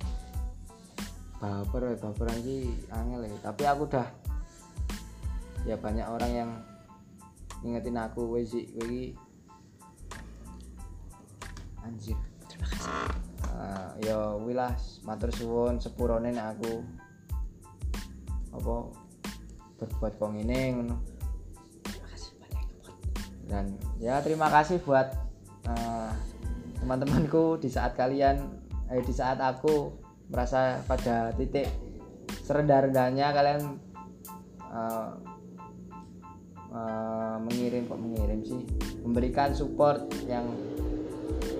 Baper 1.39 1.95
ya 1.95 1.95
sih 2.43 2.67
angel 2.91 3.23
ya. 3.27 3.37
Tapi 3.39 3.63
aku 3.63 3.87
udah 3.87 4.07
ya 5.67 5.75
banyak 5.79 6.07
orang 6.07 6.31
yang 6.31 6.51
ngingetin 7.63 7.99
aku 7.99 8.21
wes 8.35 8.55
sih 8.55 8.65
anjir. 11.83 12.17
Terima 12.47 12.67
kasih. 12.69 12.91
Ah, 13.49 13.91
ya 13.99 14.17
wilah 14.37 14.73
matur 15.03 15.31
suwun 15.33 15.81
sepurone 15.81 16.31
nek 16.31 16.57
aku. 16.57 16.85
Apa? 18.55 18.75
Berbuat 19.79 20.13
kok 20.19 20.31
ngene 20.31 20.59
ngono. 20.75 20.97
Dan 23.49 23.73
ya 23.97 24.21
terima 24.21 24.47
kasih 24.53 24.77
buat 24.85 25.09
eh, 25.65 26.11
teman-temanku 26.77 27.57
di 27.57 27.67
saat 27.67 27.97
kalian 27.97 28.45
eh 28.89 29.01
di 29.01 29.13
saat 29.13 29.41
aku 29.41 29.93
merasa 30.29 30.81
pada 30.85 31.33
titik 31.33 31.65
serendah-rendahnya 32.45 33.33
kalian 33.33 33.61
eh, 34.69 35.09
eh, 36.79 37.35
mengirim 37.43 37.83
kok 37.91 37.99
mengirim 37.99 38.39
sih? 38.47 38.61
Memberikan 39.03 39.51
support 39.51 40.07
yang 40.29 40.47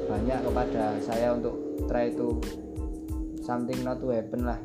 banyak 0.08 0.40
kepada 0.42 0.98
saya 1.04 1.36
untuk 1.36 1.56
try 1.86 2.10
to 2.16 2.40
something 3.44 3.82
not 3.86 4.02
to 4.02 4.10
happen 4.10 4.48
lah. 4.48 4.60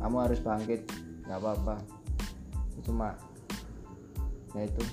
Kamu 0.00 0.16
harus 0.24 0.40
bangkit 0.40 0.84
nggak 1.24 1.38
apa-apa. 1.40 1.76
Cuma 2.84 3.16
ya 4.56 4.64
itu. 4.64 4.84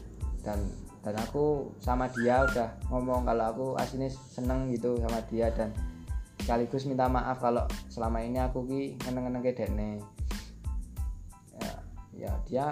Dan 0.42 0.60
dan 1.02 1.18
aku 1.18 1.74
sama 1.82 2.08
dia 2.14 2.46
udah 2.46 2.70
ngomong 2.94 3.26
kalau 3.26 3.46
aku 3.50 3.68
aslinya 3.82 4.10
seneng 4.10 4.70
gitu 4.70 5.02
sama 5.02 5.20
dia 5.28 5.50
dan 5.50 5.74
sekaligus 6.38 6.86
minta 6.86 7.10
maaf 7.10 7.42
kalau 7.42 7.66
selama 7.90 8.22
ini 8.22 8.38
aku 8.38 8.66
ki 8.66 9.02
ngeneng-ngeneng 9.06 9.44
ke 9.46 9.52
dekne. 9.54 9.90
Ya, 11.58 11.72
ya 12.14 12.32
dia 12.46 12.66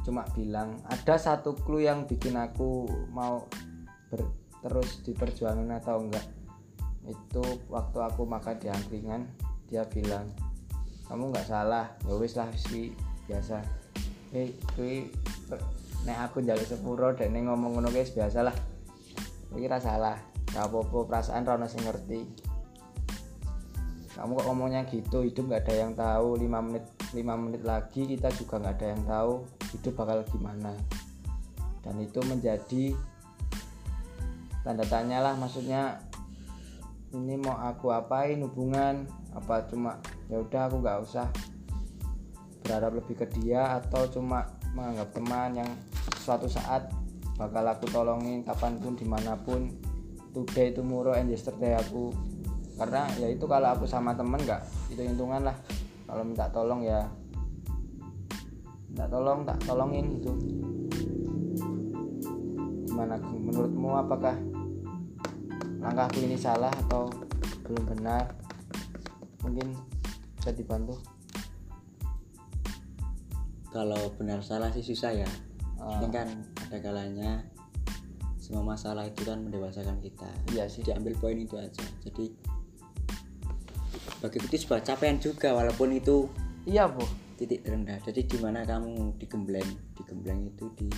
cuma 0.00 0.24
bilang 0.32 0.80
ada 0.88 1.20
satu 1.20 1.52
clue 1.52 1.84
yang 1.84 2.08
bikin 2.08 2.36
aku 2.40 2.88
mau 3.12 3.44
ber, 4.08 4.24
terus 4.64 5.04
diperjuangin 5.04 5.68
atau 5.76 6.00
enggak? 6.00 6.24
Itu 7.04 7.44
waktu 7.68 7.98
aku 8.00 8.24
makan 8.24 8.56
di 8.60 8.68
angkringan 8.72 9.28
dia 9.68 9.84
bilang 9.86 10.28
kamu 11.10 11.34
nggak 11.34 11.48
salah. 11.48 11.90
Ya 12.06 12.14
wis 12.16 12.38
lah 12.38 12.48
ki 12.54 12.94
biasa. 13.26 13.60
Eh 14.30 14.54
kui 14.78 15.10
nek 16.06 16.30
aku 16.30 16.40
njaluk 16.40 16.64
sepuro 16.64 17.12
dan 17.12 17.34
nek 17.34 17.50
ngomong 17.50 17.78
ngono 17.78 17.90
guys 17.90 18.14
biasa 18.14 18.46
lah. 18.46 18.56
Ra 19.50 19.78
salah 19.82 20.16
gak 20.50 20.66
apa-apa 20.66 21.06
perasaan 21.06 21.42
ra 21.46 21.58
ono 21.58 21.66
sing 21.66 21.82
ngerti. 21.82 22.22
Kamu 24.14 24.36
kok 24.36 24.46
ngomongnya 24.46 24.86
gitu 24.86 25.26
hidup 25.26 25.50
nggak 25.50 25.62
ada 25.66 25.74
yang 25.74 25.92
tahu. 25.96 26.38
5 26.38 26.66
menit 26.66 26.84
5 27.14 27.42
menit 27.42 27.62
lagi 27.66 28.06
kita 28.06 28.30
juga 28.34 28.62
nggak 28.62 28.74
ada 28.78 28.86
yang 28.94 29.02
tahu 29.06 29.59
hidup 29.72 29.94
bakal 29.98 30.22
gimana. 30.30 30.74
Dan 31.80 31.96
itu 32.02 32.20
menjadi 32.26 32.92
tanda 34.60 34.84
tanya 34.84 35.24
lah 35.24 35.34
maksudnya 35.40 36.04
ini 37.10 37.34
mau 37.40 37.58
aku 37.58 37.90
apain 37.90 38.38
hubungan? 38.44 39.08
Apa 39.34 39.66
cuma 39.66 39.98
ya 40.30 40.42
udah 40.42 40.70
aku 40.70 40.76
nggak 40.82 40.98
usah 41.02 41.26
berharap 42.62 42.92
lebih 43.02 43.24
ke 43.24 43.26
dia 43.40 43.82
atau 43.82 44.06
cuma 44.06 44.46
menganggap 44.76 45.10
teman 45.10 45.50
yang 45.58 45.70
suatu 46.22 46.46
saat 46.46 46.86
bakal 47.34 47.64
aku 47.66 47.88
tolongin 47.90 48.46
kapan 48.46 48.78
pun 48.78 48.94
di 48.94 49.06
mana 49.06 49.34
pun. 49.34 49.70
Today 50.30 50.70
tomorrow 50.70 51.18
and 51.18 51.26
yesterday 51.26 51.74
aku. 51.74 52.14
Karena 52.78 53.10
ya 53.18 53.26
itu 53.26 53.42
kalau 53.50 53.74
aku 53.74 53.90
sama 53.90 54.14
temen 54.14 54.38
nggak 54.38 54.62
itu 54.94 55.02
hitungan 55.02 55.42
lah. 55.42 55.56
Kalau 56.06 56.22
minta 56.22 56.46
tolong 56.54 56.86
ya 56.86 57.10
minta 58.90 59.06
tolong 59.06 59.46
tak 59.46 59.58
tolongin 59.62 60.18
itu 60.18 60.32
gimana 62.90 63.16
menurutmu 63.22 63.94
apakah 63.94 64.34
langkahku 65.80 66.20
ini 66.20 66.36
salah 66.36 66.74
atau 66.86 67.08
belum 67.64 67.86
benar? 67.86 68.34
Mungkin 69.46 69.72
bisa 70.36 70.50
dibantu. 70.52 70.98
Kalau 73.70 74.10
benar 74.18 74.42
salah 74.42 74.68
sih 74.74 74.82
susah 74.82 75.14
ya. 75.14 75.30
Ah. 75.80 76.02
ini 76.02 76.12
kan 76.12 76.28
ada 76.68 76.76
kalanya 76.82 77.40
semua 78.36 78.74
masalah 78.74 79.06
itu 79.08 79.22
kan 79.24 79.40
mendewasakan 79.40 80.02
kita. 80.02 80.28
Iya 80.52 80.66
sih. 80.66 80.84
Diambil 80.84 81.16
poin 81.16 81.38
itu 81.38 81.56
aja. 81.56 81.86
Jadi 82.04 82.34
bagi 84.20 84.36
itu 84.36 84.56
sebuah 84.66 84.84
capaian 84.84 85.16
juga 85.16 85.56
walaupun 85.56 85.96
itu 85.96 86.28
iya 86.68 86.84
bu 86.84 87.00
titik 87.40 87.64
terendah. 87.64 87.96
Jadi 88.04 88.28
di 88.28 88.36
mana 88.36 88.68
kamu 88.68 89.16
digembleng? 89.16 89.96
Digembleng 89.96 90.52
itu 90.52 90.68
di 90.76 90.88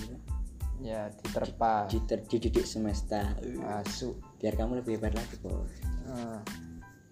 ya 0.83 1.07
diterpa. 1.07 1.87
Di, 1.87 2.03
ter- 2.03 2.27
dididik 2.27 2.67
semesta. 2.67 3.39
Asu. 3.79 4.19
Biar 4.43 4.59
kamu 4.59 4.83
lebih 4.83 4.99
hebat 4.99 5.15
lagi 5.15 5.39
bos. 5.39 5.71
Ah, 6.11 6.43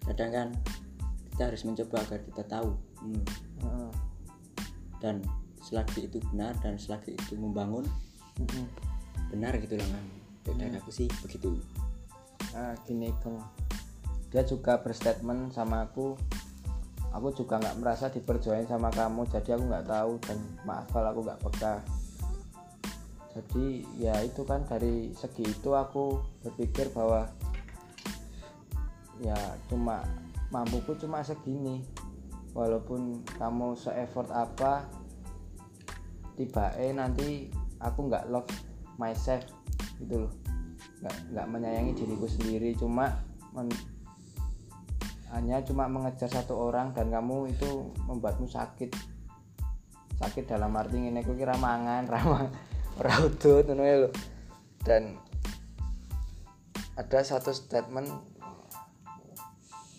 kadang 0.04 0.30
kan 0.30 0.48
kita 1.32 1.48
harus 1.48 1.64
mencoba 1.64 2.04
agar 2.04 2.20
kita 2.20 2.44
tahu. 2.44 2.76
Hmm, 3.00 3.24
ah, 3.64 3.92
dan 5.00 5.24
selagi 5.62 6.10
itu 6.10 6.20
benar 6.30 6.52
dan 6.60 6.74
selagi 6.78 7.14
itu 7.14 7.38
membangun 7.38 7.86
mm-mm. 8.38 8.66
benar 9.30 9.54
gitu 9.62 9.78
lah 9.78 9.86
kan 9.86 10.04
dari 10.58 10.74
aku 10.74 10.90
sih 10.90 11.06
begitu. 11.22 11.58
Ah, 12.52 12.74
gini 12.84 13.14
Kang 13.22 13.38
dia 14.32 14.42
juga 14.42 14.80
berstatement 14.80 15.54
sama 15.54 15.86
aku 15.86 16.18
aku 17.12 17.28
juga 17.36 17.60
nggak 17.60 17.78
merasa 17.78 18.08
diperjuangin 18.08 18.68
sama 18.68 18.88
kamu 18.88 19.28
jadi 19.28 19.56
aku 19.56 19.64
nggak 19.68 19.86
tahu 19.88 20.12
dan 20.24 20.38
maaf 20.64 20.88
kalau 20.88 21.08
aku 21.12 21.20
nggak 21.28 21.40
peka. 21.44 21.74
Jadi 23.32 23.66
ya 23.96 24.16
itu 24.20 24.44
kan 24.44 24.64
dari 24.68 25.12
segi 25.16 25.44
itu 25.44 25.72
aku 25.72 26.20
berpikir 26.44 26.92
bahwa 26.92 27.28
ya 29.24 29.36
cuma 29.68 30.04
mampuku 30.52 30.96
cuma 31.00 31.24
segini. 31.24 31.84
Walaupun 32.52 33.24
kamu 33.40 33.72
se-effort 33.72 34.28
apa 34.28 34.84
tiba 36.36 36.76
eh 36.76 36.92
nanti 36.92 37.48
aku 37.80 38.12
nggak 38.12 38.28
love 38.28 38.52
myself 39.00 39.44
gitu 39.96 40.28
loh. 40.28 40.32
Nggak 41.32 41.48
menyayangi 41.48 41.92
diriku 41.96 42.28
sendiri 42.28 42.76
cuma 42.76 43.16
hanya 45.32 45.64
cuma 45.64 45.88
mengejar 45.88 46.28
satu 46.28 46.52
orang 46.52 46.92
dan 46.92 47.08
kamu 47.08 47.48
itu 47.48 47.88
membuatmu 48.04 48.44
sakit. 48.46 48.92
Sakit 50.20 50.44
dalam 50.44 50.76
arti 50.76 51.00
ini 51.00 51.24
aku 51.24 51.32
kira 51.34 51.56
mangan 51.56 52.04
ramah 52.12 52.52
raudut 53.00 53.64
ya 53.64 54.12
dan 54.84 55.16
ada 57.00 57.24
satu 57.24 57.56
statement 57.56 58.12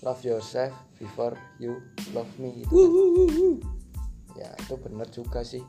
love 0.06 0.22
yourself 0.22 0.70
before 1.02 1.34
you 1.58 1.82
love 2.14 2.30
me 2.38 2.62
itu 2.62 2.78
ya 4.38 4.54
itu 4.62 4.78
bener 4.78 5.10
juga 5.10 5.42
sih. 5.42 5.66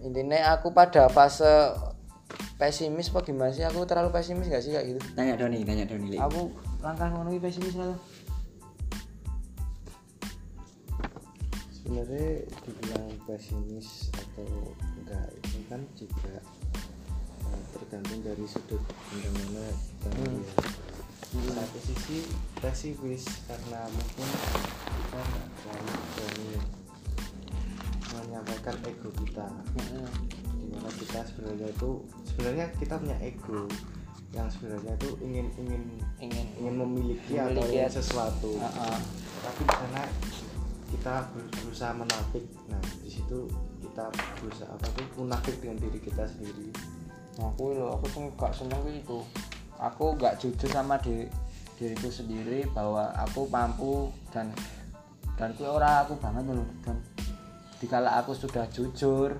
Intinya 0.00 0.56
aku 0.56 0.72
pada 0.72 1.06
fase 1.12 1.76
pesimis 2.56 3.12
apa 3.12 3.20
gimana 3.22 3.52
sih? 3.52 3.62
Aku 3.68 3.84
terlalu 3.84 4.10
pesimis 4.10 4.48
gak 4.48 4.64
sih 4.64 4.72
kayak 4.72 4.96
gitu? 4.96 5.00
Tanya 5.12 5.36
Doni 5.36 5.60
tanya 5.62 5.84
Doni 5.84 6.16
aku 6.16 6.71
langkah 6.82 7.08
ngono 7.14 7.30
pesimis 7.38 7.78
lah 7.78 7.94
sebenarnya 11.92 12.42
dibilang 12.66 13.10
pesimis 13.28 14.08
atau 14.16 14.48
enggak 14.98 15.28
itu 15.38 15.58
kan 15.68 15.82
juga 15.92 16.34
eh, 17.52 17.62
tergantung 17.76 18.20
dari 18.26 18.46
sudut 18.48 18.80
pandang 18.80 19.34
mana 19.34 19.66
kita 19.70 20.08
melihat. 20.18 20.66
Satu 21.32 21.80
sisi 21.84 22.18
pesimis 22.64 23.24
karena 23.44 23.84
mungkin 23.92 24.28
kita 24.88 25.20
nggak 25.20 25.48
terlalu 25.52 25.94
berani 26.16 26.50
menyampaikan 28.12 28.76
ego 28.88 29.08
kita. 29.22 29.46
Di 30.58 30.66
mana 30.72 30.90
kita 30.96 31.20
sebenarnya 31.28 31.68
itu 31.76 31.90
sebenarnya 32.24 32.66
kita 32.80 32.94
punya 32.96 33.16
ego 33.20 33.68
yang 34.32 34.48
sebenarnya 34.48 34.96
itu 34.96 35.10
ingin 35.20 35.46
ingin 35.60 35.82
ingin 36.18 36.46
ingin 36.56 36.74
memiliki, 36.80 37.36
atau 37.36 37.52
Memiliki 37.52 37.76
ingin 37.76 37.88
at- 37.88 37.96
sesuatu. 38.00 38.50
Heeh. 38.56 38.98
tapi 39.42 39.62
karena 39.66 40.02
kita 40.88 41.14
ber- 41.34 41.50
berusaha 41.50 41.92
menafik. 41.98 42.44
Nah 42.70 42.80
di 43.02 43.10
situ 43.10 43.50
kita 43.82 44.08
berusaha 44.40 44.70
apa 44.70 44.86
tuh? 44.94 45.06
Munafik 45.20 45.58
dengan 45.60 45.76
diri 45.82 45.98
kita 45.98 46.24
sendiri. 46.24 46.70
Nah, 47.40 47.48
aku 47.50 47.72
lo 47.74 47.96
aku 47.96 48.06
tuh 48.12 48.28
gak 48.36 48.52
seneng 48.52 48.80
kayak 48.84 49.02
itu 49.08 49.18
aku 49.80 50.14
gak 50.20 50.36
jujur 50.38 50.68
sama 50.68 51.00
diri 51.00 51.26
diriku 51.80 52.12
sendiri 52.12 52.68
bahwa 52.70 53.10
aku 53.18 53.48
mampu 53.50 54.12
dan 54.30 54.52
dan 55.34 55.50
ku 55.58 55.66
ora 55.66 56.06
aku 56.06 56.14
banget 56.20 56.54
loh 56.54 56.68
dan 56.86 56.94
dikala 57.82 58.22
aku 58.22 58.36
sudah 58.36 58.62
jujur 58.70 59.34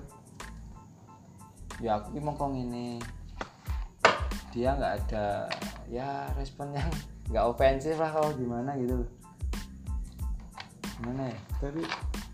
ya 1.79 2.01
aku 2.01 2.17
ki 2.17 2.19
mongko 2.19 2.51
ngene 2.51 2.99
dia 4.53 4.77
nggak 4.77 4.93
ada 5.01 5.49
ya 5.89 6.29
respon 6.37 6.69
yang 6.77 6.85
nggak 7.33 7.45
ofensif 7.49 7.97
lah 7.97 8.13
kalau 8.13 8.29
gimana 8.37 8.77
gitu 8.77 9.01
loh. 9.01 9.09
Gimana 11.01 11.33
ya? 11.33 11.37
Tapi 11.57 11.81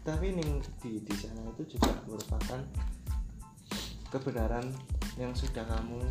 tapi 0.03 0.35
ning 0.35 0.59
di 0.83 0.99
di 0.99 1.15
sana 1.15 1.47
itu 1.55 1.79
juga 1.79 1.95
merupakan 2.03 2.59
kebenaran 4.11 4.67
yang 5.15 5.31
sudah 5.31 5.63
kamu 5.63 6.03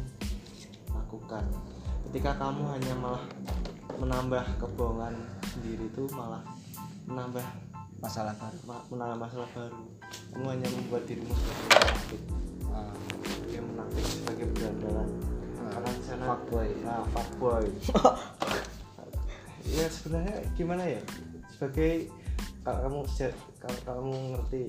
lakukan. 0.96 1.44
Ketika 2.08 2.40
kamu 2.40 2.64
hanya 2.72 2.94
malah 2.96 3.24
menambah 4.00 4.44
kebohongan 4.56 5.12
sendiri 5.44 5.92
itu 5.92 6.08
malah 6.16 6.40
menambah 7.04 7.44
masalah 8.00 8.32
baru. 8.40 8.58
ma- 8.64 8.86
menambah 8.88 9.18
masalah 9.28 9.48
baru. 9.52 9.84
Kamu 10.32 10.46
hanya 10.56 10.68
membuat 10.72 11.04
dirimu 11.04 11.32
sebagai 11.36 11.68
munafik 11.68 12.22
Ah, 12.68 12.94
sebagai 13.26 13.60
munafik 13.64 14.04
sebagai 14.06 14.46
berandalan 14.54 15.08
sana 15.72 16.24
fuckboy. 16.24 16.68
nah 16.84 17.02
fuckboy. 17.12 17.66
Ya 19.68 19.84
sebenarnya 19.92 20.48
gimana 20.56 20.80
ya? 20.80 20.96
Sebagai 21.52 22.08
kalau 22.64 22.88
kamu 22.88 23.00
kalau 23.60 23.80
kamu 23.84 24.14
ngerti 24.32 24.62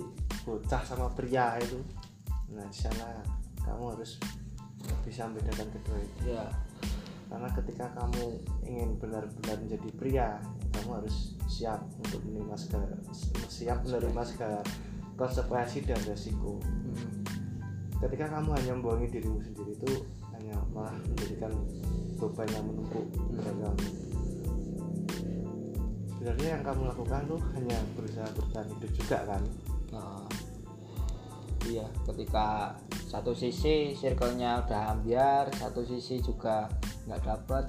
bocah 0.44 0.82
sama 0.84 1.08
pria 1.16 1.56
itu 1.64 1.80
nah 2.52 2.68
sana 2.68 3.24
kamu 3.64 3.96
harus 3.96 4.20
bisa 5.08 5.24
membedakan 5.32 5.72
kedua 5.72 5.98
itu. 6.04 6.36
Ya. 6.36 6.52
Karena 7.32 7.48
ketika 7.56 7.86
kamu 7.96 8.44
ingin 8.68 8.90
benar-benar 9.00 9.56
menjadi 9.64 9.90
pria 9.96 10.30
kamu 10.76 11.00
harus 11.00 11.40
siap 11.48 11.80
untuk 12.04 12.20
menerima 12.28 12.58
segala 12.60 12.88
siap 13.48 13.80
menerima 13.88 14.22
segala 14.28 14.60
konsekuensi 15.16 15.88
dan 15.88 16.00
resiko. 16.08 16.60
Hmm. 16.60 17.24
ketika 18.00 18.32
kamu 18.32 18.56
hanya 18.56 18.72
membohongi 18.80 19.12
dirimu 19.12 19.44
sendiri 19.44 19.76
itu 19.76 20.08
hanya 20.40 20.58
malah 20.72 20.96
menjadikan 21.04 21.52
beban 22.16 22.48
yang 22.52 22.66
menumpuk 22.68 23.06
kamu 23.36 23.72
sebenarnya 26.20 26.50
yang 26.60 26.64
kamu 26.68 26.82
lakukan 26.92 27.22
tuh 27.32 27.42
hanya 27.56 27.78
berusaha 27.96 28.28
bertahan 28.36 28.68
hidup 28.76 28.92
juga 28.92 29.18
kan? 29.24 29.42
Nah, 29.96 30.28
iya 31.66 31.88
ketika 32.04 32.76
satu 33.08 33.32
sisi 33.32 33.96
circle-nya 33.96 34.68
udah 34.68 34.94
ambiar 34.94 35.48
satu 35.56 35.82
sisi 35.88 36.20
juga 36.20 36.68
nggak 37.08 37.24
dapet 37.24 37.66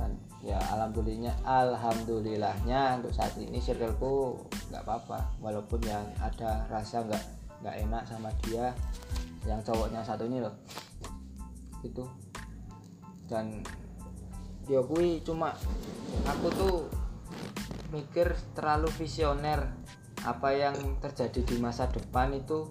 dan 0.00 0.16
ya 0.40 0.58
alhamdulillahnya 0.74 1.36
alhamdulillahnya 1.44 3.04
untuk 3.04 3.12
saat 3.12 3.36
ini 3.36 3.60
circleku 3.60 4.40
nggak 4.72 4.82
apa-apa. 4.82 5.36
Walaupun 5.44 5.84
yang 5.84 6.08
ada 6.18 6.64
rasa 6.72 7.04
nggak 7.04 7.24
nggak 7.60 7.76
enak 7.84 8.02
sama 8.08 8.32
dia 8.48 8.72
yang 9.46 9.60
cowoknya 9.62 10.02
satu 10.02 10.26
ini 10.26 10.42
loh 10.42 10.56
itu 11.86 12.04
dan 13.26 13.62
dia 14.66 14.82
kui 14.82 15.22
cuma 15.22 15.54
aku 16.26 16.46
tuh 16.54 16.76
mikir 17.94 18.34
terlalu 18.54 18.90
visioner. 18.94 19.72
Apa 20.26 20.50
yang 20.50 20.74
terjadi 20.98 21.38
di 21.46 21.56
masa 21.62 21.86
depan 21.86 22.34
itu 22.34 22.66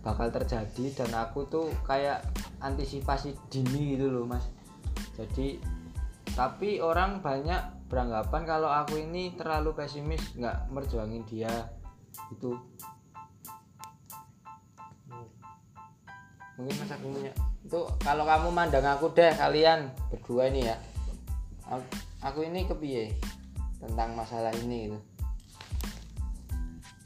bakal 0.00 0.32
terjadi 0.32 1.04
dan 1.04 1.12
aku 1.12 1.44
tuh 1.52 1.68
kayak 1.84 2.24
antisipasi 2.64 3.36
dini 3.52 3.92
gitu 3.92 4.08
loh 4.08 4.24
mas. 4.24 4.48
Jadi 5.20 5.60
tapi 6.32 6.80
orang 6.80 7.20
banyak 7.20 7.92
beranggapan 7.92 8.42
kalau 8.48 8.72
aku 8.72 9.04
ini 9.04 9.36
terlalu 9.36 9.76
pesimis 9.76 10.32
nggak 10.32 10.72
merjuangin 10.72 11.28
dia 11.28 11.52
itu 12.32 12.56
mungkin 16.60 16.74
mas 16.76 16.92
aku 16.92 17.08
punya 17.08 17.32
itu 17.62 17.80
kalau 18.02 18.26
kamu 18.26 18.48
mandang 18.50 18.84
aku 18.84 19.14
deh 19.14 19.30
kalian 19.38 19.88
berdua 20.10 20.50
ini 20.50 20.66
ya. 20.66 20.76
Aku, 22.20 22.44
ini 22.44 22.68
kepiye 22.68 23.16
tentang 23.80 24.12
masalah 24.12 24.52
ini 24.60 24.90
gitu. 24.90 24.98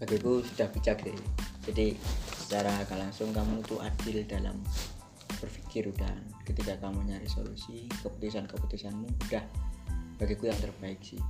Bagiku 0.03 0.43
sudah 0.43 0.67
bijak 0.75 1.07
deh. 1.07 1.15
Jadi 1.63 1.95
secara 2.43 2.73
gak 2.89 2.99
langsung 2.99 3.31
kamu 3.31 3.63
tuh 3.63 3.79
adil 3.79 4.27
dalam 4.27 4.59
berpikir 5.39 5.87
udah. 5.93 6.11
Ketika 6.43 6.83
kamu 6.83 7.05
nyari 7.07 7.29
solusi 7.31 7.87
keputusan-keputusanmu 8.03 9.07
udah. 9.31 9.45
Bagiku 10.19 10.51
yang 10.51 10.59
terbaik 10.59 10.99
sih. 11.05 11.21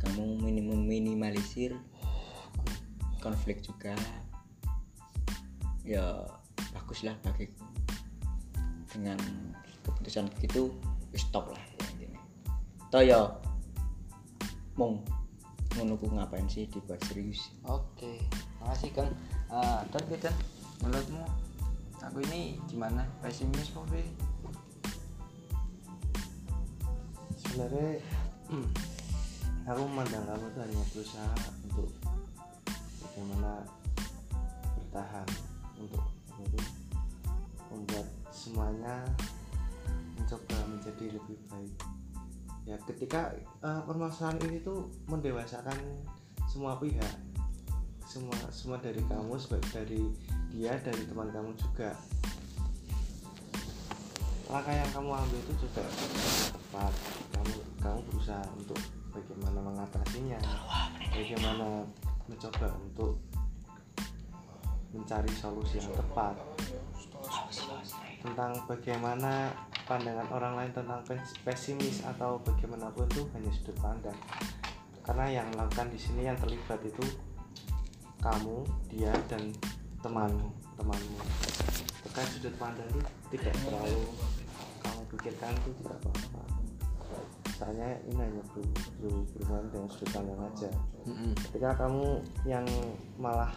Kamu 0.00 0.40
minimum 0.40 0.82
minimalisir 0.82 1.76
konflik 3.22 3.62
juga. 3.62 3.94
Ya 5.84 6.26
baguslah 6.72 7.16
bagiku 7.24 7.64
dengan 8.90 9.18
keputusan 9.86 10.26
begitu 10.36 10.74
stop 11.14 11.50
lah 11.50 11.62
ya 11.78 11.84
intinya 11.94 12.22
toh 12.90 13.02
ya 13.02 13.20
mong 14.78 15.02
ngono 15.78 15.94
ku 15.94 16.10
ngapain 16.10 16.46
sih 16.50 16.66
dibuat 16.66 16.98
serius 17.06 17.54
Oke, 17.62 18.26
makasih 18.58 18.90
Kang. 18.90 19.14
Ah, 19.46 19.86
dan 19.94 20.02
dan 20.18 20.34
menurutmu 20.82 21.22
aku 22.02 22.18
ini 22.26 22.58
gimana? 22.66 23.06
Pesimis 23.22 23.70
apa 23.70 24.02
sebenarnya 27.50 27.98
hmm, 28.50 28.68
aku 29.66 29.80
memandang 29.90 30.22
kamu 30.22 30.46
tuh 30.54 30.62
hanya 30.62 30.84
berusaha 30.94 31.34
untuk 31.66 31.90
bagaimana 33.02 33.66
bertahan 34.78 35.28
untuk 35.82 36.02
itu, 36.46 36.60
membuat 37.72 38.06
semuanya 38.30 39.04
mencoba 40.16 40.56
menjadi 40.70 41.16
lebih 41.16 41.38
baik. 41.48 41.74
Ya 42.68 42.76
ketika 42.86 43.34
eh, 43.38 43.82
permasalahan 43.88 44.38
ini 44.46 44.62
tuh 44.62 44.86
mendewasakan 45.10 45.76
semua 46.46 46.76
pihak 46.78 47.30
semua 48.10 48.34
semua 48.50 48.74
dari 48.82 48.98
kamu 49.06 49.38
sebagai 49.38 49.70
dari 49.70 50.02
dia 50.50 50.74
dari 50.82 51.06
teman 51.06 51.30
kamu 51.30 51.54
juga. 51.54 51.94
Langkah 54.50 54.74
yang 54.74 54.90
kamu 54.90 55.14
ambil 55.14 55.38
itu 55.38 55.52
juga 55.62 55.86
tepat. 56.50 56.92
Kamu 57.30 57.54
kamu 57.78 57.98
berusaha 58.10 58.42
untuk 58.58 58.78
bagaimana 59.14 59.58
mengatasinya 59.62 60.38
bagaimana 61.14 61.86
mencoba 62.26 62.66
untuk 62.82 63.14
mencari 64.94 65.30
solusi 65.34 65.78
yang 65.78 65.92
tepat. 65.94 66.34
Tentang 68.20 68.52
bagaimana 68.68 69.50
pandangan 69.88 70.28
orang 70.30 70.52
lain 70.60 70.72
tentang 70.76 71.00
pes- 71.02 71.38
pesimis 71.42 72.04
atau 72.04 72.38
bagaimanapun 72.44 73.08
itu 73.10 73.22
hanya 73.34 73.50
sudut 73.50 73.76
pandang. 73.80 74.16
Karena 75.00 75.42
yang 75.42 75.46
melakukan 75.56 75.88
di 75.90 75.98
sini 75.98 76.28
yang 76.28 76.38
terlibat 76.38 76.80
itu 76.84 77.04
kamu 78.20 78.62
dia 78.92 79.14
dan 79.26 79.50
temanmu 80.04 80.52
temanmu. 80.76 81.18
Terkait 82.06 82.28
sudut 82.28 82.54
pandang 82.60 82.86
itu 82.92 83.00
tidak 83.34 83.56
terlalu 83.64 84.04
kamu 84.80 85.02
pikirkan 85.12 85.52
itu 85.64 85.70
tidak 85.80 85.96
apa-apa 86.04 86.59
soalnya 87.60 88.00
ini 88.08 88.16
hanya 88.16 88.40
ber- 88.56 88.72
ber- 89.04 89.28
berhubungan 89.36 89.68
dengan 89.68 89.88
sudut 89.92 90.10
pandang 90.16 90.40
aja. 90.48 90.70
Ketika 91.44 91.70
kamu 91.76 92.24
yang 92.48 92.64
malah 93.20 93.52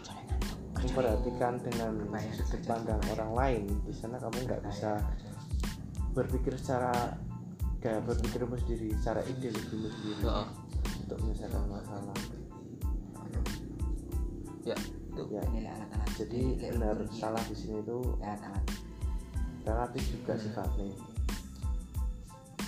memperhatikan 0.76 1.56
dengan 1.64 2.04
sudut 2.36 2.62
pandang 2.68 3.00
orang 3.16 3.32
lain 3.32 3.62
di 3.88 3.96
sana 3.96 4.20
kamu 4.20 4.44
nggak 4.44 4.60
bisa 4.68 5.00
berpikir 6.12 6.52
secara 6.60 7.16
gaya 7.80 8.04
berpikirmu 8.04 8.60
sendiri 8.60 8.92
secara 9.00 9.24
ideologimu 9.24 9.88
sendiri 9.88 10.22
Heeh. 10.28 10.46
untuk 11.08 11.16
menyelesaikan 11.24 11.64
masalah. 11.72 12.18
Ya, 14.64 14.76
itu 15.12 15.22
ya. 15.32 15.44
jadi 16.16 16.40
benar 16.56 16.96
salah 17.12 17.40
di 17.48 17.56
sini 17.56 17.84
itu 17.84 18.00
alat-alat 18.24 18.64
relatif 19.64 20.02
juga 20.12 20.32
sifatnya 20.36 20.88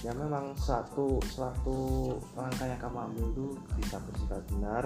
ya 0.05 0.13
memang 0.13 0.53
satu 0.59 1.21
suatu 1.25 2.13
langkah 2.37 2.69
yang 2.69 2.81
kamu 2.81 2.99
ambil 3.11 3.25
itu 3.33 3.47
bisa 3.81 3.97
bersifat 4.05 4.43
benar 4.53 4.85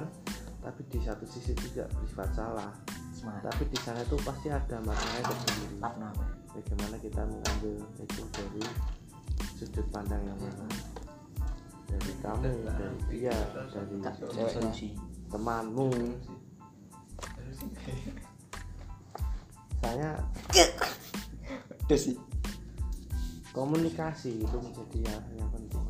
tapi 0.61 0.85
di 0.93 1.01
satu 1.01 1.25
sisi 1.25 1.57
tidak 1.57 1.89
bersifat 1.97 2.31
salah. 2.37 2.71
Semangat. 3.17 3.53
Tapi 3.53 3.63
di 3.73 3.79
sana 3.81 4.01
itu 4.05 4.17
pasti 4.21 4.49
ada 4.53 4.77
maknanya 4.85 5.23
tersendiri. 5.25 5.77
Bagaimana 6.51 6.97
kita 7.01 7.23
mengambil 7.25 7.75
itu 8.01 8.23
dari 8.33 8.65
sudut 9.57 9.87
pandang 9.89 10.21
yang 10.25 10.39
mana? 10.41 10.67
Dari 11.89 12.13
kamu 12.21 12.51
dari 12.65 12.99
dia 13.09 13.37
dari 13.73 13.97
temanmu. 15.33 15.91
Saya 19.81 20.11
terus 21.89 22.03
sih 22.05 22.17
komunikasi 23.51 24.43
itu 24.43 24.57
menjadi 24.59 24.99
yang, 25.11 25.25
yang 25.39 25.51
penting. 25.51 25.83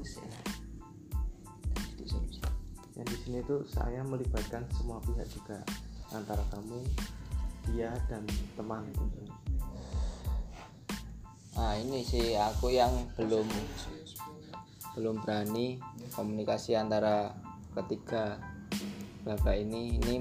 Itu 1.96 2.04
solusi 2.08 2.40
yang 3.00 3.08
di 3.08 3.16
sini 3.24 3.40
tuh 3.48 3.64
saya 3.64 4.04
melibatkan 4.04 4.60
semua 4.76 5.00
pihak 5.00 5.24
juga 5.32 5.56
antara 6.12 6.44
kamu 6.52 6.84
dia 7.72 7.96
dan 8.12 8.28
teman. 8.60 8.84
Nah, 11.56 11.76
ini 11.80 12.04
sih 12.04 12.36
aku 12.36 12.76
yang 12.76 12.92
belum 13.16 13.48
belum 15.00 15.24
berani 15.24 15.80
komunikasi 16.12 16.76
antara 16.76 17.32
ketiga 17.72 18.36
bapak 19.24 19.64
ini. 19.64 19.96
Ini 19.96 20.14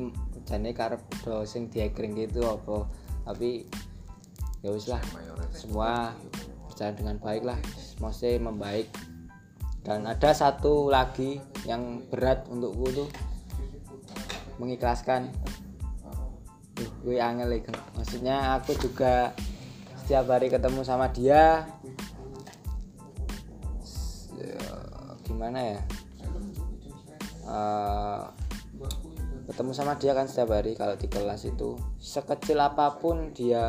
jane 0.47 0.71
karep 0.71 1.03
do 1.27 1.43
sing 1.43 1.67
diekring 1.67 2.15
gitu 2.15 2.47
apa? 2.47 2.87
Tapi 3.27 3.67
ya 4.63 4.71
wis 4.71 4.87
lah. 4.87 5.03
Semua 5.51 6.15
berjalan 6.79 6.95
dengan 6.95 7.17
baik 7.19 7.43
lah 7.43 7.59
maksudnya 7.99 8.39
membaik. 8.39 8.87
Dan 9.83 10.07
ada 10.07 10.31
satu 10.31 10.87
lagi 10.87 11.43
yang 11.67 12.07
berat 12.07 12.47
untukku 12.47 13.03
tuh 13.03 13.09
mengikhlaskan. 14.63 15.27
Gue 17.03 17.19
angel 17.19 17.59
iki. 17.59 17.75
maksudnya 17.99 18.55
aku 18.55 18.79
juga 18.79 19.35
setiap 19.99 20.31
hari 20.31 20.47
ketemu 20.47 20.79
sama 20.87 21.11
dia. 21.11 21.67
Ya, 24.39 24.63
gimana 25.27 25.59
ya? 25.59 25.79
Eh, 27.43 28.23
ketemu 29.51 29.71
sama 29.75 29.99
dia 29.99 30.15
kan 30.15 30.31
setiap 30.31 30.55
hari 30.55 30.79
kalau 30.79 30.95
di 30.95 31.11
kelas 31.11 31.43
itu. 31.43 31.75
Sekecil 31.99 32.55
apa 32.63 32.95
pun 33.03 33.35
dia 33.35 33.67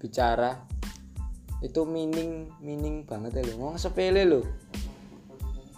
bicara 0.00 0.77
itu 1.58 1.82
mining 1.82 2.54
mining 2.62 3.02
banget 3.02 3.42
ya 3.42 3.50
lo 3.50 3.52
ngomong 3.58 3.78
sepele 3.82 4.22
lo 4.22 4.46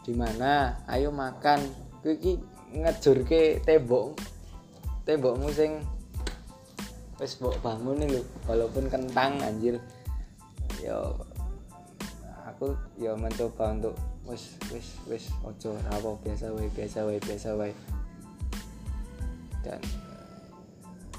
di 0.05 0.13
mana 0.17 0.81
ayo 0.89 1.13
makan. 1.13 1.61
Kowe 2.01 2.17
iki 2.17 2.41
ngejurke 2.75 3.61
tembok 3.63 4.17
tembokmu 5.05 5.53
sing 5.53 5.85
wis 7.21 7.37
mbok 7.39 7.61
bangun 7.61 8.01
nih 8.01 8.19
lho. 8.19 8.23
Walaupun 8.49 8.89
kentang 8.89 9.39
anjir. 9.45 9.79
Yo 10.81 11.15
aku 12.49 12.73
yo 12.97 13.15
mencoba 13.15 13.77
untuk 13.77 13.95
wis 14.25 14.57
wis 14.73 14.99
wis 15.07 15.25
ojo 15.45 15.77
rawo 15.93 16.17
biasa 16.25 16.51
wae 16.57 16.67
biasa 16.73 17.05
wae 17.05 17.21
biasa 17.21 17.49
wae. 17.55 17.75
Dan 19.61 19.81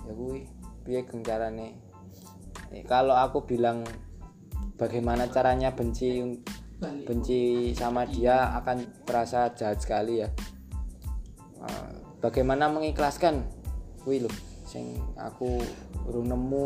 ya 0.04 0.12
kuwi 0.18 0.50
piye 0.84 1.06
Eh, 2.72 2.88
kalau 2.88 3.12
aku 3.16 3.44
bilang 3.44 3.84
bagaimana 4.76 5.28
caranya 5.32 5.74
benci 5.74 6.22
benci 6.82 7.72
sama 7.78 8.10
dia 8.10 8.58
akan 8.58 9.06
terasa 9.06 9.54
jahat 9.54 9.78
sekali 9.78 10.26
ya. 10.26 10.30
Eh, 11.62 11.90
bagaimana 12.18 12.70
mengikhlaskan? 12.74 13.46
Kuwi 14.02 14.26
lho 14.26 14.32
sing 14.66 14.98
aku 15.20 15.62
urung 16.10 16.32
nemu 16.32 16.66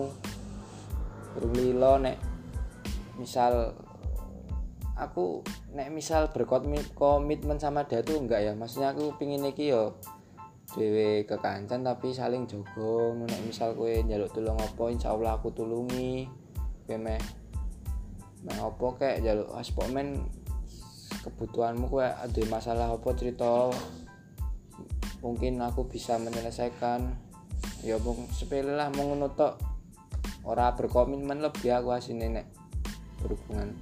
urung 1.36 1.56
lilo 1.58 2.00
nek 2.00 2.16
misal 3.20 3.76
aku 4.96 5.44
nek 5.76 5.92
misal 5.92 6.32
berkomitmen 6.32 7.60
sama 7.60 7.84
dia 7.84 8.00
tuh 8.00 8.24
enggak 8.24 8.40
ya. 8.48 8.54
Maksudnya 8.56 8.96
aku 8.96 9.20
pingin 9.20 9.44
iki 9.44 9.76
yo 9.76 10.00
dhewe 10.72 11.28
kekancan 11.28 11.84
tapi 11.84 12.16
saling 12.16 12.48
jogo 12.48 13.20
nek 13.20 13.42
misal 13.44 13.76
kowe 13.76 13.92
njaluk 13.92 14.32
tulung 14.32 14.56
apa 14.56 14.84
insyaallah 14.96 15.36
aku 15.44 15.52
tulungi. 15.52 16.32
Kowe 16.88 16.96
meh 16.96 17.20
meh 18.46 18.62
apa 18.62 18.86
kek 19.02 19.26
njaluk 19.26 19.50
aspokmen 19.58 20.22
kebutuhanmu 21.26 21.90
kowe 21.90 22.06
ada 22.06 22.42
masalah 22.46 22.94
apa 22.94 23.10
cerita? 23.18 23.74
Mungkin 25.26 25.58
aku 25.58 25.90
bisa 25.90 26.22
menyelesaikan. 26.22 27.18
Ya 27.82 27.98
mung 27.98 28.30
sepele 28.30 28.78
lah 28.78 28.94
mau 28.94 29.10
ngono 29.10 29.34
tok. 29.34 29.58
Ora 30.46 30.78
berkomitmen 30.78 31.42
lebih 31.42 31.74
aku 31.74 31.90
asine 31.98 32.30
nek 32.30 32.46
berhubungan. 33.26 33.74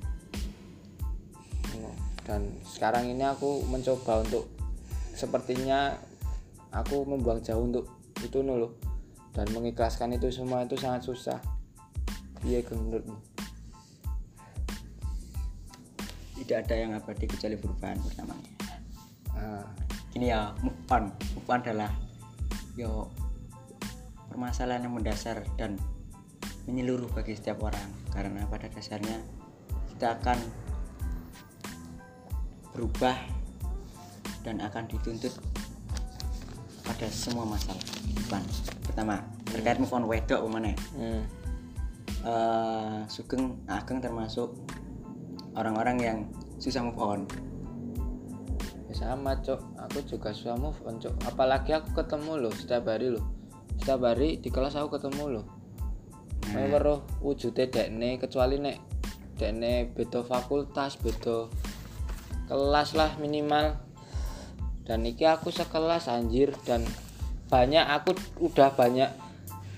Dan 2.24 2.56
sekarang 2.64 3.12
ini 3.12 3.28
aku 3.28 3.68
mencoba 3.68 4.24
untuk 4.24 4.48
sepertinya 5.12 5.92
aku 6.72 7.04
membuang 7.04 7.44
jauh 7.44 7.68
untuk 7.68 7.92
itu 8.24 8.40
nulu 8.40 8.72
dan 9.36 9.52
mengikhlaskan 9.52 10.16
itu 10.16 10.32
semua 10.32 10.64
itu 10.64 10.80
sangat 10.80 11.04
susah. 11.04 11.40
Iya 12.48 12.64
menurutmu 12.72 13.33
tidak 16.44 16.68
ada 16.68 16.76
yang 16.76 16.92
abadi 16.94 17.26
kecuali 17.26 17.56
perubahan 17.56 17.98
pertamanya. 18.04 18.52
Ah, 19.34 19.66
gini 20.12 20.30
ya 20.30 20.52
move 20.62 20.76
on. 20.92 21.10
Move 21.34 21.50
on 21.50 21.60
adalah 21.64 21.92
yo 22.78 23.10
permasalahan 24.30 24.86
yang 24.86 24.94
mendasar 24.94 25.42
dan 25.56 25.80
menyeluruh 26.70 27.10
bagi 27.16 27.34
setiap 27.34 27.64
orang. 27.64 27.90
Karena 28.12 28.46
pada 28.46 28.70
dasarnya 28.70 29.18
kita 29.96 30.20
akan 30.20 30.38
berubah 32.76 33.16
dan 34.44 34.60
akan 34.60 34.90
dituntut 34.92 35.32
pada 36.84 37.08
semua 37.08 37.48
masalah 37.48 37.80
kehidupan 37.80 38.44
pertama 38.84 39.24
terkait 39.48 39.80
move 39.80 39.94
on 39.94 40.04
wedok 40.04 40.42
mana 40.52 40.76
hmm, 40.98 41.24
Eh, 42.24 43.00
Sugeng 43.12 43.68
Ageng 43.68 44.00
termasuk 44.00 44.56
orang-orang 45.54 45.98
yang 46.02 46.18
susah 46.58 46.86
move 46.86 47.00
on. 47.02 47.22
Ya 48.90 48.94
sama 48.94 49.38
cok 49.42 49.62
aku 49.78 50.06
juga 50.06 50.30
susah 50.34 50.58
move 50.58 50.78
on 50.86 51.02
cok 51.02 51.14
apalagi 51.26 51.74
aku 51.74 51.98
ketemu 51.98 52.46
loh 52.46 52.54
setiap 52.54 52.86
hari 52.86 53.10
loh 53.10 53.26
setiap 53.82 54.06
hari 54.06 54.38
di 54.38 54.54
kelas 54.54 54.78
aku 54.78 55.02
ketemu 55.02 55.42
loh 55.42 55.46
Nah. 56.54 56.70
weruh 56.70 57.00
wujude 57.24 57.72
dekne 57.72 58.20
kecuali 58.20 58.60
nek 58.60 58.78
dekne 59.40 59.90
beda 59.90 60.22
fakultas 60.28 61.00
beda 61.00 61.48
kelas 62.46 62.94
lah 62.94 63.16
minimal. 63.18 63.80
Dan 64.84 65.08
iki 65.08 65.24
aku 65.24 65.50
sekelas 65.50 66.12
anjir. 66.12 66.52
Dan 66.68 66.84
banyak 67.48 67.86
aku 67.88 68.12
udah 68.44 68.76
banyak 68.76 69.08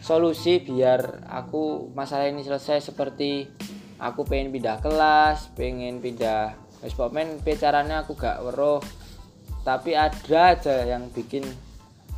solusi 0.02 0.62
biar 0.62 1.26
aku 1.30 1.94
masalah 1.94 2.30
ini 2.30 2.42
selesai 2.42 2.92
seperti 2.94 3.46
aku 4.00 4.28
pengen 4.28 4.52
pindah 4.52 4.84
kelas 4.84 5.52
pengen 5.56 6.04
pindah 6.04 6.56
wis 6.84 6.94
pokoknya 6.94 7.56
caranya 7.58 8.06
aku 8.06 8.14
gak 8.14 8.44
weruh. 8.46 8.78
Tapi 9.66 9.98
ada 9.98 10.54
aja 10.54 10.86
yang 10.86 11.10
bikin 11.10 11.42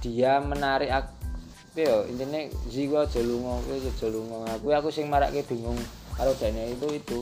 dia 0.03 0.43
menarik 0.43 0.91
aku 0.91 1.15
yo 1.79 2.03
intinya 2.09 2.43
lunga 3.23 3.53
kowe 3.63 3.75
aja 3.77 4.07
lunga. 4.11 4.37
Aku 4.59 4.65
aku 4.73 4.89
sing 4.91 5.07
marake 5.07 5.45
bingung 5.47 5.77
karo 6.19 6.35
dene 6.35 6.75
itu 6.75 6.87
itu. 6.91 7.19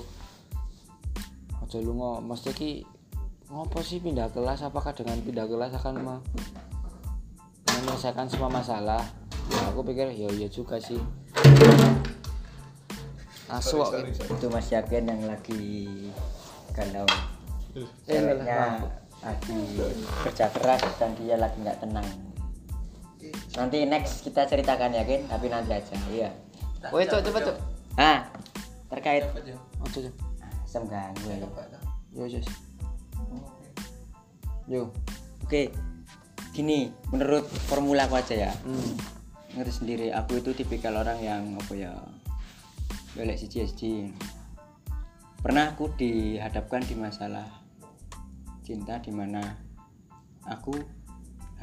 Aja 1.62 1.78
lunga. 1.84 2.24
Mesti 2.26 2.49
ki 2.56 2.72
ngopo 3.53 3.86
sih 3.86 4.01
pindah 4.01 4.34
kelas? 4.34 4.66
Apakah 4.66 4.97
dengan 4.97 5.22
pindah 5.22 5.45
kelas 5.45 5.78
akan 5.78 5.93
me- 6.01 6.26
menyelesaikan 7.70 8.26
semua 8.26 8.49
masalah? 8.49 9.06
Ya 9.53 9.70
aku 9.70 9.86
pikir 9.86 10.10
ya 10.10 10.26
iya 10.34 10.49
juga 10.49 10.82
sih 10.82 10.97
gitu. 14.04 14.22
itu 14.32 14.46
Mas 14.50 14.68
Yakin 14.68 15.04
yang 15.06 15.22
lagi 15.24 15.64
galau 16.72 17.06
ceweknya 18.04 18.82
lagi 19.20 19.60
kerja 20.24 20.46
keras 20.50 20.82
dan 20.96 21.12
dia 21.16 21.36
lagi 21.36 21.58
nggak 21.58 21.80
tenang 21.80 22.08
nanti 23.54 23.78
next 23.84 24.22
kita 24.22 24.43
ceritakan 24.43 24.93
Yakin 24.93 25.26
tapi 25.26 25.48
nanti 25.48 25.72
aja 25.72 25.96
iya 26.10 26.30
Woi, 26.89 27.02
cok, 27.04 27.22
coba 27.24 27.39
cok. 27.41 27.58
ah 27.98 28.20
terkait 28.88 29.26
Oh, 29.78 29.88
cok. 29.88 30.14
sem 30.66 30.84
ganggu 30.86 31.26
ya. 31.28 31.41
Yo, 32.12 32.24
Jos. 32.28 32.46
Yo. 34.66 34.82
oke 35.41 35.70
gini 36.52 36.89
menurut 37.10 37.46
formula 37.66 38.06
aku 38.06 38.18
aja 38.18 38.50
ya 38.50 38.52
Hmm. 38.62 38.93
ngerti 39.54 39.74
sendiri 39.74 40.08
aku 40.10 40.38
itu 40.38 40.54
tipikal 40.54 40.96
orang 40.96 41.20
yang 41.20 41.43
apa 41.54 41.74
ya 41.74 41.93
belek 43.16 43.39
siji 43.39 43.63
siji 43.63 43.93
pernah 45.39 45.72
aku 45.72 45.88
dihadapkan 45.95 46.84
di 46.84 46.95
masalah 46.99 47.47
cinta 48.61 48.99
di 48.99 49.09
mana 49.16 49.41
aku 50.43 50.76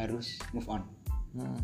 harus 0.00 0.40
move 0.56 0.66
on 0.72 0.82
Hmm. 1.32 1.56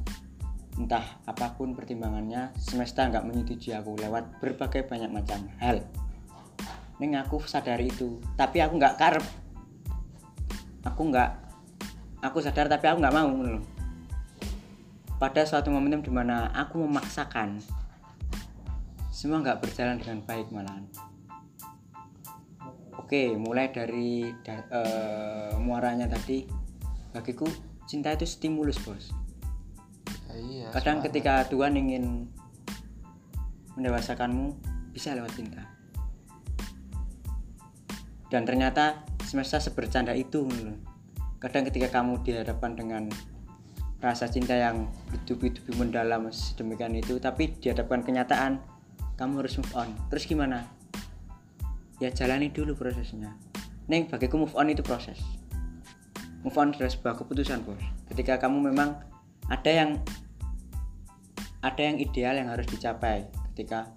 entah 0.80 1.04
apa 1.28 1.52
pun 1.52 1.76
pertimbangannya 1.76 2.56
semesta 2.56 3.04
nggak 3.04 3.20
menyetujui 3.28 3.76
aku 3.76 4.00
lewat 4.00 4.40
berbagai 4.40 4.88
banyak 4.88 5.12
macam 5.12 5.44
hal 5.60 5.84
Neng 6.96 7.12
aku 7.20 7.44
sadari 7.44 7.92
itu 7.92 8.16
tapi 8.32 8.64
aku 8.64 8.80
nggak 8.80 8.96
karep 8.96 9.26
aku 10.88 11.12
nggak 11.12 11.30
aku 12.24 12.40
sadar 12.40 12.64
tapi 12.72 12.88
aku 12.88 12.96
nggak 12.96 13.12
mau 13.12 13.28
loh. 13.28 13.60
pada 15.20 15.44
suatu 15.44 15.68
momentum 15.68 16.00
di 16.00 16.08
mana 16.08 16.48
aku 16.56 16.80
memaksakan 16.80 17.60
semua 19.18 19.42
nggak 19.42 19.58
berjalan 19.58 19.98
dengan 19.98 20.22
baik 20.22 20.54
malahan. 20.54 20.86
Oke 23.02 23.34
mulai 23.34 23.66
dari 23.74 24.30
da- 24.46 24.70
eh, 24.70 25.58
muaranya 25.58 26.06
tadi. 26.06 26.46
Bagiku 27.10 27.50
cinta 27.90 28.14
itu 28.14 28.22
stimulus 28.22 28.78
bos. 28.78 29.10
Ya, 30.30 30.34
iya. 30.38 30.66
kadang 30.70 31.02
ketika 31.02 31.50
Tuhan 31.50 31.74
ingin 31.74 32.30
mendewasakanmu 33.74 34.54
bisa 34.94 35.18
lewat 35.18 35.34
cinta. 35.34 35.66
Dan 38.30 38.46
ternyata 38.46 39.02
semesta 39.26 39.58
sebercanda 39.58 40.14
itu 40.14 40.46
kadang 41.42 41.66
ketika 41.66 41.90
kamu 41.90 42.22
dihadapkan 42.22 42.78
dengan 42.78 43.10
rasa 43.98 44.30
cinta 44.30 44.54
yang 44.54 44.86
bertubi-tubi 45.10 45.74
mendalam 45.74 46.30
sedemikian 46.30 46.94
itu 46.94 47.18
tapi 47.18 47.58
dihadapkan 47.58 48.06
kenyataan 48.06 48.77
kamu 49.18 49.42
harus 49.42 49.58
move 49.58 49.74
on. 49.74 49.90
Terus 50.14 50.24
gimana? 50.30 50.64
Ya 51.98 52.14
jalani 52.14 52.54
dulu 52.54 52.78
prosesnya. 52.78 53.34
Neng 53.90 54.06
bagiku 54.06 54.38
move 54.38 54.54
on 54.54 54.70
itu 54.70 54.86
proses. 54.86 55.18
Move 56.46 56.54
on 56.54 56.70
adalah 56.70 56.86
sebuah 56.94 57.18
keputusan 57.18 57.66
bos. 57.66 57.82
Ketika 58.14 58.38
kamu 58.38 58.70
memang 58.70 58.94
ada 59.50 59.70
yang 59.74 59.98
ada 61.66 61.82
yang 61.82 61.98
ideal 61.98 62.38
yang 62.38 62.46
harus 62.46 62.70
dicapai 62.70 63.26
ketika 63.52 63.90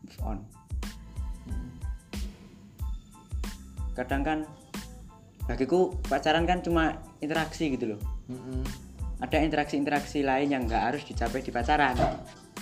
move 0.00 0.20
on. 0.24 0.38
Kadang 3.92 4.24
kan 4.24 4.38
bagiku 5.44 5.92
pacaran 6.08 6.48
kan 6.48 6.64
cuma 6.64 6.96
interaksi 7.20 7.76
gitu 7.76 7.92
loh. 7.92 8.00
Mm-mm. 8.32 8.64
ada 9.22 9.38
interaksi-interaksi 9.38 10.24
lain 10.26 10.50
yang 10.50 10.64
nggak 10.66 10.82
harus 10.82 11.04
dicapai 11.04 11.44
di 11.44 11.52
pacaran. 11.52 11.94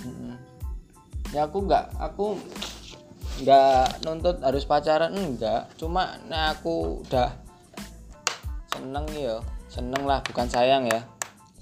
Mm-mm. 0.02 0.49
Ya 1.30 1.46
aku 1.46 1.66
nggak 1.66 1.94
aku 1.98 2.38
nggak 3.40 4.04
nuntut 4.04 4.42
harus 4.44 4.66
pacaran 4.68 5.14
enggak 5.16 5.70
cuma 5.80 6.18
nah 6.28 6.52
aku 6.52 7.00
udah 7.06 7.32
seneng 8.70 9.06
ya 9.16 9.40
seneng 9.70 10.02
lah 10.02 10.18
bukan 10.26 10.50
sayang 10.50 10.90
ya. 10.90 11.06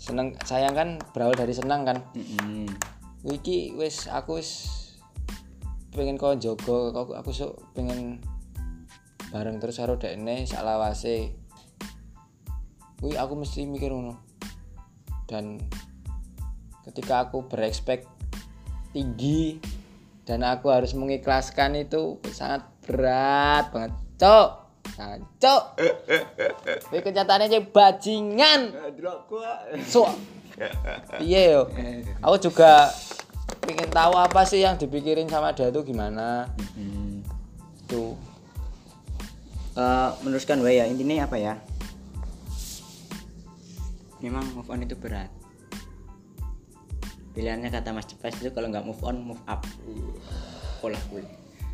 Seneng 0.01 0.33
sayang 0.41 0.73
kan 0.73 0.89
berawal 1.13 1.37
dari 1.37 1.53
senang 1.53 1.85
kan. 1.85 2.01
Iki 3.29 3.77
wis 3.77 4.09
aku 4.09 4.41
wis 4.41 4.51
pengen 5.93 6.17
kau 6.17 6.33
jogo 6.41 6.95
aku 6.95 7.13
aku 7.13 7.31
sok 7.37 7.61
pengen 7.77 8.25
bareng 9.29 9.61
terus 9.61 9.77
karo 9.77 10.01
dekne 10.01 10.49
sak 10.49 10.65
lawase. 10.65 11.37
Kuwi 12.99 13.15
aku 13.21 13.37
mesti 13.37 13.69
mikir 13.69 13.93
ngono. 13.93 14.17
Dan 15.29 15.61
ketika 16.89 17.29
aku 17.29 17.45
berekspek 17.45 18.09
tinggi. 18.99 19.63
Dan 20.27 20.43
aku 20.45 20.69
harus 20.69 20.93
mengikhlaskan 20.93 21.79
itu 21.79 22.19
sangat 22.35 22.67
berat 22.85 23.71
banget. 23.71 23.93
Cok. 24.19 24.51
Nah, 24.99 25.17
cok. 25.39 25.63
Ini 26.91 26.99
kenyataannya 27.01 27.47
aja 27.47 27.61
bajingan. 27.63 28.61
So 29.87 30.11
iya 31.23 31.55
yo? 31.55 31.63
Aku 32.27 32.51
juga 32.51 32.91
pengen 33.63 33.89
tahu 33.95 34.19
apa 34.19 34.43
sih 34.43 34.61
yang 34.67 34.75
dipikirin 34.75 35.31
sama 35.31 35.55
dia 35.55 35.71
tuh 35.71 35.87
gimana. 35.87 36.51
Tuh 37.87 38.19
Eh, 39.79 40.11
meneruskan 40.27 40.59
wae 40.67 40.83
ya. 40.83 40.91
Intinya 40.91 41.31
apa 41.31 41.39
ya? 41.39 41.55
Memang 44.19 44.43
move 44.51 44.67
on 44.67 44.83
itu 44.83 44.99
berat 44.99 45.38
pilihannya 47.39 47.71
kata 47.71 47.95
Mas 47.95 48.11
Cepes 48.11 48.43
itu 48.43 48.51
kalau 48.51 48.67
nggak 48.67 48.83
move 48.83 48.99
on 49.07 49.23
move 49.23 49.43
up. 49.47 49.63
Pola 50.83 50.99
gue 51.15 51.23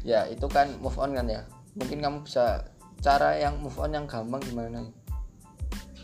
ya 0.05 0.29
itu 0.29 0.45
kan 0.53 0.69
move 0.85 1.01
on 1.01 1.17
kan 1.17 1.25
ya. 1.25 1.49
Mungkin 1.81 2.05
kamu 2.05 2.29
bisa 2.29 2.69
cara 3.01 3.41
yang 3.41 3.57
move 3.65 3.81
on 3.81 3.97
yang 3.97 4.05
gampang 4.05 4.45
gimana? 4.45 4.85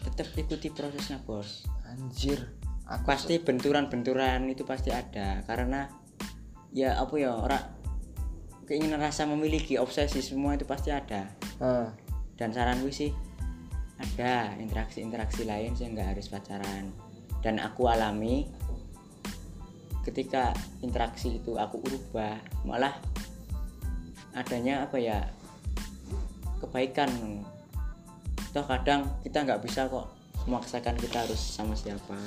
Tetap 0.09 0.33
ikuti 0.41 0.73
prosesnya 0.73 1.21
bos. 1.21 1.69
Anjir 1.85 2.57
aku 2.89 3.05
pasti 3.05 3.37
benturan-benturan 3.37 4.49
itu 4.49 4.65
pasti 4.65 4.89
ada. 4.89 5.45
Karena 5.45 5.85
ya 6.73 6.97
apa 6.97 7.15
ya 7.21 7.37
orang 7.37 7.65
keinginan 8.65 9.05
rasa 9.05 9.29
memiliki 9.29 9.77
obsesi 9.77 10.25
semua 10.25 10.57
itu 10.57 10.65
pasti 10.65 10.89
ada. 10.89 11.37
Nah, 11.61 11.93
dan 12.41 12.57
saran 12.57 12.81
gue 12.81 12.89
sih 12.89 13.13
ada 14.01 14.57
interaksi-interaksi 14.57 15.45
lain 15.45 15.77
sih 15.77 15.85
nggak 15.85 16.17
harus 16.17 16.33
pacaran. 16.33 16.89
Dan 17.45 17.61
aku 17.61 17.89
alami 17.93 18.49
ketika 20.05 20.57
interaksi 20.81 21.37
itu 21.37 21.61
aku 21.61 21.81
ubah 21.85 22.41
malah 22.65 22.97
adanya 24.33 24.87
apa 24.87 24.97
ya 24.97 25.19
kebaikan. 26.61 27.11
Toh 28.51 28.67
kadang 28.67 29.07
kita 29.23 29.47
nggak 29.47 29.63
bisa 29.63 29.87
kok 29.87 30.11
memaksakan 30.47 30.99
kita 30.99 31.23
harus 31.23 31.39
sama 31.39 31.75
siapa. 31.79 32.19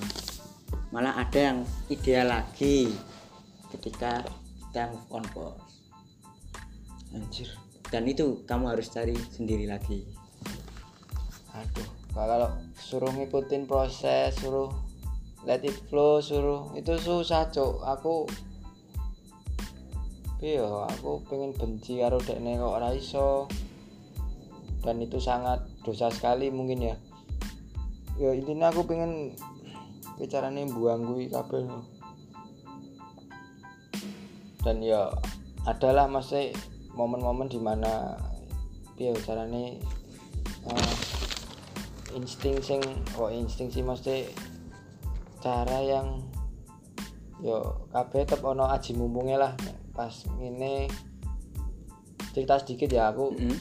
Malah 0.94 1.18
ada 1.20 1.40
yang 1.54 1.58
ideal 1.90 2.30
lagi 2.30 2.94
ketika 3.74 4.24
kita 4.70 4.94
move 4.94 5.10
on 5.10 5.26
bos. 5.34 5.58
Anjir. 7.14 7.50
Dan 7.90 8.10
itu 8.10 8.42
kamu 8.50 8.74
harus 8.74 8.90
cari 8.90 9.14
sendiri 9.14 9.70
lagi. 9.70 10.08
Aduh 11.54 11.90
kalau 12.14 12.50
suruh 12.78 13.10
ngikutin 13.10 13.66
proses 13.66 14.38
suruh 14.38 14.70
let 15.44 15.64
it 15.64 15.76
flow 15.88 16.20
suruh. 16.20 16.72
Itu 16.76 16.96
susah 17.00 17.52
cok 17.52 17.84
aku 17.84 18.28
iya 20.44 20.68
aku 20.92 21.24
pengen 21.28 21.56
benci 21.56 22.04
karo 22.04 22.20
dekne 22.20 22.60
kok 22.60 22.76
ora 22.80 22.92
iso. 22.96 23.48
Dan 24.84 25.00
itu 25.00 25.16
sangat 25.20 25.64
dosa 25.88 26.12
sekali 26.12 26.52
mungkin 26.52 26.92
ya. 26.92 26.96
Ya 28.20 28.36
intinya 28.36 28.68
aku 28.70 28.84
pengen 28.84 29.32
bicaranya 30.20 30.64
buang 30.70 31.10
gue 31.10 31.26
kabel 31.32 31.66
dan 34.64 34.80
ya 34.80 35.12
adalah 35.68 36.08
masih 36.08 36.56
momen-momen 36.96 37.52
di 37.52 37.60
mana 37.60 38.16
piye 38.96 39.12
carane 39.28 39.84
eh, 40.72 40.94
insting 42.16 42.64
sing 42.64 42.80
oh 43.20 43.28
insting 43.28 43.68
sih 43.68 43.84
mesti 43.84 44.32
cara 45.44 45.84
yang 45.84 46.24
yo 47.44 47.84
kabeh 47.92 48.24
tetep 48.24 48.40
ono 48.40 48.72
aji 48.72 48.96
mumpungnya 48.96 49.36
lah. 49.36 49.54
Pas 49.92 50.24
ini 50.40 50.88
cerita 52.32 52.56
sedikit 52.64 52.88
ya 52.88 53.12
aku. 53.12 53.36
Mm. 53.36 53.60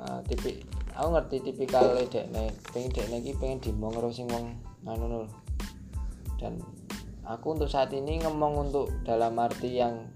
eh, 0.00 0.18
tipi 0.26 0.58
aku 0.90 1.08
ngerti 1.14 1.36
tipikal 1.46 1.94
dekne 1.94 2.50
pengen 2.74 2.90
dekne 2.90 3.16
iki 3.22 3.32
pengen 3.38 3.62
dimong 3.62 3.94
karo 3.94 4.10
sing 4.10 4.26
wong 4.26 4.58
anu 4.88 5.28
dan 6.40 6.56
aku 7.22 7.54
untuk 7.54 7.68
saat 7.70 7.92
ini 7.94 8.18
ngomong 8.24 8.72
untuk 8.72 8.90
dalam 9.06 9.38
arti 9.38 9.78
yang 9.78 10.10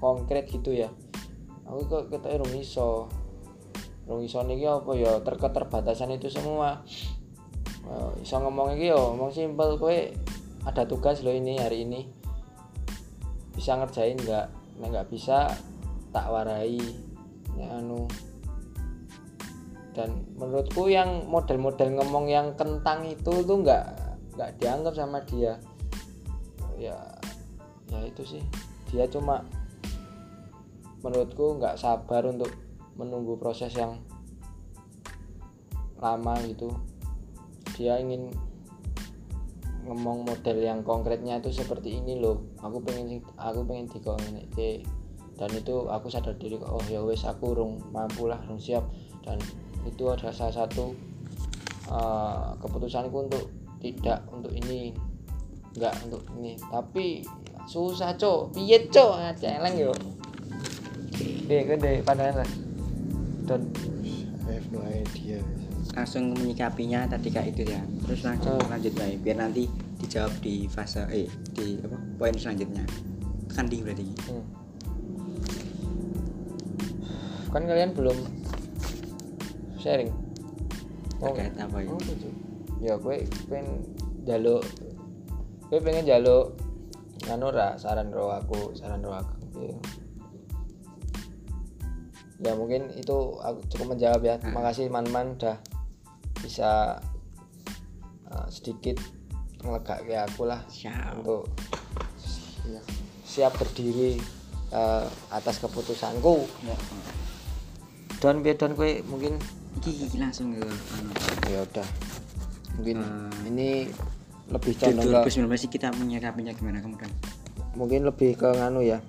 konkret 0.00 0.48
gitu 0.48 0.72
ya. 0.72 0.88
Aku 1.68 1.84
kok 1.86 2.08
kita 2.08 2.40
rung 2.40 2.54
iso. 2.56 3.10
Rung 4.08 4.24
iso 4.24 4.40
niki 4.42 4.66
apa 4.66 4.96
ya 4.96 5.20
terketerbatasan 5.22 6.16
itu 6.16 6.26
semua 6.32 6.82
Eh, 7.92 8.24
iso 8.24 8.40
ngomong 8.40 8.72
iki 8.72 8.88
yo 8.88 9.12
ngomong 9.12 9.28
simpel 9.28 9.76
kowe 9.76 9.98
ada 10.64 10.82
tugas 10.88 11.20
lo 11.20 11.28
ini 11.28 11.60
hari 11.60 11.84
ini. 11.84 12.08
Bisa 13.52 13.76
ngerjain 13.76 14.16
nggak? 14.16 14.46
Nah 14.80 14.86
nggak 14.88 15.08
bisa 15.12 15.52
tak 16.08 16.26
warai. 16.32 16.80
Ya 17.60 17.68
anu. 17.76 18.08
Dan 19.92 20.24
menurutku 20.40 20.88
yang 20.88 21.28
model-model 21.28 22.00
ngomong 22.00 22.32
yang 22.32 22.56
kentang 22.56 23.04
itu 23.04 23.44
tuh 23.44 23.60
nggak 23.60 23.84
nggak 24.40 24.50
dianggap 24.56 24.96
sama 24.96 25.20
dia. 25.28 25.60
Ya 26.80 26.96
ya 27.92 28.00
itu 28.08 28.24
sih. 28.24 28.42
Dia 28.88 29.04
cuma 29.04 29.44
menurutku 31.04 31.60
nggak 31.60 31.76
sabar 31.76 32.24
untuk 32.24 32.48
menunggu 32.96 33.36
proses 33.36 33.76
yang 33.76 34.00
lama 36.00 36.34
gitu 36.48 36.72
dia 37.76 37.98
ingin 37.98 38.32
ngomong 39.82 40.22
model 40.22 40.62
yang 40.62 40.86
konkretnya 40.86 41.42
itu 41.42 41.50
seperti 41.50 41.98
ini 41.98 42.18
loh. 42.18 42.46
Aku 42.62 42.78
pengen 42.82 43.22
aku 43.34 43.66
pengen 43.66 43.90
C 44.54 44.82
dan 45.34 45.50
itu 45.58 45.90
aku 45.90 46.06
sadar 46.06 46.38
diri 46.38 46.60
oh 46.60 46.82
ya 46.86 47.02
wes 47.02 47.26
aku 47.26 47.56
rung 47.56 47.82
mampu 47.90 48.30
lah 48.30 48.38
rung 48.46 48.62
siap. 48.62 48.86
Dan 49.26 49.38
itu 49.82 50.06
adalah 50.06 50.34
salah 50.34 50.54
satu 50.54 50.94
uh, 51.90 52.54
keputusanku 52.62 53.16
untuk 53.26 53.50
tidak 53.82 54.22
untuk 54.30 54.54
ini. 54.54 54.94
Enggak 55.74 55.94
untuk 56.06 56.22
ini. 56.38 56.54
Tapi 56.70 57.26
susah 57.66 58.14
cok. 58.14 58.54
Piye 58.54 58.86
cok? 58.86 59.12
Ah, 59.18 59.34
celeng 59.34 59.74
yo. 59.74 59.92
Deh 61.48 61.62
gede 61.66 62.04
pandangan 62.06 62.44
lah. 62.44 62.50
Dan 63.50 63.66
I 64.46 64.58
have 64.58 64.68
no 64.70 64.84
idea 64.86 65.42
langsung 65.92 66.32
menyikapinya 66.32 67.04
tadi 67.04 67.28
kayak 67.28 67.52
itu 67.52 67.68
ya 67.68 67.80
terus 68.08 68.24
langsung 68.24 68.56
Oh. 68.56 68.68
lanjut 68.72 68.96
baik 68.96 69.20
biar 69.20 69.44
nanti 69.44 69.68
dijawab 70.00 70.32
di 70.40 70.64
fase 70.66 71.04
eh 71.12 71.28
di 71.52 71.76
apa 71.84 71.96
poin 72.16 72.32
selanjutnya 72.32 72.84
kan 73.52 73.68
di 73.68 73.84
berarti 73.84 74.06
Hmm. 74.28 74.44
Kan 77.52 77.68
kalian 77.68 77.92
belum 77.92 78.16
sharing. 79.76 80.08
Oh, 81.20 81.36
terkait 81.36 81.52
apa 81.60 81.84
ya 81.84 81.92
oh, 81.92 82.00
gitu. 82.00 82.28
Ya 82.80 82.96
gue 82.96 83.28
pengen 83.46 83.84
jaluk 84.24 84.64
gue 85.68 85.78
pengen 85.84 86.08
jaluk 86.08 86.56
anu 87.28 87.52
ra 87.52 87.76
saran 87.76 88.08
ro 88.08 88.32
aku, 88.32 88.72
saran 88.72 89.04
ro 89.04 89.12
aku. 89.20 89.36
Iya. 89.60 89.76
Ya 92.42 92.52
mungkin 92.56 92.88
itu 92.96 93.36
aku 93.38 93.60
cukup 93.68 93.94
menjawab 93.94 94.24
ya. 94.24 94.40
Terima 94.40 94.64
kasih 94.64 94.88
man-man 94.88 95.36
udah 95.36 95.60
bisa 96.52 97.00
uh, 98.28 98.48
sedikit 98.52 99.00
ngelegake 99.64 100.12
aku 100.20 100.44
lah 100.44 100.60
siap. 100.68 101.16
untuk 101.16 101.48
siap 103.24 103.56
berdiri 103.56 104.20
eh, 104.68 105.06
atas 105.32 105.64
keputusanku. 105.64 106.44
Don 108.20 108.44
piye 108.44 108.52
Don? 108.60 108.76
Kowe 108.76 109.00
mungkin 109.08 109.40
iki, 109.80 110.04
iki 110.04 110.20
langsung 110.20 110.52
ke 110.52 110.60
anu. 110.68 111.10
ya 111.48 111.64
udah. 111.64 111.88
Mungkin 112.76 113.00
Hmm. 113.00 113.48
ini 113.48 113.88
lebih 114.52 114.76
condong 114.76 115.08
ke 115.24 115.32
2019 115.32 115.56
sih 115.56 115.70
kita 115.72 115.88
menyikapinya 115.96 116.52
gimana 116.52 116.84
kamu 116.84 117.00
kan 117.00 117.08
mungkin 117.72 118.04
lebih 118.04 118.36
ke 118.36 118.52
nganu 118.52 118.84
ya 118.84 119.00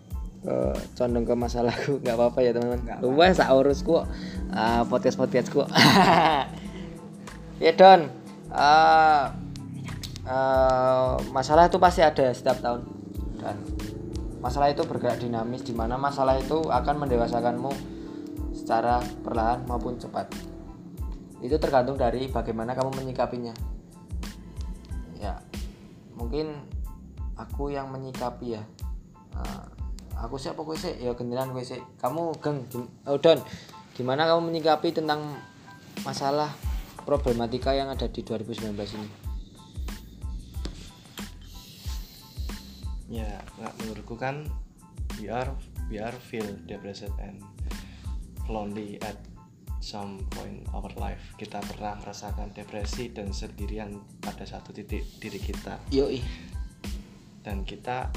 ke 0.47 0.55
condong 0.95 1.27
ke 1.27 1.35
masalahku. 1.35 1.97
Nggak 2.07 2.15
apa-apa 2.15 2.39
ya 2.39 2.55
teman-teman. 2.55 2.79
Nggak 2.87 2.97
lupa 3.03 3.35
sak 3.35 3.51
urusku 3.51 3.99
uh, 3.99 4.83
podcast 4.87 5.19
podcastku 5.19 5.67
ya 7.64 7.72
Don. 7.80 8.11
Uh, 8.53 9.26
uh, 10.28 11.16
masalah 11.32 11.72
itu 11.72 11.80
pasti 11.80 12.03
ada 12.03 12.30
setiap 12.36 12.59
tahun 12.59 12.86
dan 13.39 13.57
masalah 14.43 14.70
itu 14.70 14.84
bergerak 14.84 15.24
dinamis 15.24 15.64
di 15.64 15.72
mana 15.74 15.95
masalah 15.95 16.38
itu 16.38 16.59
akan 16.68 17.07
mendewasakanmu 17.07 17.72
secara 18.51 18.99
perlahan 19.24 19.64
maupun 19.64 19.95
cepat. 19.95 20.28
Itu 21.39 21.55
tergantung 21.57 21.95
dari 21.95 22.28
bagaimana 22.28 22.76
kamu 22.76 22.99
menyikapinya. 22.99 23.55
Ya 25.18 25.39
mungkin 26.20 26.59
aku 27.39 27.72
yang 27.72 27.89
menyikapi 27.89 28.59
ya. 28.59 28.64
Nah, 29.34 29.66
aku 30.20 30.38
sih 30.38 30.53
apa 30.53 30.61
sih 30.78 30.93
ya 31.01 31.18
genderan 31.18 31.49
kowe 31.49 31.64
sih 31.66 31.82
kamu 31.97 32.38
geng 32.38 32.70
oh 33.09 33.18
Don 33.18 33.41
gimana 33.97 34.30
kamu 34.30 34.53
menyikapi 34.53 34.93
tentang 34.93 35.41
masalah 36.05 36.53
problematika 37.03 37.75
yang 37.75 37.91
ada 37.91 38.07
di 38.07 38.23
2019 38.23 38.97
ini? 38.97 39.09
Ya 43.13 43.43
nggak 43.59 43.73
menurutku 43.83 44.15
kan 44.17 44.47
we 45.21 45.29
are 45.29 45.53
we 45.91 46.01
are 46.01 46.15
feel 46.17 46.47
depressed 46.65 47.13
and 47.21 47.37
lonely 48.49 48.97
at 49.03 49.19
some 49.83 50.23
point 50.31 50.63
our 50.71 50.89
life. 50.95 51.35
Kita 51.35 51.59
pernah 51.59 51.99
merasakan 51.99 52.55
depresi 52.55 53.11
dan 53.11 53.35
sendirian 53.35 53.99
pada 54.23 54.47
satu 54.47 54.71
titik 54.71 55.03
diri 55.19 55.37
kita. 55.37 55.77
Yoi. 55.91 56.23
Dan 57.43 57.67
kita 57.67 58.07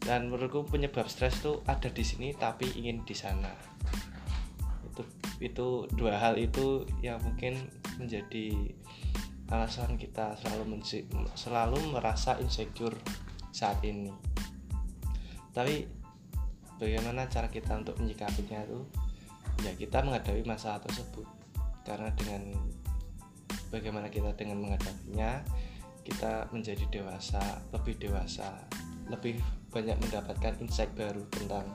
dan 0.00 0.32
menurutku 0.32 0.64
penyebab 0.64 1.06
stres 1.12 1.44
tuh 1.44 1.60
ada 1.68 1.92
di 1.92 2.00
sini 2.00 2.32
tapi 2.32 2.64
ingin 2.80 3.04
di 3.04 3.12
sana 3.12 3.52
itu 5.00 5.08
itu 5.40 5.68
dua 5.96 6.20
hal 6.20 6.36
itu 6.36 6.84
yang 7.00 7.16
mungkin 7.24 7.56
menjadi 7.96 8.76
alasan 9.50 9.98
kita 9.98 10.38
selalu 10.38 10.78
selalu 11.34 11.78
merasa 11.90 12.38
insecure 12.38 12.94
saat 13.50 13.82
ini. 13.82 14.12
Tapi 15.50 15.88
bagaimana 16.78 17.26
cara 17.26 17.50
kita 17.50 17.80
untuk 17.80 17.98
menyikapinya 17.98 18.62
tuh 18.68 18.86
ya 19.66 19.74
kita 19.74 20.04
menghadapi 20.06 20.46
masalah 20.46 20.78
tersebut. 20.84 21.26
Karena 21.82 22.12
dengan 22.14 22.54
bagaimana 23.74 24.06
kita 24.12 24.36
dengan 24.38 24.62
menghadapinya 24.62 25.42
kita 26.06 26.48
menjadi 26.54 26.84
dewasa 26.88 27.42
lebih 27.74 27.98
dewasa 28.00 28.56
lebih 29.10 29.38
banyak 29.70 29.98
mendapatkan 29.98 30.54
insight 30.62 30.90
baru 30.94 31.22
tentang 31.30 31.66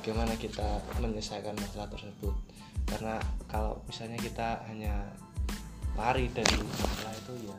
bagaimana 0.00 0.34
kita 0.34 0.82
menyelesaikan 0.98 1.54
masalah 1.56 1.88
tersebut. 1.88 2.34
Karena 2.84 3.16
kalau 3.48 3.80
misalnya 3.86 4.18
kita 4.20 4.60
hanya 4.68 5.08
lari 5.94 6.26
dari 6.34 6.58
masalah 6.58 7.14
itu 7.14 7.34
ya 7.46 7.58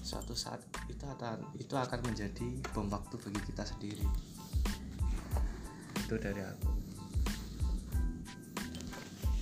suatu 0.00 0.32
saat 0.32 0.64
itu 0.88 1.04
akan 1.04 1.44
itu 1.60 1.76
akan 1.76 2.00
menjadi 2.00 2.48
bom 2.72 2.88
waktu 2.88 3.14
bagi 3.20 3.40
kita 3.52 3.62
sendiri. 3.68 4.06
Itu 6.00 6.16
dari 6.16 6.40
aku. 6.40 6.68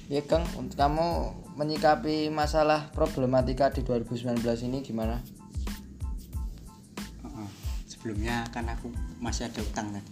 Ya 0.07 0.23
Kang 0.23 0.47
untuk 0.55 0.79
kamu 0.79 1.35
menyikapi 1.59 2.31
masalah 2.31 2.95
problematika 2.95 3.75
di 3.75 3.83
2019 3.83 4.39
ini 4.71 4.79
gimana? 4.83 5.19
Heeh. 7.27 7.49
sebelumnya 7.91 8.47
kan 8.55 8.71
aku 8.71 8.95
masih 9.19 9.51
ada 9.51 9.59
utang 9.67 9.91
kan 9.91 10.05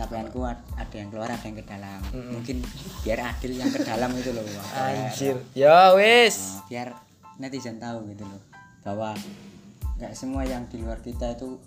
capaianku 0.00 0.40
ad- 0.48 0.64
ada 0.80 0.96
yang 0.96 1.08
keluar 1.12 1.28
ada 1.28 1.44
yang 1.44 1.56
ke 1.60 1.64
dalam. 1.68 2.00
Mungkin 2.08 2.64
biar 3.04 3.20
adil 3.20 3.52
yang 3.60 3.68
ke 3.68 3.84
dalam 3.84 4.10
itu 4.16 4.32
loh 4.32 4.44
anjir. 4.72 5.36
Ya 5.52 5.92
wis. 5.92 6.56
Nah, 6.56 6.64
biar 6.72 6.88
netizen 7.36 7.76
tahu 7.76 8.08
gitu 8.08 8.24
loh 8.24 8.40
bahwa 8.80 9.12
nggak 10.00 10.16
semua 10.16 10.48
yang 10.48 10.64
di 10.72 10.80
luar 10.80 11.04
kita 11.04 11.36
itu 11.36 11.60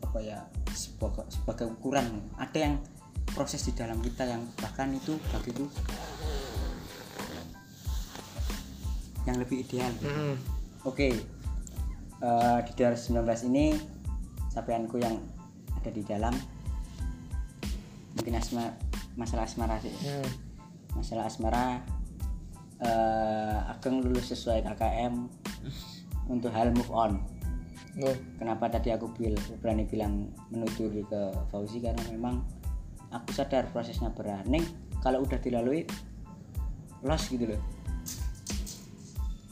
apa 0.00 0.18
ya 0.24 0.40
sebagai, 0.72 1.28
sebagai 1.28 1.68
ukuran. 1.68 2.24
Ada 2.40 2.58
yang 2.58 2.74
proses 3.36 3.60
di 3.68 3.76
dalam 3.76 4.00
kita 4.00 4.24
yang 4.24 4.42
bahkan 4.58 4.90
itu 4.96 5.20
bagiku 5.30 5.68
yang 9.28 9.36
lebih 9.36 9.62
ideal. 9.68 9.92
Mm-mm. 10.00 10.34
Oke, 10.88 11.12
eh, 12.24 12.58
di 12.64 12.72
2019 12.72 13.52
ini 13.52 13.76
capaianku 14.50 14.96
yang 14.96 15.20
ada 15.76 15.90
di 15.92 16.02
dalam 16.02 16.32
mungkin 18.16 18.34
asma 18.38 18.74
masalah 19.14 19.46
asmara 19.46 19.76
sih. 19.82 19.92
Hmm. 19.92 20.28
Masalah 20.98 21.30
asmara 21.30 21.82
Ageng 23.68 24.00
lulus 24.00 24.32
sesuai 24.32 24.64
KKM 24.64 25.14
untuk 26.32 26.48
hal 26.52 26.72
move 26.72 26.88
on. 26.92 27.20
Oh, 28.00 28.16
Kenapa 28.40 28.70
tadi 28.72 28.94
aku 28.94 29.10
bil, 29.12 29.36
berani 29.60 29.84
bilang 29.84 30.32
menutur 30.48 30.88
ke 30.88 31.20
Fauzi 31.52 31.82
karena 31.82 32.00
memang 32.08 32.40
aku 33.12 33.34
sadar 33.36 33.68
prosesnya 33.68 34.08
berat. 34.14 34.48
Neng, 34.48 34.64
kalau 35.04 35.26
udah 35.26 35.36
dilalui 35.42 35.84
loss 37.04 37.28
gitu 37.28 37.52
loh. 37.52 37.60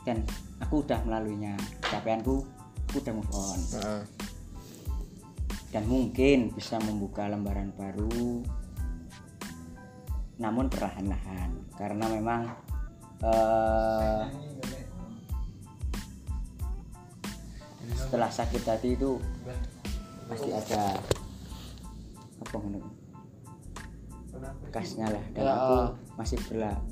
Dan 0.07 0.25
aku 0.63 0.87
udah 0.87 1.03
melaluinya. 1.05 1.53
Capaianku 1.85 2.47
udah 2.97 3.13
move 3.13 3.33
on 3.37 3.61
heeh. 3.77 4.18
Dan 5.69 5.85
mungkin 5.85 6.53
bisa 6.57 6.81
membuka 6.81 7.29
lembaran 7.29 7.73
baru 7.77 8.41
namun 10.39 10.71
perlahan-lahan. 10.71 11.51
Karena 11.75 12.07
memang 12.09 12.43
eh, 13.27 14.23
setelah 17.99 18.31
sakit 18.31 18.63
hati 18.65 18.95
itu 18.95 19.19
pasti 20.31 20.51
ada 20.55 20.95
apa 22.39 22.57
namanya 22.63 22.93
kasnya 24.71 25.11
lah. 25.11 25.25
Dan 25.35 25.43
Ya. 25.43 25.53
aku 25.59 25.77
masih 26.15 26.39
berla- 26.47 26.83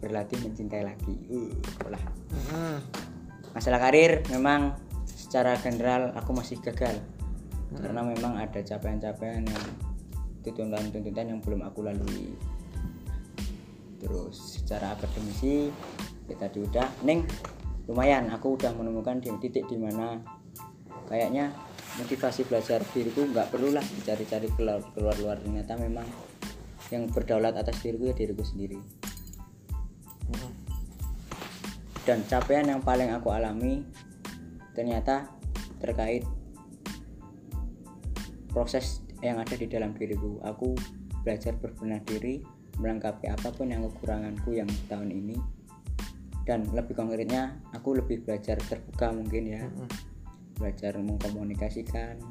berlatih 0.00 0.38
mencintai 0.40 0.82
lagi. 0.82 1.14
Uh, 1.28 1.52
lah. 1.92 2.02
Mm-mm. 2.32 2.76
masalah 3.54 3.78
karir 3.78 4.18
memang 4.34 4.74
secara 5.06 5.54
general 5.62 6.10
aku 6.18 6.34
masih 6.34 6.58
gagal 6.58 6.98
karena 7.78 8.00
memang 8.06 8.38
ada 8.38 8.60
capaian-capaian 8.62 9.42
yang 9.44 9.64
tuntutan-tuntutan 10.44 11.26
yang 11.34 11.40
belum 11.40 11.64
aku 11.64 11.80
lalui. 11.82 12.36
Terus 13.98 14.60
secara 14.60 14.92
akademisi 14.92 15.72
ya 16.28 16.36
tadi 16.36 16.60
udah. 16.60 16.88
Neng 17.02 17.24
lumayan. 17.88 18.28
Aku 18.32 18.60
udah 18.60 18.72
menemukan 18.76 19.20
di 19.20 19.32
titik 19.40 19.64
di 19.68 19.80
mana 19.80 20.20
kayaknya 21.08 21.52
motivasi 21.96 22.44
belajar 22.44 22.84
diriku 22.92 23.24
nggak 23.28 23.54
perlu 23.54 23.72
lah 23.72 23.84
dicari-cari 23.84 24.50
keluar 24.56 24.82
keluar 24.92 25.14
luar 25.20 25.36
ternyata 25.40 25.78
memang 25.78 26.04
yang 26.92 27.08
berdaulat 27.08 27.56
atas 27.56 27.80
diriku 27.80 28.12
ya 28.12 28.16
diriku 28.16 28.44
sendiri. 28.44 28.78
Dan 32.04 32.20
capaian 32.28 32.68
yang 32.68 32.84
paling 32.84 33.08
aku 33.16 33.32
alami 33.32 33.80
ternyata 34.76 35.24
terkait 35.80 36.28
proses 38.54 39.02
yang 39.18 39.42
ada 39.42 39.58
di 39.58 39.66
dalam 39.66 39.90
diriku. 39.98 40.38
Aku 40.46 40.78
belajar 41.26 41.58
berbenah 41.58 41.98
diri 42.06 42.38
melengkapi 42.78 43.26
apa 43.26 43.50
pun 43.50 43.70
yang 43.70 43.82
kekuranganku 43.90 44.54
yang 44.54 44.70
tahun 44.86 45.10
ini. 45.10 45.36
Dan 46.46 46.70
lebih 46.70 46.94
konkretnya 46.94 47.58
aku 47.74 47.98
lebih 47.98 48.22
belajar 48.22 48.60
terbuka 48.62 49.10
mungkin 49.10 49.44
ya. 49.50 49.66
Belajar 50.54 50.94
mengkomunikasikan. 51.02 52.22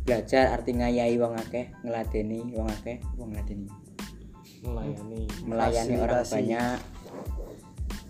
Belajar 0.00 0.56
arti 0.56 0.72
ngayai 0.72 1.12
wong 1.20 1.36
akeh 1.36 1.76
ngeladeni 1.84 2.40
wong 2.56 2.72
akeh 2.80 3.04
wong 3.20 3.36
ngeladeni. 3.36 3.68
Melayani. 4.64 5.22
Melayani 5.44 5.94
orang 6.00 6.24
Fasilitasi. 6.24 6.34
banyak. 6.34 6.78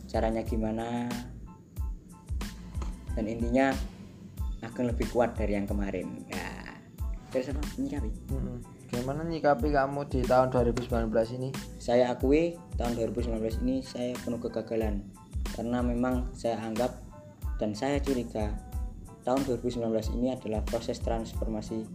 Caranya 0.07 0.43
gimana? 0.47 0.89
Dan 3.15 3.27
intinya 3.27 3.75
akan 4.61 4.93
lebih 4.93 5.09
kuat 5.13 5.37
dari 5.37 5.57
yang 5.57 5.67
kemarin 5.67 6.25
ya 6.29 6.71
terus 7.31 7.55
apa 7.55 7.63
menyikapi. 7.79 8.11
Gimana 8.91 9.23
nyikapi 9.23 9.71
kamu 9.71 10.03
di 10.11 10.21
tahun 10.27 10.51
2019 10.51 11.15
ini? 11.39 11.55
saya 11.79 12.11
akui 12.11 12.59
tahun 12.75 12.99
2019 12.99 13.63
ini 13.63 13.87
saya 13.87 14.19
penuh 14.19 14.43
kegagalan 14.43 15.07
karena 15.55 15.79
memang 15.79 16.27
saya 16.35 16.59
anggap 16.59 16.99
dan 17.63 17.71
saya 17.71 18.03
curiga 18.03 18.51
tahun 19.23 19.47
2019 19.47 19.87
ini 20.19 20.35
adalah 20.35 20.67
proses 20.67 20.99
transformasi 20.99 21.87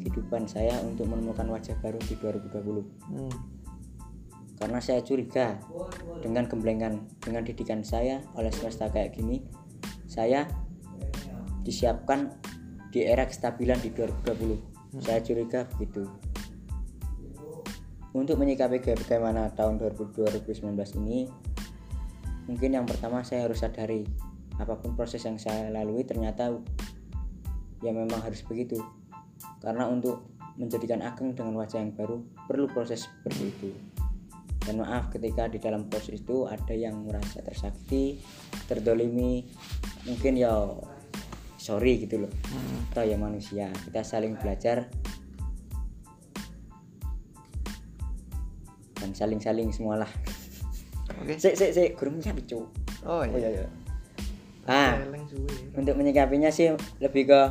kehidupan 0.00 0.48
saya 0.48 0.80
untuk 0.82 1.06
menemukan 1.12 1.46
wajah 1.52 1.76
baru 1.84 2.00
di 2.08 2.16
2020 2.16 3.12
Hmm. 3.12 3.32
karena 4.56 4.80
saya 4.80 5.04
curiga 5.04 5.60
dengan 6.24 6.48
gemblengan 6.48 7.12
dengan 7.20 7.44
didikan 7.44 7.84
saya 7.84 8.24
oleh 8.38 8.48
semesta 8.48 8.88
kayak 8.88 9.20
gini 9.20 9.44
saya 10.08 10.48
disiapkan 11.62 12.34
di 12.92 13.08
era 13.08 13.24
kestabilan 13.24 13.80
di 13.80 13.90
2020 13.94 14.72
saya 15.00 15.24
curiga 15.24 15.64
begitu. 15.72 16.04
Untuk 18.12 18.36
menyikapi 18.36 18.84
bagaimana 18.84 19.48
tahun 19.56 19.80
2019 19.80 20.52
ini 21.00 21.32
mungkin 22.44 22.76
yang 22.76 22.84
pertama 22.84 23.24
saya 23.24 23.48
harus 23.48 23.64
sadari 23.64 24.04
apa 24.60 24.76
pun 24.76 24.92
proses 24.92 25.24
yang 25.24 25.40
saya 25.40 25.72
lalui 25.72 26.04
ternyata 26.04 26.52
ya 27.80 27.88
memang 27.88 28.20
harus 28.20 28.44
begitu. 28.44 28.76
Karena 29.64 29.88
untuk 29.88 30.28
menjadikan 30.60 31.00
Ageng 31.00 31.32
dengan 31.32 31.56
wajah 31.56 31.80
yang 31.80 31.96
baru 31.96 32.20
perlu 32.44 32.68
proses 32.68 33.08
seperti 33.08 33.44
itu. 33.48 33.70
Dan 34.62 34.84
maaf 34.84 35.08
ketika 35.08 35.48
di 35.48 35.56
dalam 35.56 35.88
proses 35.88 36.20
itu 36.20 36.44
ada 36.44 36.76
yang 36.76 37.08
merasa 37.08 37.40
tersakiti 37.40 38.20
terdolimi 38.68 39.48
mungkin 40.04 40.38
ya 40.38 40.52
sorry 41.62 42.02
gitu 42.02 42.26
loh. 42.26 42.32
Atau 42.90 43.06
ya 43.06 43.14
manusia 43.14 43.70
kita 43.86 44.02
saling 44.02 44.34
belajar. 44.34 44.90
Dan 48.98 49.14
saling-saling 49.14 49.70
semualah. 49.70 50.10
Oke. 51.22 51.38
sik 51.38 51.54
sik 51.54 51.70
sik. 51.70 51.90
Gurung 51.94 52.18
nyampe 52.18 52.42
cuk? 52.42 52.66
Oh 53.06 53.22
oh 53.22 53.22
iya. 53.22 53.38
iya. 53.38 53.48
Iya 53.50 53.66
ah. 54.70 54.94
untuk 55.74 55.98
menyikapinya 55.98 56.50
sih 56.50 56.70
lebih 57.02 57.34
ke 57.34 57.42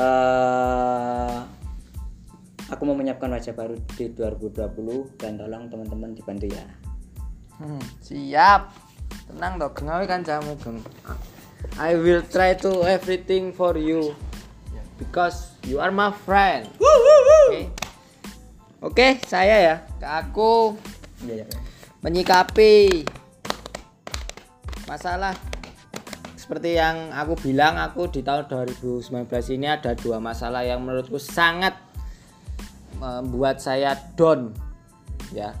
eh 0.00 1.38
aku 2.72 2.82
mau 2.88 2.96
menyiapkan 2.96 3.28
wajah 3.28 3.52
baru 3.52 3.76
di 3.98 4.08
2020 4.16 5.20
dan 5.20 5.36
tolong 5.36 5.68
teman-teman 5.68 6.16
dibantu 6.16 6.48
ya. 6.48 6.64
Hmm, 7.60 7.82
siap. 8.00 8.72
Tenang 9.28 9.60
toh, 9.60 9.70
gengawe 9.76 10.04
kan 10.08 10.24
jamu 10.24 10.56
geng. 10.56 10.80
I 11.80 11.96
will 11.96 12.22
try 12.26 12.54
to 12.60 12.84
everything 12.84 13.56
for 13.56 13.76
you 13.76 14.12
because 15.00 15.56
you 15.64 15.80
are 15.80 15.92
my 15.92 16.12
friend. 16.12 16.68
Oke. 16.80 17.72
Oke, 18.80 19.08
saya 19.28 19.56
ya. 19.60 19.76
Aku 20.00 20.76
iya 21.24 21.44
iya 21.44 21.48
menyikapi 22.00 23.04
masalah 24.88 25.36
seperti 26.34 26.80
yang 26.80 27.12
aku 27.12 27.36
bilang 27.38 27.76
aku 27.76 28.08
di 28.08 28.24
tahun 28.24 28.48
2019 28.48 29.28
ini 29.60 29.68
ada 29.68 29.92
dua 29.94 30.18
masalah 30.18 30.64
yang 30.64 30.82
menurutku 30.82 31.20
sangat 31.20 31.76
membuat 32.96 33.60
saya 33.60 33.94
down 34.16 34.50
ya 35.30 35.52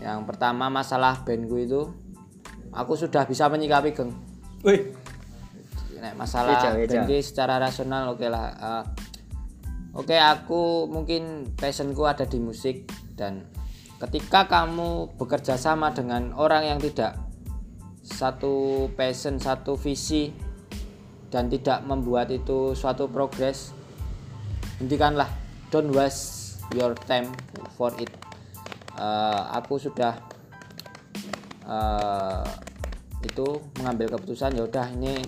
yang 0.00 0.24
pertama 0.24 0.70
masalah 0.70 1.20
bandku 1.26 1.58
itu 1.58 1.82
aku 2.70 2.94
sudah 2.94 3.26
bisa 3.26 3.50
menyikapi 3.50 3.92
geng 3.92 4.14
wih. 4.64 4.80
Nek 6.00 6.16
masalah 6.16 6.74
band 6.74 7.08
ki 7.08 7.20
secara 7.20 7.60
rasional 7.60 8.16
oke 8.16 8.26
lah. 8.26 8.46
Eh, 8.56 8.84
oke 9.92 10.16
aku 10.16 10.88
mungkin 10.88 11.52
passionku 11.54 12.02
ada 12.08 12.24
di 12.24 12.40
musik 12.40 12.88
dan 13.14 13.44
ketika 14.00 14.48
kamu 14.48 15.16
bekerja 15.20 15.54
sama 15.60 15.92
dengan 15.92 16.32
orang 16.34 16.66
yang 16.66 16.80
tidak 16.80 17.16
satu 18.04 18.88
passion 18.92 19.40
satu 19.40 19.80
visi 19.80 20.28
dan 21.32 21.48
tidak 21.48 21.80
membuat 21.88 22.28
itu 22.32 22.72
suatu 22.72 23.08
progres 23.08 23.72
hentikanlah. 24.80 25.28
Don't 25.72 25.90
waste 25.90 26.60
your 26.76 26.92
time 27.08 27.32
for 27.76 27.92
it. 28.00 28.12
Eh, 28.96 29.42
aku 29.56 29.80
sudah 29.80 30.20
eh, 31.64 32.73
itu 33.24 33.60
mengambil 33.80 34.14
keputusan 34.14 34.54
ya 34.54 34.68
udah 34.68 34.86
ini 34.92 35.24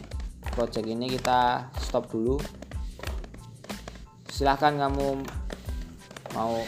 project 0.52 0.86
ini 0.86 1.10
kita 1.10 1.68
stop 1.81 2.09
dulu. 2.12 2.39
Silahkan 4.28 4.77
kamu 4.77 5.24
mau 6.36 6.60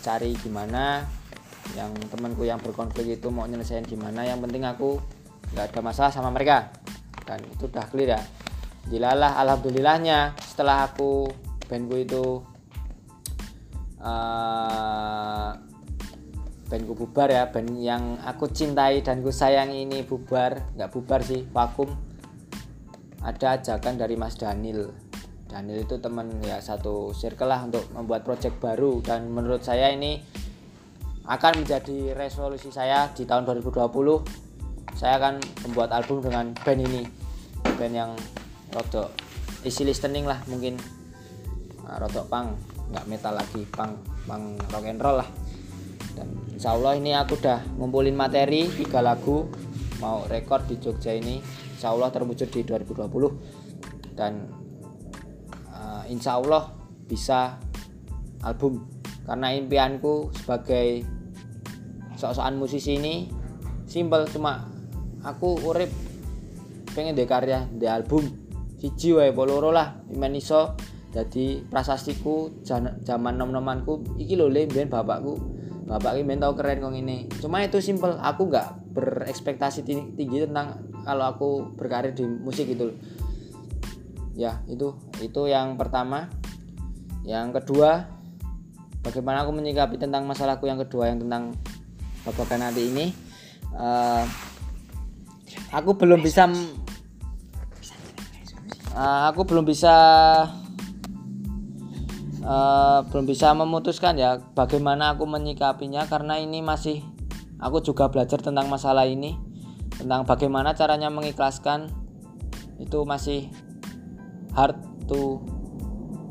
cari 0.00 0.32
gimana 0.38 1.04
yang 1.74 1.94
temanku 2.10 2.46
yang 2.46 2.58
berkonflik 2.62 3.18
itu 3.20 3.28
mau 3.30 3.46
nyelesain 3.46 3.86
gimana 3.86 4.26
yang 4.26 4.42
penting 4.42 4.66
aku 4.66 4.98
nggak 5.54 5.74
ada 5.74 5.80
masalah 5.82 6.10
sama 6.14 6.30
mereka. 6.30 6.70
Dan 7.26 7.42
itu 7.46 7.66
udah 7.66 7.84
clear 7.90 8.18
ya. 8.18 8.20
Dilalah 8.90 9.38
alhamdulillahnya 9.42 10.34
setelah 10.40 10.90
aku 10.90 11.30
bandku 11.68 12.00
itu 12.00 12.42
eh 14.00 15.69
bandku 16.70 16.94
bubar 16.94 17.26
ya 17.26 17.50
band 17.50 17.82
yang 17.82 18.14
aku 18.22 18.46
cintai 18.46 19.02
dan 19.02 19.26
ku 19.26 19.34
sayang 19.34 19.74
ini 19.74 20.06
bubar 20.06 20.70
nggak 20.78 20.90
bubar 20.94 21.20
sih 21.26 21.42
vakum. 21.50 21.90
Ada 23.20 23.58
ajakan 23.58 23.98
dari 23.98 24.14
Mas 24.14 24.38
Daniel 24.38 24.94
Daniel 25.50 25.82
itu 25.82 25.98
teman 25.98 26.30
ya 26.46 26.62
satu 26.62 27.10
circle 27.10 27.50
lah 27.50 27.66
untuk 27.66 27.82
membuat 27.90 28.22
project 28.22 28.62
baru 28.62 29.02
dan 29.02 29.26
menurut 29.28 29.66
saya 29.66 29.90
ini 29.90 30.22
akan 31.26 31.66
menjadi 31.66 32.14
resolusi 32.14 32.70
saya 32.70 33.10
di 33.12 33.26
tahun 33.26 33.44
2020 33.50 33.90
saya 34.94 35.18
akan 35.18 35.42
membuat 35.66 35.90
album 35.90 36.22
dengan 36.22 36.54
band 36.54 36.80
ini 36.86 37.02
band 37.66 37.94
yang 37.98 38.10
rodok 38.70 39.10
easy 39.66 39.82
listening 39.82 40.22
lah 40.22 40.38
mungkin. 40.46 40.78
Nah, 41.82 41.98
rodok 41.98 42.30
pang 42.30 42.54
nggak 42.94 43.04
metal 43.10 43.34
lagi 43.34 43.66
pang 43.74 43.98
pang 44.30 44.54
rock 44.70 44.86
and 44.86 45.02
roll 45.02 45.18
lah 45.18 45.28
dan 46.14 46.28
insya 46.52 46.74
Allah 46.74 46.96
ini 46.98 47.14
aku 47.14 47.38
udah 47.38 47.62
ngumpulin 47.78 48.16
materi 48.16 48.66
tiga 48.68 49.00
lagu 49.00 49.48
mau 50.00 50.24
rekor 50.26 50.64
di 50.64 50.80
Jogja 50.80 51.14
ini. 51.14 51.38
Insya 51.76 51.96
Allah 51.96 52.12
terwujud 52.12 52.48
di 52.52 52.60
2020 52.64 54.12
dan 54.16 54.48
uh, 55.72 56.04
insya 56.08 56.36
Allah 56.40 56.72
bisa 57.08 57.56
album. 58.44 58.84
Karena 59.24 59.54
impianku 59.54 60.32
sebagai 60.34 61.04
sok-sokan 62.16 62.60
musisi 62.60 62.98
ini 62.98 63.30
simpel 63.88 64.26
cuma 64.28 64.68
aku 65.24 65.56
urip 65.64 65.88
pengen 66.92 67.16
di 67.16 67.24
karya 67.24 67.64
di 67.70 67.86
album. 67.88 68.28
Siji 68.80 69.12
wae 69.12 69.32
apa 69.32 69.42
loro 69.44 69.70
lah 69.72 70.04
imen 70.12 70.36
iso. 70.36 70.76
Jadi 71.10 71.66
prasastiku 71.66 72.62
zaman 73.02 73.34
nom-nomanku 73.34 74.14
iki 74.14 74.38
lho 74.38 74.46
le 74.46 74.70
bapakku 74.70 75.59
bapak 75.90 76.22
ini 76.22 76.38
tau 76.38 76.54
keren 76.54 76.78
kok 76.78 76.94
ini 76.94 77.26
cuma 77.42 77.66
itu 77.66 77.82
simple 77.82 78.14
aku 78.14 78.46
nggak 78.46 78.94
berekspektasi 78.94 79.82
tinggi, 80.14 80.46
tentang 80.46 80.78
kalau 81.02 81.24
aku 81.34 81.48
berkarir 81.74 82.14
di 82.14 82.22
musik 82.22 82.70
gitu 82.70 82.94
ya 84.38 84.62
itu 84.70 84.94
itu 85.18 85.50
yang 85.50 85.74
pertama. 85.74 86.30
Yang 87.20 87.60
kedua 87.60 88.08
bagaimana 89.04 89.44
aku 89.44 89.52
menyikapi 89.52 90.00
tentang 90.00 90.24
masalahku 90.24 90.64
yang 90.64 90.80
kedua 90.80 91.12
yang 91.12 91.20
tentang 91.20 91.52
bapak 92.24 92.56
nanti 92.56 92.88
ini. 92.88 93.06
Eh, 93.76 94.24
aku 95.74 95.94
belum 96.00 96.24
bisa 96.24 96.48
Eh, 98.90 99.22
aku 99.30 99.46
belum 99.46 99.62
bisa 99.62 99.94
eh, 102.40 102.98
belum 103.08 103.24
bisa 103.28 103.52
memutuskan 103.52 104.16
ya 104.16 104.40
bagaimana 104.56 105.14
aku 105.16 105.28
menyikapinya 105.28 106.08
karena 106.08 106.40
ini 106.40 106.64
masih 106.64 107.04
aku 107.60 107.84
juga 107.84 108.08
belajar 108.08 108.40
tentang 108.40 108.66
masalah 108.72 109.04
ini 109.04 109.36
tentang 110.00 110.24
bagaimana 110.24 110.72
caranya 110.72 111.12
mengikhlaskan. 111.12 111.92
Itu 112.80 113.04
masih 113.04 113.52
hard 114.56 114.80
to 115.04 115.36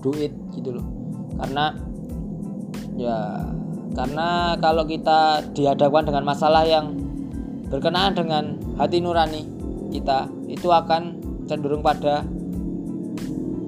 do 0.02 0.10
it 0.18 0.34
gitu 0.58 0.82
loh. 0.82 0.86
Karena 1.38 1.78
ya 2.98 3.46
karena 3.94 4.58
kalau 4.58 4.90
kita 4.90 5.46
dihadapkan 5.54 6.10
dengan 6.10 6.26
masalah 6.26 6.66
yang 6.66 6.98
berkenaan 7.70 8.18
dengan 8.18 8.58
hati 8.82 8.98
nurani 8.98 9.46
kita 9.94 10.26
itu 10.50 10.74
akan 10.74 11.22
cenderung 11.46 11.86
pada 11.86 12.26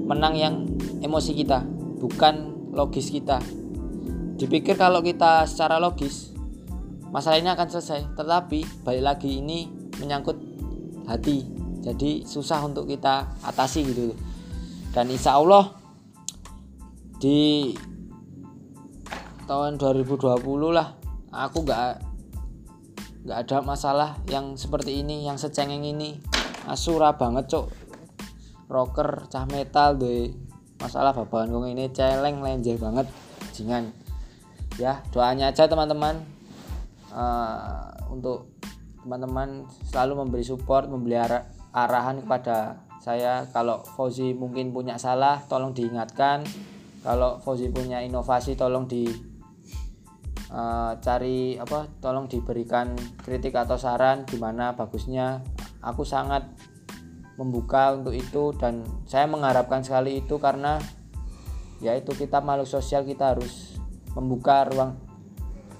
menang 0.10 0.34
yang 0.38 0.56
emosi 1.02 1.38
kita 1.38 1.62
bukan 2.02 2.65
logis 2.73 3.14
kita. 3.14 3.38
Dipikir 4.41 4.73
kalau 4.73 5.06
kita 5.06 5.45
secara 5.45 5.78
logis 5.78 6.34
masalah 7.14 7.38
ini 7.38 7.53
akan 7.53 7.68
selesai. 7.69 8.18
Tetapi 8.18 8.82
balik 8.82 9.03
lagi 9.06 9.38
ini 9.38 9.69
menyangkut 10.02 10.41
hati. 11.06 11.45
Jadi 11.86 12.26
susah 12.26 12.65
untuk 12.65 12.90
kita 12.90 13.38
atasi 13.45 13.86
gitu. 13.86 14.18
Dan 14.90 15.14
insya 15.14 15.38
Allah 15.38 15.78
di 17.22 17.69
tahun 19.45 19.78
2020 19.78 20.41
lah 20.73 20.98
aku 21.30 21.61
nggak 21.61 22.10
nggak 23.22 23.38
ada 23.45 23.57
masalah 23.61 24.18
yang 24.26 24.57
seperti 24.57 25.06
ini 25.06 25.30
yang 25.30 25.38
secengeng 25.38 25.86
ini. 25.86 26.18
Asura 26.65 27.14
banget 27.14 27.49
cok 27.53 27.68
rocker 28.72 29.28
cah 29.28 29.45
metal 29.52 29.99
deh 29.99 30.51
masalah 30.82 31.14
babakan 31.14 31.53
kong 31.53 31.72
ini 31.72 31.88
celeng 31.94 32.41
lenjer 32.41 32.76
banget 32.82 33.06
jingan 33.53 33.94
ya 34.82 34.99
doanya 35.14 35.52
aja 35.52 35.70
teman-teman. 35.70 36.41
Eh, 37.12 37.86
untuk 38.08 38.56
teman-teman 39.03 39.68
selalu 39.90 40.24
memberi 40.24 40.44
support 40.45 40.88
memberi 40.88 41.20
ara- 41.20 41.48
arahan 41.76 42.24
kepada 42.24 42.80
saya. 43.03 43.44
Kalau 43.52 43.84
Fauzi 43.84 44.32
mungkin 44.32 44.72
punya 44.72 44.95
salah 44.95 45.44
tolong 45.49 45.76
diingatkan. 45.76 46.45
Kalau 47.02 47.41
Fauzi 47.41 47.68
punya 47.68 47.99
inovasi 47.99 48.56
tolong 48.56 48.88
di 48.88 49.10
eh, 50.52 50.91
cari 51.03 51.60
apa 51.60 51.88
tolong 51.99 52.32
diberikan 52.32 52.95
kritik 53.20 53.60
atau 53.60 53.76
saran 53.76 54.24
gimana 54.24 54.72
bagusnya. 54.80 55.44
Aku 55.84 56.08
sangat 56.08 56.48
membuka 57.42 57.98
untuk 57.98 58.14
itu 58.14 58.54
dan 58.62 58.86
saya 59.10 59.26
mengharapkan 59.26 59.82
sekali 59.82 60.22
itu 60.22 60.38
karena 60.38 60.78
yaitu 61.82 62.14
kita 62.14 62.38
makhluk 62.38 62.70
sosial 62.70 63.02
kita 63.02 63.34
harus 63.34 63.82
membuka 64.14 64.70
ruang 64.70 64.94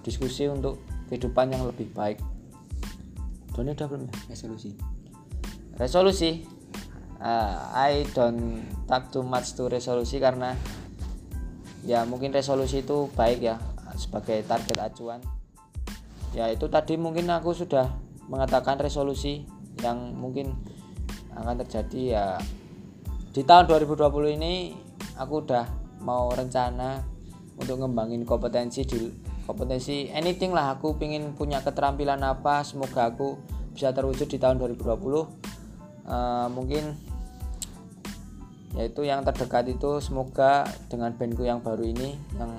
diskusi 0.02 0.50
untuk 0.50 0.82
kehidupan 1.06 1.54
yang 1.54 1.70
lebih 1.70 1.86
baik. 1.94 2.18
Doni 3.54 3.78
udah 3.78 3.86
belum 3.86 4.10
ya? 4.10 4.14
resolusi 4.34 4.74
Resolusi. 5.78 6.32
Uh, 7.22 7.54
I 7.78 8.02
don't 8.18 8.66
talk 8.90 9.14
too 9.14 9.22
much 9.22 9.54
to 9.54 9.70
resolusi 9.70 10.18
karena 10.18 10.58
ya 11.86 12.02
mungkin 12.10 12.34
resolusi 12.34 12.82
itu 12.82 13.14
baik 13.14 13.46
ya 13.46 13.62
sebagai 13.94 14.42
target 14.50 14.82
acuan. 14.82 15.22
Ya 16.34 16.50
itu 16.50 16.66
tadi 16.66 16.98
mungkin 16.98 17.30
aku 17.30 17.54
sudah 17.54 17.94
mengatakan 18.26 18.82
resolusi 18.82 19.46
yang 19.86 20.18
mungkin 20.18 20.58
akan 21.36 21.56
terjadi 21.66 22.02
ya 22.18 22.26
di 23.32 23.41
tahun 23.48 23.68
2020 23.70 24.38
ini 24.38 24.76
aku 25.16 25.48
udah 25.48 25.66
mau 26.03 26.32
rencana 26.34 26.99
untuk 27.56 27.80
ngembangin 27.80 28.28
kompetensi 28.28 28.84
di 28.84 29.08
kompetensi 29.48 30.12
anything 30.12 30.52
lah. 30.52 30.76
Aku 30.76 30.99
pingin 30.99 31.36
punya 31.38 31.64
keterampilan 31.64 32.20
apa 32.24 32.64
semoga 32.68 33.08
aku 33.08 33.40
bisa 33.72 33.95
terwujud 33.95 34.28
di 34.28 34.36
tahun 34.36 34.60
2020 34.60 35.52
Eh, 36.12 36.48
mungkin 36.52 36.98
yaitu 38.72 39.03
yang 39.03 39.22
terdekat 39.24 39.68
itu 39.68 39.99
semoga 39.99 40.64
dengan 40.88 41.12
bandku 41.16 41.44
yang 41.44 41.60
baru 41.60 41.84
ini 41.84 42.16
yang 42.40 42.52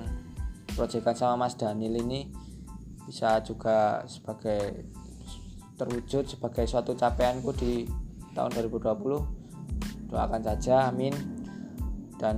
proyekan 0.77 1.17
sama 1.17 1.45
Mas 1.45 1.57
Daniel 1.57 1.97
ini 2.01 2.29
bisa 3.09 3.41
juga 3.41 4.05
sebagai 4.05 4.89
terwujud 5.75 6.29
sebagai 6.29 6.69
suatu 6.69 6.93
capaianku 6.93 7.49
di 7.57 7.83
tahun 8.33 8.49
2020 8.69 9.43
doakan 10.13 10.41
saja 10.45 10.93
amin. 10.93 11.13
Dan 12.17 12.37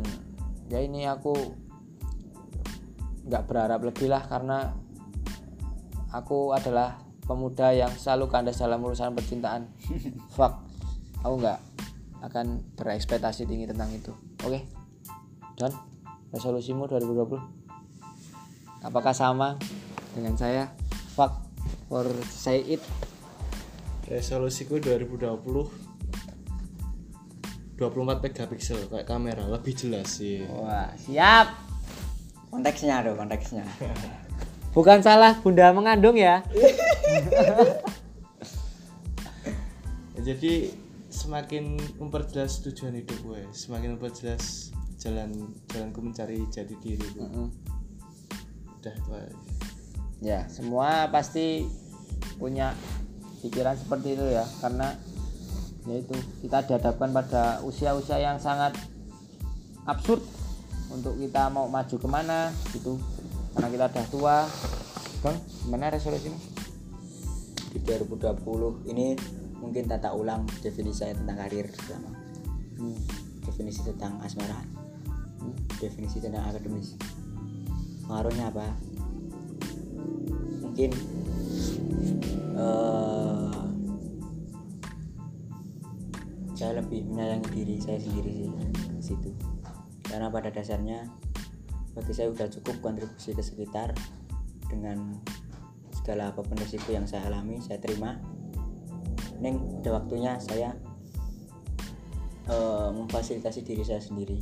ya 0.72 0.80
ini 0.80 1.08
aku 1.08 1.36
nggak 3.26 3.44
berharap 3.50 3.82
lebih 3.82 4.08
lah 4.08 4.24
karena 4.24 4.72
aku 6.14 6.54
adalah 6.54 7.02
pemuda 7.26 7.74
yang 7.74 7.90
selalu 7.92 8.30
kandas 8.30 8.62
dalam 8.62 8.86
urusan 8.86 9.18
percintaan. 9.18 9.74
Fuck 10.38 10.62
aku 11.26 11.42
nggak 11.42 11.60
akan 12.22 12.62
berekspektasi 12.78 13.50
tinggi 13.50 13.66
tentang 13.66 13.90
itu. 13.90 14.14
Oke? 14.46 14.62
Dan 15.58 15.74
resolusimu 16.30 16.86
2020 16.86 18.86
apakah 18.86 19.18
sama 19.18 19.58
dengan 20.14 20.38
saya? 20.38 20.70
Fuck 21.18 21.34
for 21.90 22.06
say 22.30 22.62
it. 22.78 22.84
Resolusiku 24.06 24.78
2020 24.78 25.85
24 27.76 28.24
megapiksel 28.24 28.80
kayak 28.88 29.04
kamera 29.04 29.44
lebih 29.52 29.76
jelas 29.76 30.20
sih. 30.20 30.48
Wah 30.48 30.96
siap. 30.96 31.52
Konteksnya 32.48 33.04
dong 33.04 33.20
konteksnya. 33.20 33.68
Bukan 34.72 35.04
salah 35.04 35.36
bunda 35.44 35.76
mengandung 35.76 36.16
ya. 36.16 36.40
Jadi 40.26 40.72
semakin 41.12 41.80
memperjelas 42.02 42.60
tujuan 42.66 42.98
hidup 43.00 43.16
gue 43.24 43.46
semakin 43.56 43.96
memperjelas 43.96 44.74
jalan 45.00 45.54
jalanku 45.70 46.00
mencari 46.04 46.48
jati 46.48 46.76
diri 46.80 47.08
gue. 47.12 47.28
Udah 48.80 48.94
itu 48.96 49.12
aja. 49.12 49.36
ya 50.24 50.40
semua 50.48 51.12
pasti 51.12 51.68
punya 52.40 52.72
pikiran 53.44 53.76
seperti 53.78 54.16
itu 54.16 54.26
ya 54.32 54.48
karena 54.64 54.96
yaitu 55.86 56.18
kita 56.42 56.66
dihadapkan 56.66 57.14
pada 57.14 57.62
usia-usia 57.62 58.18
yang 58.18 58.42
sangat 58.42 58.74
absurd. 59.86 60.22
Untuk 60.86 61.18
kita 61.18 61.50
mau 61.50 61.66
maju 61.66 61.96
ke 61.98 62.08
mana 62.08 62.54
gitu. 62.70 63.02
Karena 63.58 63.68
kita 63.74 63.86
udah 63.90 64.06
tua. 64.14 64.38
Bang 65.26 65.38
gimana 65.66 65.90
resolusimu? 65.90 66.38
Di 67.74 67.80
2020 67.82 68.92
ini 68.94 69.18
mungkin 69.58 69.90
tata 69.90 70.14
ulang 70.14 70.46
definisi 70.62 71.02
saya 71.02 71.18
tentang 71.18 71.42
karir 71.42 71.66
pertama 71.74 72.14
Hmm. 72.76 73.00
definisi 73.48 73.82
tentang 73.88 74.20
asmara. 74.20 74.60
Definisi 75.80 76.20
tentang 76.20 76.44
akademis. 76.52 77.00
Pengaruhnya 78.04 78.52
apa? 78.52 78.68
Mungkin 80.60 80.92
eh, 82.56 83.25
saya 86.66 86.82
lebih 86.82 87.06
menyayangi 87.06 87.50
diri 87.54 87.76
saya 87.78 88.02
sendiri 88.02 88.42
sih 88.42 88.50
di 88.90 89.04
situ. 89.06 89.30
Karena 90.02 90.34
pada 90.34 90.50
dasarnya 90.50 91.06
bagi 91.94 92.10
saya 92.10 92.34
sudah 92.34 92.50
cukup 92.50 92.82
kontribusi 92.82 93.38
ke 93.38 93.46
sekitar 93.46 93.94
dengan 94.66 95.22
segala 95.94 96.34
apa 96.34 96.42
pun 96.42 96.58
resiko 96.58 96.90
yang 96.90 97.06
saya 97.06 97.30
alami 97.30 97.62
saya 97.62 97.78
terima. 97.78 98.18
Neng 99.38 99.62
ada 99.86 100.02
waktunya 100.02 100.42
saya 100.42 100.74
eh, 102.50 102.90
memfasilitasi 102.98 103.62
diri 103.62 103.86
saya 103.86 104.02
sendiri. 104.02 104.42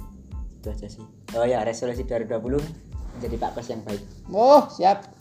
Itu 0.63 0.71
aja 0.71 0.87
sih. 0.87 1.03
Oh 1.35 1.43
ya 1.43 1.67
resolusi 1.67 2.07
2020 2.07 3.19
menjadi 3.19 3.35
pak 3.35 3.51
kos 3.51 3.67
yang 3.67 3.83
baik. 3.83 3.99
Oh 4.31 4.63
siap. 4.71 5.11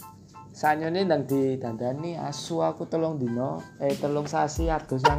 Sanyo 0.55 0.87
ini 0.87 1.03
nang 1.03 1.27
di 1.27 1.59
dandani 1.59 2.15
asu 2.15 2.63
aku 2.63 2.87
tolong 2.87 3.19
dino 3.19 3.59
eh 3.83 3.99
tolong 3.99 4.31
sasi 4.31 4.71
adus 4.71 5.03
yang 5.03 5.19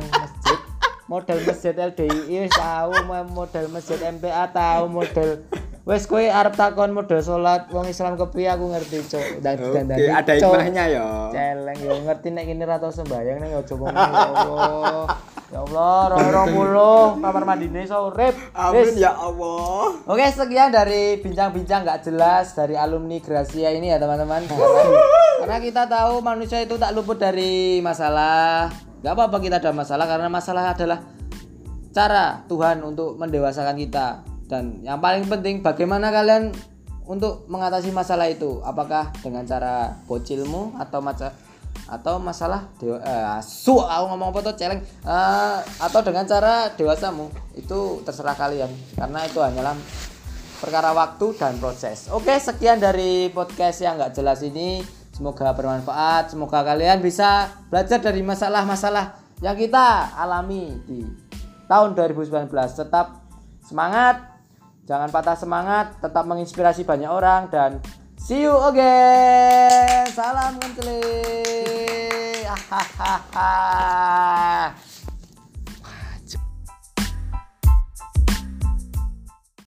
model 1.13 1.37
masjid 1.45 1.75
LDI 1.77 2.49
tahu 2.49 2.91
mo- 3.05 3.29
model 3.35 3.69
masjid 3.69 4.01
MPA 4.01 4.49
tahu 4.49 4.89
model. 4.89 5.45
Wes 5.83 6.07
kowe 6.07 6.17
arep 6.17 6.55
takon 6.55 6.89
model 6.89 7.19
salat 7.19 7.67
wong 7.69 7.85
Islam 7.85 8.15
kepiye 8.15 8.49
aku 8.49 8.71
ngerti 8.71 9.03
cuk. 9.03 9.43
Dan 9.43 9.59
dandani 9.59 9.99
Cuk. 10.39 10.55
ya 10.73 11.03
celeng 11.29 11.77
yo. 11.77 11.93
Ngerti 12.01 12.27
nek 12.31 12.45
ini 12.47 12.63
ra 12.63 12.79
tau 12.79 12.89
sembayang 12.89 13.37
aja 13.43 13.61
ngomong 13.69 13.91
ya 13.91 14.31
Allah. 14.33 15.05
Ya 15.53 15.59
Allah 15.61 15.99
roro 16.09 16.43
mulo 16.49 16.93
kamar 17.19 17.43
mandine 17.43 17.83
iso 17.83 18.09
urip. 18.09 18.31
Wis. 18.73 18.95
ya 18.97 19.11
Allah. 19.11 19.93
Oke 20.07 20.25
sekian 20.31 20.71
dari 20.71 21.19
bincang-bincang 21.19 21.83
nggak 21.83 21.99
jelas 22.01 22.55
dari 22.55 22.73
alumni 22.73 23.19
Gracia 23.19 23.69
ini 23.69 23.91
ya 23.91 23.99
teman-teman. 23.99 24.47
Karena 25.43 25.57
kita 25.59 25.83
tahu 25.85 26.23
manusia 26.23 26.57
itu 26.57 26.79
tak 26.79 26.95
luput 26.95 27.19
dari 27.19 27.83
masalah 27.83 28.71
nggak 29.03 29.13
apa-apa 29.19 29.37
kita 29.43 29.59
ada 29.59 29.75
masalah 29.75 30.07
karena 30.07 30.31
masalah 30.31 30.71
adalah 30.71 31.03
cara 31.91 32.47
Tuhan 32.47 32.81
untuk 32.87 33.19
mendewasakan 33.19 33.75
kita. 33.75 34.23
Dan 34.47 34.79
yang 34.79 35.03
paling 35.03 35.27
penting 35.27 35.59
bagaimana 35.59 36.07
kalian 36.07 36.55
untuk 37.03 37.43
mengatasi 37.51 37.91
masalah 37.91 38.31
itu? 38.31 38.63
Apakah 38.63 39.11
dengan 39.19 39.43
cara 39.43 39.99
bocilmu 40.07 40.79
atau 40.79 41.03
maca 41.03 41.35
atau 41.83 42.15
masalah 42.15 42.69
dewa 42.79 43.01
eh, 43.03 43.41
su 43.43 43.75
aku 43.75 44.05
ngomong 44.07 44.31
apa 44.31 44.39
tuh? 44.39 44.55
Celeng. 44.55 44.79
Eh, 44.81 45.57
atau 45.83 45.99
dengan 45.99 46.23
cara 46.23 46.71
dewasamu? 46.71 47.27
Itu 47.59 48.01
terserah 48.07 48.39
kalian 48.39 48.71
karena 48.95 49.19
itu 49.27 49.43
hanyalah 49.43 49.75
perkara 50.63 50.95
waktu 50.95 51.35
dan 51.35 51.59
proses. 51.59 52.07
Oke 52.07 52.39
sekian 52.39 52.79
dari 52.79 53.27
podcast 53.35 53.83
yang 53.83 53.99
nggak 53.99 54.15
jelas 54.15 54.39
ini 54.47 54.79
semoga 55.13 55.53
bermanfaat 55.53 56.33
semoga 56.33 56.65
kalian 56.65 56.99
bisa 56.99 57.53
belajar 57.69 58.01
dari 58.01 58.25
masalah-masalah 58.25 59.21
yang 59.39 59.53
kita 59.53 60.17
alami 60.17 60.81
di 60.83 61.05
tahun 61.69 61.95
2019 61.95 62.49
tetap 62.73 63.23
semangat 63.63 64.19
jangan 64.83 65.07
patah 65.13 65.37
semangat 65.39 65.95
tetap 66.01 66.27
menginspirasi 66.27 66.83
banyak 66.83 67.07
orang 67.07 67.47
dan 67.47 67.79
see 68.19 68.43
you 68.43 68.51
again. 68.67 70.03
Salam 70.11 70.59
Hahaha. 72.73 74.73